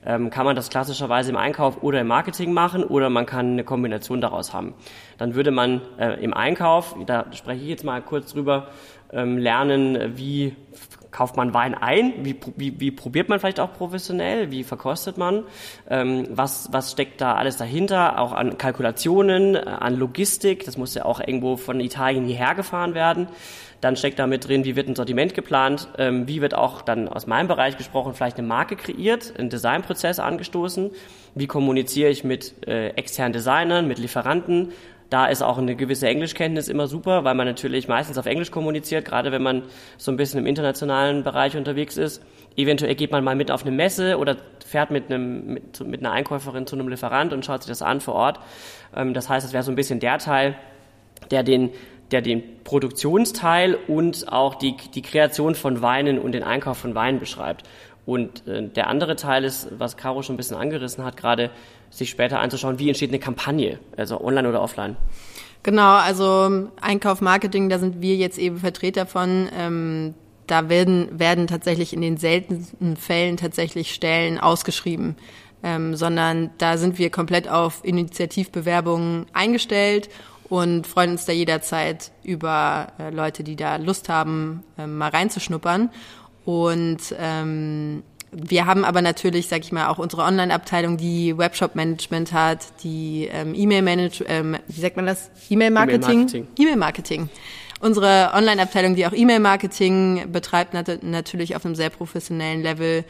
ähm, 0.04 0.30
kann 0.30 0.44
man 0.44 0.56
das 0.56 0.70
klassischerweise 0.70 1.30
im 1.30 1.36
Einkauf 1.36 1.82
oder 1.82 2.00
im 2.00 2.06
Marketing 2.06 2.52
machen 2.52 2.84
oder 2.84 3.10
man 3.10 3.26
kann 3.26 3.52
eine 3.52 3.64
Kombination 3.64 4.20
daraus 4.20 4.52
haben. 4.52 4.74
Dann 5.18 5.34
würde 5.34 5.50
man 5.50 5.82
äh, 5.98 6.22
im 6.22 6.32
Einkauf, 6.32 6.96
da 7.06 7.26
spreche 7.32 7.62
ich 7.62 7.68
jetzt 7.68 7.84
mal 7.84 8.00
kurz 8.00 8.32
drüber, 8.32 8.68
ähm, 9.12 9.38
lernen, 9.38 10.16
wie 10.16 10.56
kauft 11.10 11.36
man 11.36 11.54
Wein 11.54 11.74
ein, 11.74 12.24
wie, 12.24 12.36
wie, 12.56 12.80
wie 12.80 12.90
probiert 12.90 13.28
man 13.28 13.40
vielleicht 13.40 13.60
auch 13.60 13.72
professionell, 13.72 14.50
wie 14.50 14.64
verkostet 14.64 15.18
man, 15.18 15.44
ähm, 15.88 16.26
was, 16.30 16.68
was 16.72 16.92
steckt 16.92 17.20
da 17.20 17.34
alles 17.34 17.56
dahinter, 17.56 18.18
auch 18.18 18.32
an 18.32 18.58
Kalkulationen, 18.58 19.56
äh, 19.56 19.60
an 19.60 19.96
Logistik, 19.96 20.64
das 20.64 20.76
muss 20.76 20.94
ja 20.94 21.04
auch 21.04 21.20
irgendwo 21.20 21.56
von 21.56 21.80
Italien 21.80 22.24
hierher 22.24 22.54
gefahren 22.54 22.94
werden. 22.94 23.28
Dann 23.80 23.96
steckt 23.96 24.18
da 24.18 24.26
mit 24.26 24.46
drin, 24.46 24.64
wie 24.64 24.76
wird 24.76 24.88
ein 24.88 24.94
Sortiment 24.94 25.34
geplant, 25.34 25.88
ähm, 25.96 26.28
wie 26.28 26.42
wird 26.42 26.54
auch 26.54 26.82
dann 26.82 27.08
aus 27.08 27.26
meinem 27.26 27.48
Bereich 27.48 27.78
gesprochen 27.78 28.12
vielleicht 28.14 28.36
eine 28.38 28.46
Marke 28.46 28.76
kreiert, 28.76 29.32
ein 29.38 29.48
Designprozess 29.48 30.18
angestoßen, 30.18 30.90
wie 31.34 31.46
kommuniziere 31.46 32.10
ich 32.10 32.22
mit 32.22 32.66
äh, 32.66 32.90
externen 32.90 33.32
Designern, 33.32 33.88
mit 33.88 33.98
Lieferanten. 33.98 34.72
Da 35.10 35.26
ist 35.26 35.42
auch 35.42 35.58
eine 35.58 35.74
gewisse 35.74 36.06
Englischkenntnis 36.06 36.68
immer 36.68 36.86
super, 36.86 37.24
weil 37.24 37.34
man 37.34 37.46
natürlich 37.46 37.88
meistens 37.88 38.16
auf 38.16 38.26
Englisch 38.26 38.50
kommuniziert, 38.50 39.04
gerade 39.04 39.32
wenn 39.32 39.42
man 39.42 39.64
so 39.98 40.12
ein 40.12 40.16
bisschen 40.16 40.38
im 40.38 40.46
internationalen 40.46 41.24
Bereich 41.24 41.56
unterwegs 41.56 41.96
ist. 41.96 42.22
Eventuell 42.56 42.94
geht 42.94 43.10
man 43.10 43.24
mal 43.24 43.34
mit 43.34 43.50
auf 43.50 43.62
eine 43.62 43.72
Messe 43.72 44.18
oder 44.18 44.36
fährt 44.64 44.90
mit, 44.92 45.10
einem, 45.10 45.54
mit, 45.54 45.84
mit 45.84 46.00
einer 46.00 46.12
Einkäuferin 46.12 46.66
zu 46.66 46.76
einem 46.76 46.88
Lieferant 46.88 47.32
und 47.32 47.44
schaut 47.44 47.64
sich 47.64 47.70
das 47.70 47.82
an 47.82 48.00
vor 48.00 48.14
Ort. 48.14 48.40
Ähm, 48.94 49.12
das 49.12 49.28
heißt, 49.28 49.44
das 49.44 49.52
wäre 49.52 49.64
so 49.64 49.72
ein 49.72 49.76
bisschen 49.76 49.98
der 49.98 50.18
Teil, 50.18 50.56
der 51.30 51.42
den 51.42 51.70
der 52.10 52.22
den 52.22 52.42
Produktionsteil 52.64 53.78
und 53.86 54.32
auch 54.32 54.56
die, 54.56 54.76
die 54.76 55.02
Kreation 55.02 55.54
von 55.54 55.80
Weinen 55.80 56.18
und 56.18 56.32
den 56.32 56.42
Einkauf 56.42 56.78
von 56.78 56.94
Weinen 56.94 57.20
beschreibt. 57.20 57.62
Und 58.06 58.46
äh, 58.48 58.66
der 58.66 58.88
andere 58.88 59.16
Teil 59.16 59.44
ist, 59.44 59.68
was 59.78 59.96
Caro 59.96 60.22
schon 60.22 60.34
ein 60.34 60.36
bisschen 60.36 60.56
angerissen 60.56 61.04
hat, 61.04 61.16
gerade 61.16 61.50
sich 61.90 62.10
später 62.10 62.40
anzuschauen, 62.40 62.78
wie 62.78 62.88
entsteht 62.88 63.10
eine 63.10 63.18
Kampagne, 63.18 63.78
also 63.96 64.20
online 64.20 64.48
oder 64.48 64.62
offline. 64.62 64.96
Genau, 65.62 65.96
also 65.96 66.68
Einkauf, 66.80 67.20
Marketing, 67.20 67.68
da 67.68 67.78
sind 67.78 68.00
wir 68.00 68.16
jetzt 68.16 68.38
eben 68.38 68.58
Vertreter 68.58 69.06
von. 69.06 69.48
Ähm, 69.54 70.14
da 70.46 70.68
werden, 70.68 71.18
werden 71.18 71.46
tatsächlich 71.46 71.92
in 71.92 72.00
den 72.00 72.16
seltensten 72.16 72.96
Fällen 72.96 73.36
tatsächlich 73.36 73.94
Stellen 73.94 74.38
ausgeschrieben. 74.38 75.16
Ähm, 75.62 75.94
sondern 75.94 76.50
da 76.56 76.78
sind 76.78 76.98
wir 76.98 77.10
komplett 77.10 77.46
auf 77.46 77.84
Initiativbewerbungen 77.84 79.26
eingestellt 79.34 80.08
und 80.48 80.86
freuen 80.86 81.12
uns 81.12 81.26
da 81.26 81.32
jederzeit 81.32 82.12
über 82.24 82.88
äh, 82.98 83.10
Leute, 83.10 83.44
die 83.44 83.56
da 83.56 83.76
Lust 83.76 84.08
haben, 84.08 84.64
äh, 84.78 84.86
mal 84.86 85.10
reinzuschnuppern. 85.10 85.90
Und 86.46 87.14
ähm, 87.18 88.02
wir 88.32 88.66
haben 88.66 88.84
aber 88.84 89.02
natürlich, 89.02 89.48
sag 89.48 89.62
ich 89.62 89.72
mal, 89.72 89.88
auch 89.88 89.98
unsere 89.98 90.22
Online-Abteilung, 90.22 90.96
die 90.96 91.36
Webshop-Management 91.36 92.32
hat, 92.32 92.58
die 92.82 93.28
ähm, 93.32 93.54
E-Mail-Management, 93.54 94.30
ähm, 94.30 94.56
wie 94.68 94.80
sagt 94.80 94.96
man 94.96 95.06
das? 95.06 95.30
E-Mail-Marketing? 95.48 96.46
E-Mail-Marketing. 96.56 97.28
Unsere 97.80 98.30
Online-Abteilung, 98.34 98.94
die 98.94 99.06
auch 99.06 99.12
E-Mail-Marketing 99.12 100.30
betreibt, 100.30 100.74
nat 100.74 101.02
natürlich 101.02 101.56
auf 101.56 101.64
einem 101.64 101.74
sehr 101.74 101.90
professionellen 101.90 102.62
Level 102.62 103.04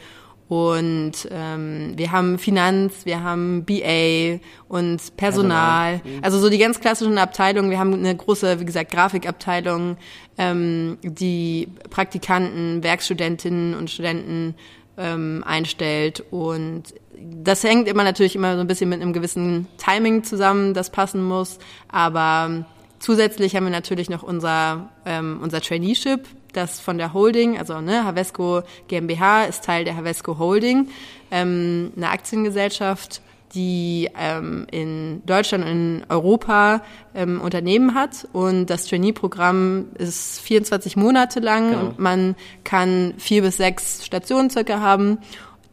und 0.51 1.13
ähm, 1.31 1.93
wir 1.95 2.11
haben 2.11 2.37
Finanz, 2.37 3.05
wir 3.05 3.23
haben 3.23 3.63
BA 3.63 4.41
und 4.67 5.15
Personal. 5.15 5.99
Personal. 5.99 6.01
Mhm. 6.03 6.23
Also 6.23 6.39
so 6.39 6.49
die 6.49 6.57
ganz 6.57 6.81
klassischen 6.81 7.17
Abteilungen. 7.17 7.69
Wir 7.69 7.79
haben 7.79 7.93
eine 7.93 8.13
große, 8.13 8.59
wie 8.59 8.65
gesagt, 8.65 8.91
Grafikabteilung, 8.91 9.95
ähm, 10.37 10.97
die 11.03 11.69
Praktikanten, 11.89 12.83
Werkstudentinnen 12.83 13.75
und 13.75 13.91
Studenten 13.91 14.55
ähm, 14.97 15.43
einstellt. 15.45 16.23
Und 16.31 16.83
das 17.19 17.63
hängt 17.63 17.87
immer 17.87 18.03
natürlich 18.03 18.35
immer 18.35 18.55
so 18.55 18.61
ein 18.61 18.67
bisschen 18.67 18.89
mit 18.89 19.01
einem 19.01 19.13
gewissen 19.13 19.67
Timing 19.77 20.23
zusammen, 20.23 20.73
das 20.73 20.89
passen 20.89 21.23
muss. 21.23 21.59
Aber 21.89 22.65
Zusätzlich 23.01 23.55
haben 23.55 23.63
wir 23.63 23.71
natürlich 23.71 24.11
noch 24.11 24.21
unser, 24.21 24.91
ähm, 25.07 25.39
unser 25.41 25.59
Traineeship, 25.59 26.27
das 26.53 26.79
von 26.79 26.99
der 26.99 27.13
Holding, 27.13 27.57
also 27.57 27.81
ne, 27.81 28.03
Havesco 28.05 28.61
GmbH 28.87 29.45
ist 29.45 29.63
Teil 29.63 29.85
der 29.85 29.97
Havesco 29.97 30.37
Holding, 30.37 30.87
ähm, 31.31 31.91
eine 31.97 32.09
Aktiengesellschaft, 32.09 33.23
die 33.53 34.09
ähm, 34.17 34.65
in 34.71 35.21
Deutschland 35.25 35.65
und 35.65 35.71
in 35.71 36.03
Europa 36.09 36.81
ähm, 37.13 37.41
Unternehmen 37.41 37.93
hat. 37.93 38.27
Und 38.33 38.67
das 38.67 38.85
Trainee-Programm 38.85 39.87
ist 39.97 40.39
24 40.41 40.95
Monate 40.95 41.39
lang 41.39 41.71
genau. 41.71 41.85
und 41.85 41.99
man 41.99 42.35
kann 42.63 43.13
vier 43.17 43.41
bis 43.41 43.57
sechs 43.57 44.05
Stationen 44.05 44.49
circa 44.49 44.79
haben, 44.79 45.17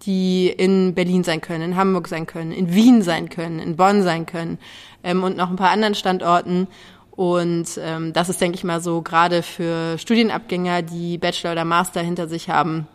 die 0.02 0.48
in 0.48 0.94
Berlin 0.94 1.24
sein 1.24 1.40
können, 1.40 1.72
in 1.72 1.76
Hamburg 1.76 2.08
sein 2.08 2.26
können, 2.26 2.52
in 2.52 2.72
Wien 2.72 3.02
sein 3.02 3.28
können, 3.28 3.58
in 3.58 3.76
Bonn 3.76 4.02
sein 4.02 4.26
können 4.26 4.58
ähm, 5.02 5.22
und 5.22 5.36
noch 5.36 5.50
ein 5.50 5.56
paar 5.56 5.70
anderen 5.70 5.94
Standorten. 5.94 6.68
Und 7.10 7.80
ähm, 7.82 8.12
das 8.12 8.28
ist, 8.28 8.40
denke 8.40 8.56
ich 8.56 8.64
mal, 8.64 8.80
so 8.80 9.02
gerade 9.02 9.42
für 9.42 9.98
Studienabgänger, 9.98 10.82
die 10.82 11.18
Bachelor 11.18 11.52
oder 11.52 11.64
Master 11.64 12.00
hinter 12.00 12.28
sich 12.28 12.48
haben. 12.48 12.86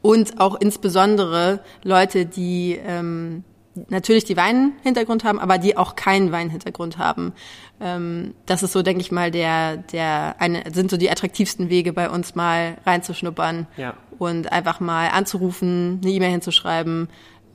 Und 0.00 0.40
auch 0.40 0.54
insbesondere 0.54 1.60
Leute, 1.82 2.26
die 2.26 2.80
ähm, 2.82 3.44
natürlich 3.88 4.24
die 4.24 4.36
Weinhintergrund 4.36 5.24
haben, 5.24 5.38
aber 5.38 5.58
die 5.58 5.76
auch 5.76 5.96
keinen 5.96 6.32
Weinhintergrund 6.32 6.98
haben. 6.98 7.32
Ähm, 7.80 8.34
das 8.46 8.62
ist 8.62 8.72
so, 8.72 8.82
denke 8.82 9.00
ich 9.00 9.12
mal, 9.12 9.30
der, 9.30 9.76
der 9.76 10.36
eine, 10.38 10.64
sind 10.72 10.90
so 10.90 10.96
die 10.96 11.10
attraktivsten 11.10 11.68
Wege 11.68 11.92
bei 11.92 12.10
uns 12.10 12.34
mal 12.34 12.78
reinzuschnuppern 12.84 13.66
ja. 13.76 13.94
und 14.18 14.52
einfach 14.52 14.80
mal 14.80 15.08
anzurufen, 15.08 16.00
eine 16.02 16.12
E-Mail 16.12 16.30
hinzuschreiben 16.30 17.08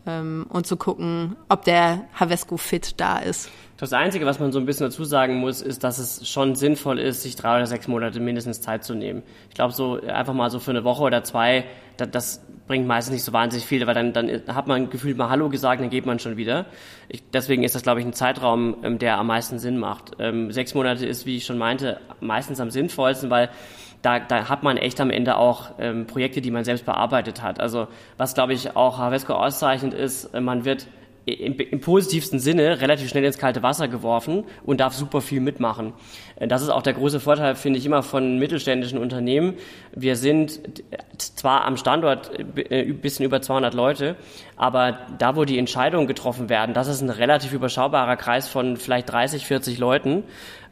ähm, 0.05 0.45
und 0.49 0.67
zu 0.67 0.77
gucken, 0.77 1.35
ob 1.49 1.65
der 1.65 2.05
Havesco 2.13 2.57
Fit 2.57 2.99
da 2.99 3.19
ist. 3.19 3.49
Das 3.77 3.93
Einzige, 3.93 4.27
was 4.27 4.39
man 4.39 4.51
so 4.51 4.59
ein 4.59 4.65
bisschen 4.67 4.85
dazu 4.85 5.03
sagen 5.05 5.37
muss, 5.37 5.61
ist, 5.61 5.83
dass 5.83 5.97
es 5.97 6.29
schon 6.29 6.53
sinnvoll 6.53 6.99
ist, 6.99 7.23
sich 7.23 7.35
drei 7.35 7.55
oder 7.55 7.65
sechs 7.65 7.87
Monate 7.87 8.19
mindestens 8.19 8.61
Zeit 8.61 8.83
zu 8.83 8.93
nehmen. 8.93 9.23
Ich 9.49 9.55
glaube, 9.55 9.73
so 9.73 9.99
einfach 10.01 10.35
mal 10.35 10.51
so 10.51 10.59
für 10.59 10.69
eine 10.69 10.83
Woche 10.83 11.01
oder 11.01 11.23
zwei, 11.23 11.65
das, 11.97 12.11
das 12.11 12.41
bringt 12.67 12.87
meistens 12.87 13.13
nicht 13.13 13.23
so 13.23 13.33
wahnsinnig 13.33 13.65
viel, 13.65 13.85
weil 13.87 13.93
dann, 13.93 14.13
dann 14.13 14.29
hat 14.47 14.67
man 14.67 14.89
gefühlt 14.89 15.17
mal 15.17 15.29
Hallo 15.29 15.49
gesagt, 15.49 15.81
dann 15.81 15.89
geht 15.89 16.05
man 16.05 16.19
schon 16.19 16.37
wieder. 16.37 16.65
Ich, 17.09 17.23
deswegen 17.31 17.63
ist 17.63 17.75
das, 17.75 17.83
glaube 17.83 17.99
ich, 17.99 18.05
ein 18.05 18.13
Zeitraum, 18.13 18.77
ähm, 18.83 18.99
der 18.99 19.17
am 19.17 19.27
meisten 19.27 19.59
Sinn 19.59 19.77
macht. 19.77 20.11
Ähm, 20.19 20.51
sechs 20.51 20.73
Monate 20.73 21.05
ist, 21.05 21.25
wie 21.25 21.37
ich 21.37 21.45
schon 21.45 21.57
meinte, 21.57 21.99
meistens 22.19 22.59
am 22.59 22.71
sinnvollsten, 22.71 23.29
weil 23.29 23.49
da, 24.01 24.19
da 24.19 24.49
hat 24.49 24.63
man 24.63 24.77
echt 24.77 24.99
am 24.99 25.11
Ende 25.11 25.37
auch 25.37 25.71
ähm, 25.79 26.07
Projekte, 26.07 26.41
die 26.41 26.51
man 26.51 26.63
selbst 26.63 26.85
bearbeitet 26.85 27.41
hat. 27.41 27.59
Also 27.59 27.87
was, 28.17 28.33
glaube 28.33 28.53
ich, 28.53 28.75
auch 28.75 28.97
Havesco 28.97 29.33
auszeichnet 29.33 29.93
ist, 29.93 30.25
äh, 30.33 30.41
man 30.41 30.65
wird 30.65 30.87
im, 31.25 31.55
im, 31.57 31.79
positivsten 31.79 32.39
Sinne 32.39 32.81
relativ 32.81 33.09
schnell 33.09 33.23
ins 33.23 33.37
kalte 33.37 33.61
Wasser 33.61 33.87
geworfen 33.87 34.43
und 34.63 34.79
darf 34.79 34.93
super 34.93 35.21
viel 35.21 35.39
mitmachen. 35.39 35.93
Äh, 36.35 36.47
das 36.47 36.61
ist 36.61 36.69
auch 36.69 36.81
der 36.81 36.93
große 36.93 37.19
Vorteil, 37.19 37.55
finde 37.55 37.79
ich, 37.79 37.85
immer 37.85 38.01
von 38.01 38.39
mittelständischen 38.39 38.97
Unternehmen. 38.97 39.53
Wir 39.95 40.15
sind 40.15 40.59
zwar 41.17 41.65
am 41.65 41.77
Standort 41.77 42.31
äh, 42.69 42.89
ein 42.89 42.97
bisschen 42.97 43.25
über 43.25 43.41
200 43.41 43.73
Leute, 43.73 44.15
aber 44.55 44.97
da, 45.19 45.35
wo 45.35 45.45
die 45.45 45.59
Entscheidungen 45.59 46.07
getroffen 46.07 46.49
werden, 46.49 46.73
das 46.73 46.87
ist 46.87 47.01
ein 47.01 47.09
relativ 47.09 47.53
überschaubarer 47.53 48.17
Kreis 48.17 48.47
von 48.47 48.77
vielleicht 48.77 49.11
30, 49.11 49.45
40 49.45 49.77
Leuten 49.77 50.23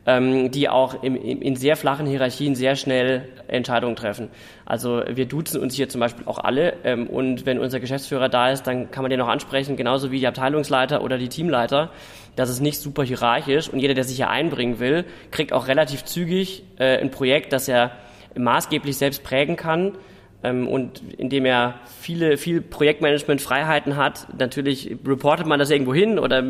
ähm, 0.09 0.49
die 0.49 0.67
auch 0.69 1.03
im, 1.03 1.15
im, 1.15 1.41
in 1.41 1.55
sehr 1.55 1.75
flachen 1.75 2.07
Hierarchien 2.07 2.55
sehr 2.55 2.75
schnell 2.75 3.29
Entscheidungen 3.47 3.95
treffen. 3.95 4.29
Also 4.65 5.03
wir 5.07 5.27
duzen 5.27 5.61
uns 5.61 5.75
hier 5.75 5.87
zum 5.87 6.01
Beispiel 6.01 6.25
auch 6.25 6.39
alle 6.39 6.73
ähm, 6.83 7.05
und 7.07 7.45
wenn 7.45 7.59
unser 7.59 7.79
Geschäftsführer 7.79 8.27
da 8.27 8.49
ist, 8.49 8.63
dann 8.63 8.89
kann 8.89 9.03
man 9.03 9.11
den 9.11 9.21
auch 9.21 9.27
ansprechen, 9.27 9.75
genauso 9.75 10.09
wie 10.09 10.19
die 10.19 10.25
Abteilungsleiter 10.25 11.03
oder 11.03 11.19
die 11.19 11.29
Teamleiter. 11.29 11.91
Das 12.35 12.49
ist 12.49 12.59
nicht 12.59 12.79
super 12.79 13.03
hierarchisch 13.03 13.69
und 13.69 13.79
jeder, 13.79 13.93
der 13.93 14.03
sich 14.03 14.15
hier 14.15 14.31
einbringen 14.31 14.79
will, 14.79 15.05
kriegt 15.29 15.53
auch 15.53 15.67
relativ 15.67 16.03
zügig 16.05 16.63
äh, 16.79 16.97
ein 16.97 17.11
Projekt, 17.11 17.53
das 17.53 17.67
er 17.67 17.91
maßgeblich 18.35 18.97
selbst 18.97 19.23
prägen 19.23 19.57
kann 19.57 19.93
und 20.41 21.01
indem 21.17 21.45
er 21.45 21.75
viele, 21.99 22.37
viel 22.37 22.61
Projektmanagement-Freiheiten 22.61 23.97
hat, 23.97 24.27
natürlich 24.37 24.95
reportet 25.05 25.45
man 25.45 25.59
das 25.59 25.69
irgendwo 25.69 25.93
hin 25.93 26.17
oder 26.17 26.41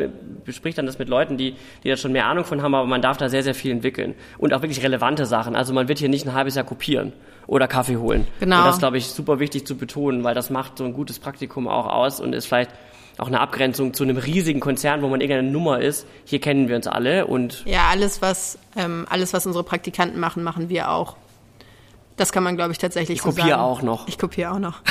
bespricht 0.45 0.77
dann 0.77 0.85
das 0.85 0.99
mit 0.99 1.09
Leuten, 1.09 1.37
die, 1.37 1.55
die 1.83 1.89
da 1.89 1.97
schon 1.97 2.11
mehr 2.11 2.27
Ahnung 2.27 2.45
von 2.45 2.61
haben, 2.61 2.75
aber 2.75 2.85
man 2.85 3.01
darf 3.01 3.17
da 3.17 3.29
sehr, 3.29 3.41
sehr 3.41 3.55
viel 3.55 3.71
entwickeln. 3.71 4.13
Und 4.37 4.53
auch 4.53 4.61
wirklich 4.61 4.83
relevante 4.83 5.25
Sachen. 5.25 5.55
Also 5.55 5.73
man 5.73 5.87
wird 5.87 5.97
hier 5.97 6.09
nicht 6.09 6.27
ein 6.27 6.35
halbes 6.35 6.53
Jahr 6.53 6.65
kopieren 6.65 7.13
oder 7.47 7.67
Kaffee 7.67 7.97
holen. 7.97 8.27
Genau. 8.39 8.59
Und 8.59 8.65
das 8.65 8.77
glaube 8.77 8.97
ich 8.99 9.07
super 9.07 9.39
wichtig 9.39 9.65
zu 9.65 9.75
betonen, 9.75 10.23
weil 10.23 10.35
das 10.35 10.51
macht 10.51 10.77
so 10.77 10.83
ein 10.83 10.93
gutes 10.93 11.17
Praktikum 11.17 11.67
auch 11.67 11.87
aus 11.87 12.19
und 12.19 12.33
ist 12.33 12.45
vielleicht 12.45 12.69
auch 13.17 13.27
eine 13.27 13.39
Abgrenzung 13.39 13.95
zu 13.95 14.03
einem 14.03 14.17
riesigen 14.17 14.59
Konzern, 14.59 15.01
wo 15.01 15.07
man 15.07 15.19
irgendeine 15.19 15.51
Nummer 15.51 15.81
ist. 15.81 16.07
Hier 16.25 16.39
kennen 16.39 16.69
wir 16.69 16.75
uns 16.75 16.85
alle 16.87 17.25
und 17.25 17.63
ja, 17.65 17.89
alles 17.89 18.21
was 18.21 18.59
ähm, 18.77 19.07
alles 19.09 19.33
was 19.33 19.47
unsere 19.47 19.63
Praktikanten 19.63 20.19
machen, 20.19 20.43
machen 20.43 20.69
wir 20.69 20.91
auch. 20.91 21.17
Das 22.19 22.33
kann 22.33 22.43
man, 22.43 22.57
glaube 22.57 22.73
ich, 22.73 22.77
tatsächlich 22.77 23.19
ich 23.19 23.21
so 23.21 23.31
sagen. 23.31 23.37
Ich 23.37 23.43
kopiere 23.43 23.61
auch 23.61 23.81
noch. 23.81 24.07
Ich 24.09 24.17
kopiere 24.17 24.51
auch 24.51 24.59
noch. 24.59 24.81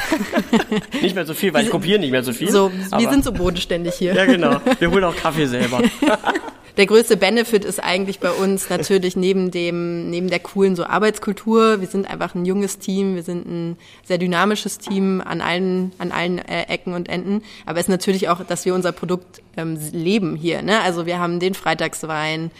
nicht 1.02 1.14
mehr 1.14 1.26
so 1.26 1.34
viel, 1.34 1.52
weil 1.52 1.64
ich 1.64 1.70
kopiere 1.70 1.98
nicht 1.98 2.10
mehr 2.10 2.24
so 2.24 2.32
viel. 2.32 2.50
So, 2.50 2.72
wir 2.72 3.10
sind 3.10 3.22
so 3.22 3.32
bodenständig 3.32 3.96
hier. 3.96 4.14
ja, 4.14 4.24
genau. 4.24 4.62
Wir 4.78 4.90
holen 4.90 5.04
auch 5.04 5.14
Kaffee 5.14 5.44
selber. 5.44 5.82
der 6.78 6.86
größte 6.86 7.16
Benefit 7.16 7.64
ist 7.64 7.82
eigentlich 7.82 8.20
bei 8.20 8.30
uns 8.30 8.70
natürlich 8.70 9.16
neben 9.16 9.50
dem, 9.50 10.08
neben 10.10 10.30
der 10.30 10.38
coolen 10.38 10.76
so 10.76 10.84
Arbeitskultur. 10.84 11.80
Wir 11.80 11.88
sind 11.88 12.08
einfach 12.08 12.34
ein 12.34 12.46
junges 12.46 12.78
Team. 12.78 13.16
Wir 13.16 13.24
sind 13.24 13.46
ein 13.46 13.76
sehr 14.04 14.16
dynamisches 14.16 14.78
Team 14.78 15.20
an 15.20 15.40
allen, 15.40 15.92
an 15.98 16.12
allen 16.12 16.38
äh, 16.38 16.62
Ecken 16.68 16.94
und 16.94 17.08
Enden. 17.08 17.42
Aber 17.66 17.80
es 17.80 17.86
ist 17.86 17.90
natürlich 17.90 18.28
auch, 18.28 18.42
dass 18.44 18.64
wir 18.64 18.74
unser 18.74 18.92
Produkt 18.92 19.42
ähm, 19.56 19.76
leben 19.92 20.36
hier. 20.36 20.62
Ne? 20.62 20.80
Also 20.80 21.04
wir 21.04 21.18
haben 21.18 21.40
den 21.40 21.54
Freitagswein 21.54 22.50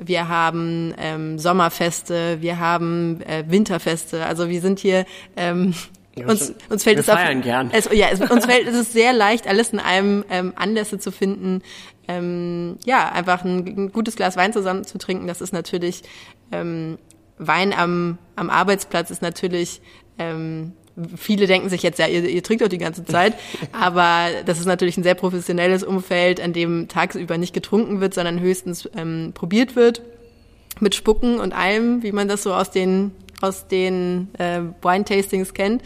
wir 0.00 0.28
haben 0.28 0.94
ähm, 0.98 1.38
Sommerfeste, 1.38 2.38
wir 2.40 2.58
haben 2.58 3.20
äh, 3.22 3.44
Winterfeste. 3.48 4.24
Also 4.26 4.48
wir 4.48 4.60
sind 4.60 4.78
hier 4.78 5.04
ähm, 5.36 5.74
uns, 6.26 6.54
uns 6.68 6.84
fällt 6.84 6.96
wir 6.96 7.00
es 7.00 7.06
feiern 7.06 7.38
auf, 7.38 7.44
gern. 7.44 7.70
Es, 7.72 7.88
ja, 7.92 8.08
es, 8.10 8.20
uns 8.20 8.46
fällt 8.46 8.66
es 8.66 8.74
ist 8.74 8.92
sehr 8.92 9.12
leicht, 9.12 9.46
alles 9.46 9.70
in 9.70 9.78
einem 9.78 10.24
ähm, 10.30 10.52
Anlässe 10.56 10.98
zu 10.98 11.10
finden. 11.10 11.62
Ähm, 12.06 12.78
ja, 12.84 13.10
einfach 13.10 13.44
ein, 13.44 13.66
ein 13.66 13.92
gutes 13.92 14.16
Glas 14.16 14.36
Wein 14.36 14.52
zusammen 14.52 14.84
zu 14.84 14.98
trinken, 14.98 15.26
das 15.26 15.40
ist 15.40 15.52
natürlich 15.52 16.02
ähm, 16.52 16.98
Wein 17.38 17.72
am, 17.72 18.18
am 18.36 18.50
Arbeitsplatz 18.50 19.10
ist 19.10 19.22
natürlich 19.22 19.80
ähm, 20.18 20.72
viele 21.16 21.46
denken 21.46 21.68
sich 21.68 21.82
jetzt, 21.82 21.98
ja, 21.98 22.06
ihr, 22.06 22.24
ihr 22.28 22.42
trinkt 22.42 22.62
doch 22.62 22.68
die 22.68 22.78
ganze 22.78 23.04
Zeit, 23.04 23.34
aber 23.72 24.28
das 24.44 24.58
ist 24.58 24.66
natürlich 24.66 24.96
ein 24.96 25.02
sehr 25.02 25.14
professionelles 25.14 25.84
Umfeld, 25.84 26.40
an 26.40 26.52
dem 26.52 26.88
tagsüber 26.88 27.38
nicht 27.38 27.54
getrunken 27.54 28.00
wird, 28.00 28.14
sondern 28.14 28.40
höchstens 28.40 28.88
ähm, 28.96 29.32
probiert 29.34 29.76
wird 29.76 30.02
mit 30.80 30.94
Spucken 30.94 31.40
und 31.40 31.52
allem, 31.52 32.02
wie 32.02 32.12
man 32.12 32.28
das 32.28 32.42
so 32.42 32.54
aus 32.54 32.70
den 32.70 33.12
aus 33.40 33.66
den 33.68 34.28
äh, 34.38 34.60
Wine-Tastings 34.82 35.54
kennt. 35.54 35.82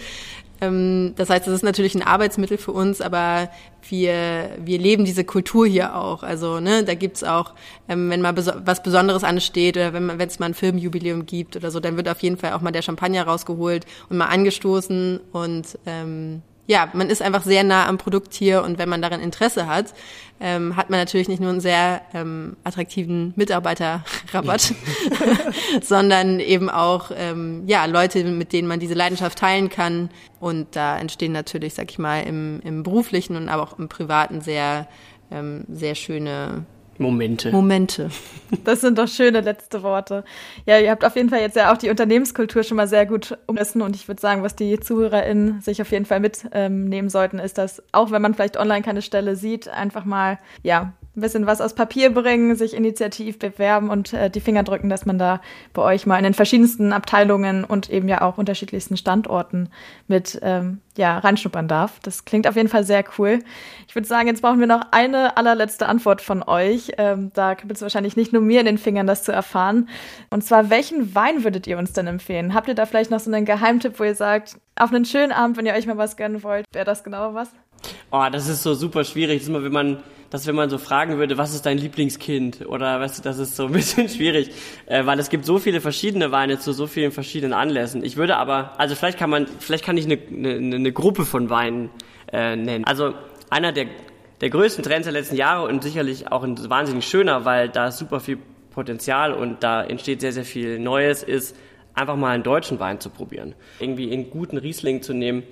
Ähm, 0.62 1.14
das 1.16 1.28
heißt, 1.28 1.46
es 1.48 1.54
ist 1.54 1.64
natürlich 1.64 1.94
ein 1.94 2.02
Arbeitsmittel 2.02 2.56
für 2.56 2.72
uns, 2.72 3.00
aber 3.00 3.50
wir, 3.88 4.50
wir 4.64 4.78
leben 4.78 5.04
diese 5.04 5.24
Kultur 5.24 5.66
hier 5.66 5.96
auch. 5.96 6.22
Also 6.22 6.60
ne, 6.60 6.84
da 6.84 6.94
gibt's 6.94 7.24
auch, 7.24 7.54
ähm, 7.88 8.08
wenn 8.10 8.22
mal 8.22 8.32
beso 8.32 8.52
was 8.64 8.82
Besonderes 8.82 9.24
ansteht 9.24 9.76
oder 9.76 9.92
wenn 9.92 10.08
es 10.20 10.38
mal 10.38 10.46
ein 10.46 10.54
Filmjubiläum 10.54 11.26
gibt 11.26 11.56
oder 11.56 11.70
so, 11.70 11.80
dann 11.80 11.96
wird 11.96 12.08
auf 12.08 12.20
jeden 12.20 12.36
Fall 12.36 12.52
auch 12.52 12.60
mal 12.60 12.70
der 12.70 12.82
Champagner 12.82 13.24
rausgeholt 13.24 13.86
und 14.08 14.18
mal 14.18 14.26
angestoßen 14.26 15.20
und 15.32 15.78
ähm, 15.84 16.42
ja, 16.66 16.88
man 16.92 17.10
ist 17.10 17.22
einfach 17.22 17.42
sehr 17.42 17.64
nah 17.64 17.86
am 17.86 17.98
Produkt 17.98 18.34
hier 18.34 18.62
und 18.62 18.78
wenn 18.78 18.88
man 18.88 19.02
daran 19.02 19.20
Interesse 19.20 19.66
hat, 19.66 19.92
ähm, 20.40 20.76
hat 20.76 20.90
man 20.90 20.98
natürlich 20.98 21.28
nicht 21.28 21.40
nur 21.40 21.50
einen 21.50 21.60
sehr 21.60 22.02
ähm, 22.14 22.56
attraktiven 22.64 23.32
Mitarbeiterrabatt, 23.36 24.74
sondern 25.82 26.40
eben 26.40 26.70
auch 26.70 27.10
ähm, 27.16 27.64
ja 27.66 27.84
Leute, 27.86 28.24
mit 28.24 28.52
denen 28.52 28.68
man 28.68 28.80
diese 28.80 28.94
Leidenschaft 28.94 29.38
teilen 29.38 29.68
kann. 29.68 30.10
Und 30.40 30.74
da 30.74 30.98
entstehen 30.98 31.32
natürlich, 31.32 31.74
sag 31.74 31.90
ich 31.90 31.98
mal, 31.98 32.22
im, 32.22 32.60
im 32.64 32.82
beruflichen 32.82 33.36
und 33.36 33.48
aber 33.48 33.62
auch 33.62 33.78
im 33.78 33.88
privaten 33.88 34.40
sehr 34.40 34.88
ähm, 35.30 35.64
sehr 35.68 35.94
schöne 35.94 36.64
Momente. 37.02 37.50
Momente. 37.50 38.10
Das 38.64 38.82
sind 38.82 38.98
doch 38.98 39.08
schöne 39.08 39.40
letzte 39.40 39.82
Worte. 39.82 40.24
Ja, 40.66 40.78
ihr 40.78 40.90
habt 40.90 41.06
auf 41.06 41.16
jeden 41.16 41.30
Fall 41.30 41.40
jetzt 41.40 41.56
ja 41.56 41.72
auch 41.72 41.78
die 41.78 41.88
Unternehmenskultur 41.88 42.62
schon 42.64 42.76
mal 42.76 42.86
sehr 42.86 43.06
gut 43.06 43.38
umrissen 43.46 43.80
und 43.80 43.96
ich 43.96 44.08
würde 44.08 44.20
sagen, 44.20 44.42
was 44.42 44.54
die 44.54 44.78
ZuhörerInnen 44.78 45.62
sich 45.62 45.80
auf 45.80 45.90
jeden 45.90 46.04
Fall 46.04 46.20
mitnehmen 46.20 46.92
ähm, 46.92 47.08
sollten, 47.08 47.38
ist, 47.38 47.56
dass 47.56 47.82
auch 47.92 48.10
wenn 48.10 48.20
man 48.20 48.34
vielleicht 48.34 48.58
online 48.58 48.82
keine 48.82 49.00
Stelle 49.00 49.36
sieht, 49.36 49.68
einfach 49.68 50.04
mal, 50.04 50.38
ja, 50.62 50.92
ein 51.14 51.20
bisschen 51.20 51.46
was 51.46 51.60
aus 51.60 51.74
Papier 51.74 52.12
bringen, 52.12 52.56
sich 52.56 52.74
initiativ 52.74 53.38
bewerben 53.38 53.90
und 53.90 54.14
äh, 54.14 54.30
die 54.30 54.40
Finger 54.40 54.62
drücken, 54.62 54.88
dass 54.88 55.04
man 55.04 55.18
da 55.18 55.42
bei 55.74 55.82
euch 55.82 56.06
mal 56.06 56.16
in 56.16 56.24
den 56.24 56.32
verschiedensten 56.32 56.92
Abteilungen 56.92 57.64
und 57.64 57.90
eben 57.90 58.08
ja 58.08 58.22
auch 58.22 58.38
unterschiedlichsten 58.38 58.96
Standorten 58.96 59.68
mit 60.08 60.38
ähm, 60.42 60.80
ja, 60.96 61.18
reinschnuppern 61.18 61.68
darf. 61.68 62.00
Das 62.02 62.24
klingt 62.24 62.46
auf 62.48 62.56
jeden 62.56 62.70
Fall 62.70 62.84
sehr 62.84 63.04
cool. 63.18 63.40
Ich 63.88 63.94
würde 63.94 64.08
sagen, 64.08 64.26
jetzt 64.26 64.40
brauchen 64.40 64.60
wir 64.60 64.66
noch 64.66 64.86
eine 64.90 65.36
allerletzte 65.36 65.86
Antwort 65.86 66.22
von 66.22 66.42
euch. 66.42 66.92
Ähm, 66.96 67.30
da 67.34 67.54
gibt 67.54 67.72
es 67.72 67.82
wahrscheinlich 67.82 68.16
nicht 68.16 68.32
nur 68.32 68.40
mir 68.40 68.60
in 68.60 68.66
den 68.66 68.78
Fingern, 68.78 69.06
das 69.06 69.22
zu 69.22 69.32
erfahren. 69.32 69.90
Und 70.30 70.44
zwar, 70.44 70.70
welchen 70.70 71.14
Wein 71.14 71.44
würdet 71.44 71.66
ihr 71.66 71.76
uns 71.76 71.92
denn 71.92 72.06
empfehlen? 72.06 72.54
Habt 72.54 72.68
ihr 72.68 72.74
da 72.74 72.86
vielleicht 72.86 73.10
noch 73.10 73.20
so 73.20 73.30
einen 73.30 73.44
Geheimtipp, 73.44 73.98
wo 73.98 74.04
ihr 74.04 74.14
sagt, 74.14 74.56
auf 74.76 74.92
einen 74.92 75.04
schönen 75.04 75.32
Abend, 75.32 75.58
wenn 75.58 75.66
ihr 75.66 75.74
euch 75.74 75.86
mal 75.86 75.98
was 75.98 76.16
gönnen 76.16 76.42
wollt, 76.42 76.64
wäre 76.72 76.86
das 76.86 77.04
genau 77.04 77.34
was? 77.34 77.50
Oh, 78.10 78.24
das 78.30 78.48
ist 78.48 78.62
so 78.62 78.74
super 78.74 79.04
schwierig. 79.04 79.38
Das 79.38 79.42
ist 79.42 79.48
immer, 79.48 79.64
wenn 79.64 79.72
man 79.72 80.02
dass 80.32 80.46
wenn 80.46 80.54
man 80.54 80.70
so 80.70 80.78
fragen 80.78 81.18
würde, 81.18 81.36
was 81.36 81.52
ist 81.52 81.66
dein 81.66 81.76
Lieblingskind? 81.76 82.66
Oder 82.66 82.98
weißt 83.00 83.18
du, 83.18 83.22
das 83.22 83.38
ist 83.38 83.54
so 83.54 83.66
ein 83.66 83.72
bisschen 83.72 84.08
schwierig, 84.08 84.50
äh, 84.86 85.04
weil 85.04 85.18
es 85.18 85.28
gibt 85.28 85.44
so 85.44 85.58
viele 85.58 85.82
verschiedene 85.82 86.32
Weine 86.32 86.58
zu 86.58 86.72
so 86.72 86.86
vielen 86.86 87.12
verschiedenen 87.12 87.52
Anlässen. 87.52 88.02
Ich 88.02 88.16
würde 88.16 88.38
aber, 88.38 88.72
also 88.80 88.94
vielleicht 88.94 89.18
kann 89.18 89.28
man, 89.28 89.46
vielleicht 89.46 89.84
kann 89.84 89.98
ich 89.98 90.06
eine, 90.06 90.18
eine, 90.30 90.76
eine 90.76 90.92
Gruppe 90.92 91.26
von 91.26 91.50
Weinen 91.50 91.90
äh, 92.32 92.56
nennen. 92.56 92.86
Also 92.86 93.12
einer 93.50 93.72
der, 93.72 93.88
der 94.40 94.48
größten 94.48 94.82
Trends 94.82 95.04
der 95.04 95.12
letzten 95.12 95.36
Jahre 95.36 95.66
und 95.68 95.82
sicherlich 95.82 96.32
auch 96.32 96.42
ein 96.42 96.58
wahnsinnig 96.70 97.06
schöner, 97.06 97.44
weil 97.44 97.68
da 97.68 97.88
ist 97.88 97.98
super 97.98 98.18
viel 98.18 98.38
Potenzial 98.70 99.34
und 99.34 99.62
da 99.62 99.84
entsteht 99.84 100.22
sehr, 100.22 100.32
sehr 100.32 100.46
viel 100.46 100.78
Neues, 100.78 101.22
ist 101.22 101.54
einfach 101.92 102.16
mal 102.16 102.30
einen 102.30 102.42
deutschen 102.42 102.80
Wein 102.80 103.00
zu 103.00 103.10
probieren. 103.10 103.54
Irgendwie 103.80 104.10
einen 104.10 104.30
guten 104.30 104.56
Riesling 104.56 105.02
zu 105.02 105.12
nehmen 105.12 105.42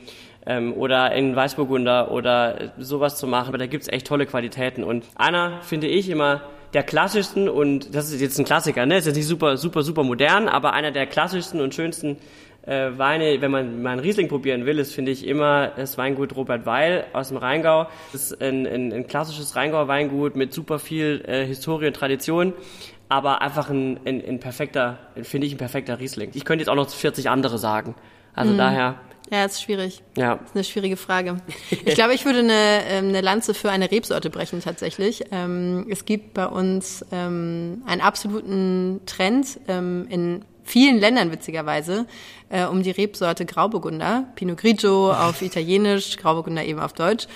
ähm, 0.51 0.73
oder 0.75 1.13
in 1.13 1.37
Weißburgunder 1.37 2.11
oder 2.11 2.73
sowas 2.77 3.17
zu 3.17 3.29
machen. 3.29 3.49
Aber 3.49 3.59
da 3.59 3.67
gibt's 3.67 3.89
echt 3.89 4.07
tolle 4.07 4.27
Qualitäten. 4.27 4.83
Und 4.83 5.05
einer 5.15 5.63
finde 5.63 5.87
ich 5.87 6.11
immer 6.11 6.43
der 6.75 6.83
klassischsten 6.83 7.49
und 7.49 7.95
das 7.95 8.13
ist 8.13 8.21
jetzt 8.21 8.39
ein 8.39 8.45
Klassiker, 8.45 8.85
ne? 8.87 8.99
Ist 8.99 9.07
jetzt 9.07 9.17
nicht 9.17 9.27
super, 9.27 9.57
super, 9.57 9.83
super 9.83 10.03
modern, 10.03 10.49
aber 10.49 10.73
einer 10.73 10.91
der 10.91 11.07
klassischsten 11.07 11.61
und 11.61 11.75
schönsten 11.75 12.17
äh, 12.63 12.91
Weine, 12.97 13.41
wenn 13.41 13.51
man 13.51 13.83
mal 13.83 13.91
einen 13.91 14.01
Riesling 14.01 14.29
probieren 14.29 14.67
will, 14.67 14.79
ist, 14.79 14.93
finde 14.93 15.11
ich, 15.11 15.27
immer 15.27 15.69
das 15.69 15.99
Weingut 15.99 16.37
Robert 16.37 16.67
Weil 16.67 17.07
aus 17.13 17.29
dem 17.29 17.39
Rheingau. 17.39 17.87
Das 18.13 18.31
ist 18.31 18.43
ein, 18.43 18.67
ein, 18.67 18.93
ein 18.93 19.07
klassisches 19.07 19.57
Rheingauer 19.57 19.89
Weingut 19.89 20.37
mit 20.37 20.53
super 20.53 20.79
viel 20.79 21.25
äh, 21.27 21.45
Historie 21.45 21.89
und 21.89 21.97
Tradition, 21.97 22.53
aber 23.09 23.41
einfach 23.41 23.71
ein, 23.71 23.99
ein, 24.05 24.25
ein 24.25 24.41
perfekter, 24.41 24.99
finde 25.23 25.47
ich, 25.47 25.55
ein 25.55 25.59
perfekter 25.59 25.99
Riesling. 25.99 26.31
Ich 26.35 26.45
könnte 26.45 26.63
jetzt 26.63 26.71
auch 26.71 26.77
noch 26.77 26.89
40 26.89 27.29
andere 27.31 27.59
sagen. 27.59 27.95
Also 28.35 28.55
mm. 28.55 28.59
daher 28.59 28.95
ja, 29.31 29.45
ist 29.45 29.62
schwierig. 29.62 30.03
Ja. 30.16 30.37
Das 30.37 30.49
ist 30.51 30.57
eine 30.57 30.64
schwierige 30.64 30.97
Frage. 30.97 31.37
Ich 31.70 31.95
glaube, 31.95 32.14
ich 32.14 32.24
würde 32.24 32.41
eine, 32.41 32.85
ähm, 32.89 33.09
eine 33.09 33.20
Lanze 33.20 33.55
für 33.55 33.70
eine 33.70 33.91
Rebsorte 33.91 34.31
brechen 34.31 34.61
tatsächlich. 34.61 35.24
Ähm, 35.31 35.87
es 35.89 36.05
gibt 36.05 36.35
bei 36.35 36.47
uns 36.47 37.05
ähm, 37.12 37.83
einen 37.87 38.01
absoluten 38.01 39.01
Trend 39.07 39.59
in 39.66 40.45
vielen 40.64 40.99
Ländern 40.99 41.33
witzigerweise 41.33 42.07
äh, 42.49 42.64
um 42.64 42.83
die 42.83 42.91
Rebsorte 42.91 43.45
Grauburgunder, 43.45 44.26
Pinot 44.37 44.59
Grigio 44.59 45.12
auf 45.12 45.43
Italienisch, 45.43 46.16
Grauburgunder 46.16 46.64
eben 46.64 46.81
auf 46.81 46.93
Deutsch. 46.93 47.26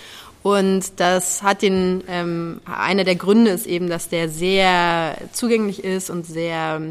Und 0.45 1.01
das 1.01 1.42
hat 1.42 1.62
den, 1.62 2.05
ähm, 2.07 2.61
einer 2.66 3.05
der 3.05 3.16
Gründe 3.16 3.51
ist 3.51 3.66
eben, 3.66 3.88
dass 3.88 4.11
der 4.11 4.28
sehr 4.28 5.16
zugänglich 5.32 5.82
ist 5.82 6.11
und 6.11 6.26
sehr 6.26 6.82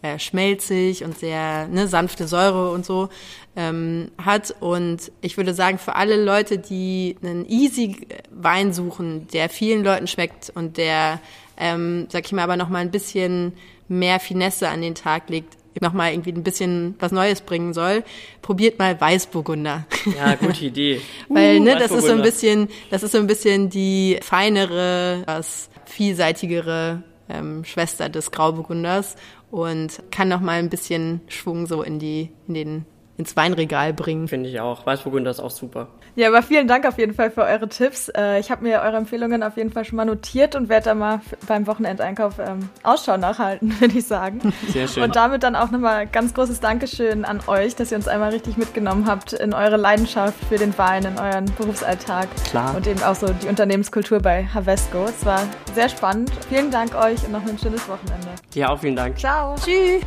äh, 0.00 0.18
schmelzig 0.18 1.04
und 1.04 1.18
sehr 1.18 1.68
ne, 1.68 1.88
sanfte 1.88 2.26
Säure 2.26 2.70
und 2.70 2.86
so 2.86 3.10
ähm, 3.54 4.10
hat. 4.16 4.54
Und 4.60 5.12
ich 5.20 5.36
würde 5.36 5.52
sagen, 5.52 5.76
für 5.76 5.94
alle 5.94 6.24
Leute, 6.24 6.56
die 6.56 7.18
einen 7.22 7.44
easy 7.46 7.98
Wein 8.30 8.72
suchen, 8.72 9.28
der 9.34 9.50
vielen 9.50 9.84
Leuten 9.84 10.06
schmeckt 10.06 10.50
und 10.54 10.78
der, 10.78 11.20
ähm, 11.58 12.06
sag 12.10 12.24
ich 12.24 12.32
mal, 12.32 12.44
aber 12.44 12.56
noch 12.56 12.70
mal 12.70 12.78
ein 12.78 12.90
bisschen 12.90 13.52
mehr 13.88 14.20
Finesse 14.20 14.70
an 14.70 14.80
den 14.80 14.94
Tag 14.94 15.28
legt, 15.28 15.58
nochmal 15.80 16.12
irgendwie 16.12 16.32
ein 16.32 16.42
bisschen 16.42 16.94
was 16.98 17.12
Neues 17.12 17.40
bringen 17.40 17.72
soll, 17.72 18.04
probiert 18.42 18.78
mal 18.78 19.00
Weißburgunder. 19.00 19.86
Ja, 20.16 20.34
gute 20.34 20.64
Idee. 20.66 21.00
Weil, 21.28 21.60
ne, 21.60 21.76
das 21.76 21.90
ist 21.90 22.06
so 22.06 22.12
ein 22.12 22.22
bisschen, 22.22 22.68
das 22.90 23.02
ist 23.02 23.12
so 23.12 23.18
ein 23.18 23.26
bisschen 23.26 23.70
die 23.70 24.18
feinere, 24.22 25.22
was 25.26 25.70
vielseitigere 25.86 27.02
ähm, 27.28 27.64
Schwester 27.64 28.08
des 28.08 28.30
Grauburgunders 28.30 29.16
und 29.50 30.02
kann 30.10 30.28
nochmal 30.28 30.58
ein 30.58 30.70
bisschen 30.70 31.20
Schwung 31.28 31.66
so 31.66 31.82
in 31.82 31.98
die, 31.98 32.30
in 32.48 32.54
den 32.54 32.84
ins 33.18 33.36
Weinregal 33.36 33.92
bringen. 33.92 34.28
Finde 34.28 34.48
ich 34.48 34.60
auch. 34.60 34.86
Weißburgunder 34.86 35.30
ist 35.30 35.40
auch 35.40 35.50
super. 35.50 35.88
Ja, 36.14 36.28
aber 36.28 36.42
vielen 36.42 36.68
Dank 36.68 36.86
auf 36.86 36.98
jeden 36.98 37.14
Fall 37.14 37.30
für 37.30 37.42
eure 37.42 37.68
Tipps. 37.68 38.08
Äh, 38.08 38.38
ich 38.38 38.50
habe 38.50 38.62
mir 38.62 38.80
eure 38.80 38.96
Empfehlungen 38.96 39.42
auf 39.42 39.56
jeden 39.56 39.70
Fall 39.70 39.84
schon 39.84 39.96
mal 39.96 40.04
notiert 40.04 40.54
und 40.54 40.68
werde 40.68 40.86
da 40.86 40.94
mal 40.94 41.20
beim 41.46 41.66
Wochenendeinkauf 41.66 42.38
ähm, 42.38 42.68
Ausschau 42.82 43.16
nachhalten, 43.16 43.74
würde 43.80 43.98
ich 43.98 44.06
sagen. 44.06 44.52
Sehr 44.68 44.88
schön. 44.88 45.04
Und 45.04 45.16
damit 45.16 45.42
dann 45.42 45.56
auch 45.56 45.70
nochmal 45.70 46.06
ganz 46.06 46.34
großes 46.34 46.60
Dankeschön 46.60 47.24
an 47.24 47.40
euch, 47.46 47.76
dass 47.76 47.90
ihr 47.92 47.96
uns 47.96 48.08
einmal 48.08 48.30
richtig 48.30 48.56
mitgenommen 48.56 49.06
habt 49.06 49.32
in 49.32 49.54
eure 49.54 49.76
Leidenschaft 49.76 50.42
für 50.46 50.56
den 50.56 50.76
Wein, 50.76 51.04
in 51.04 51.18
euren 51.18 51.46
Berufsalltag. 51.56 52.28
Klar. 52.50 52.76
Und 52.76 52.86
eben 52.86 53.02
auch 53.02 53.14
so 53.14 53.26
die 53.28 53.48
Unternehmenskultur 53.48 54.20
bei 54.20 54.44
Havesco. 54.44 55.04
Es 55.04 55.24
war 55.24 55.42
sehr 55.74 55.88
spannend. 55.88 56.30
Vielen 56.48 56.70
Dank 56.70 56.94
euch 56.94 57.24
und 57.24 57.32
noch 57.32 57.46
ein 57.46 57.58
schönes 57.58 57.88
Wochenende. 57.88 58.28
Ja, 58.54 58.70
auch 58.70 58.80
vielen 58.80 58.96
Dank. 58.96 59.18
Ciao. 59.18 59.54
Tschüss. 59.56 60.02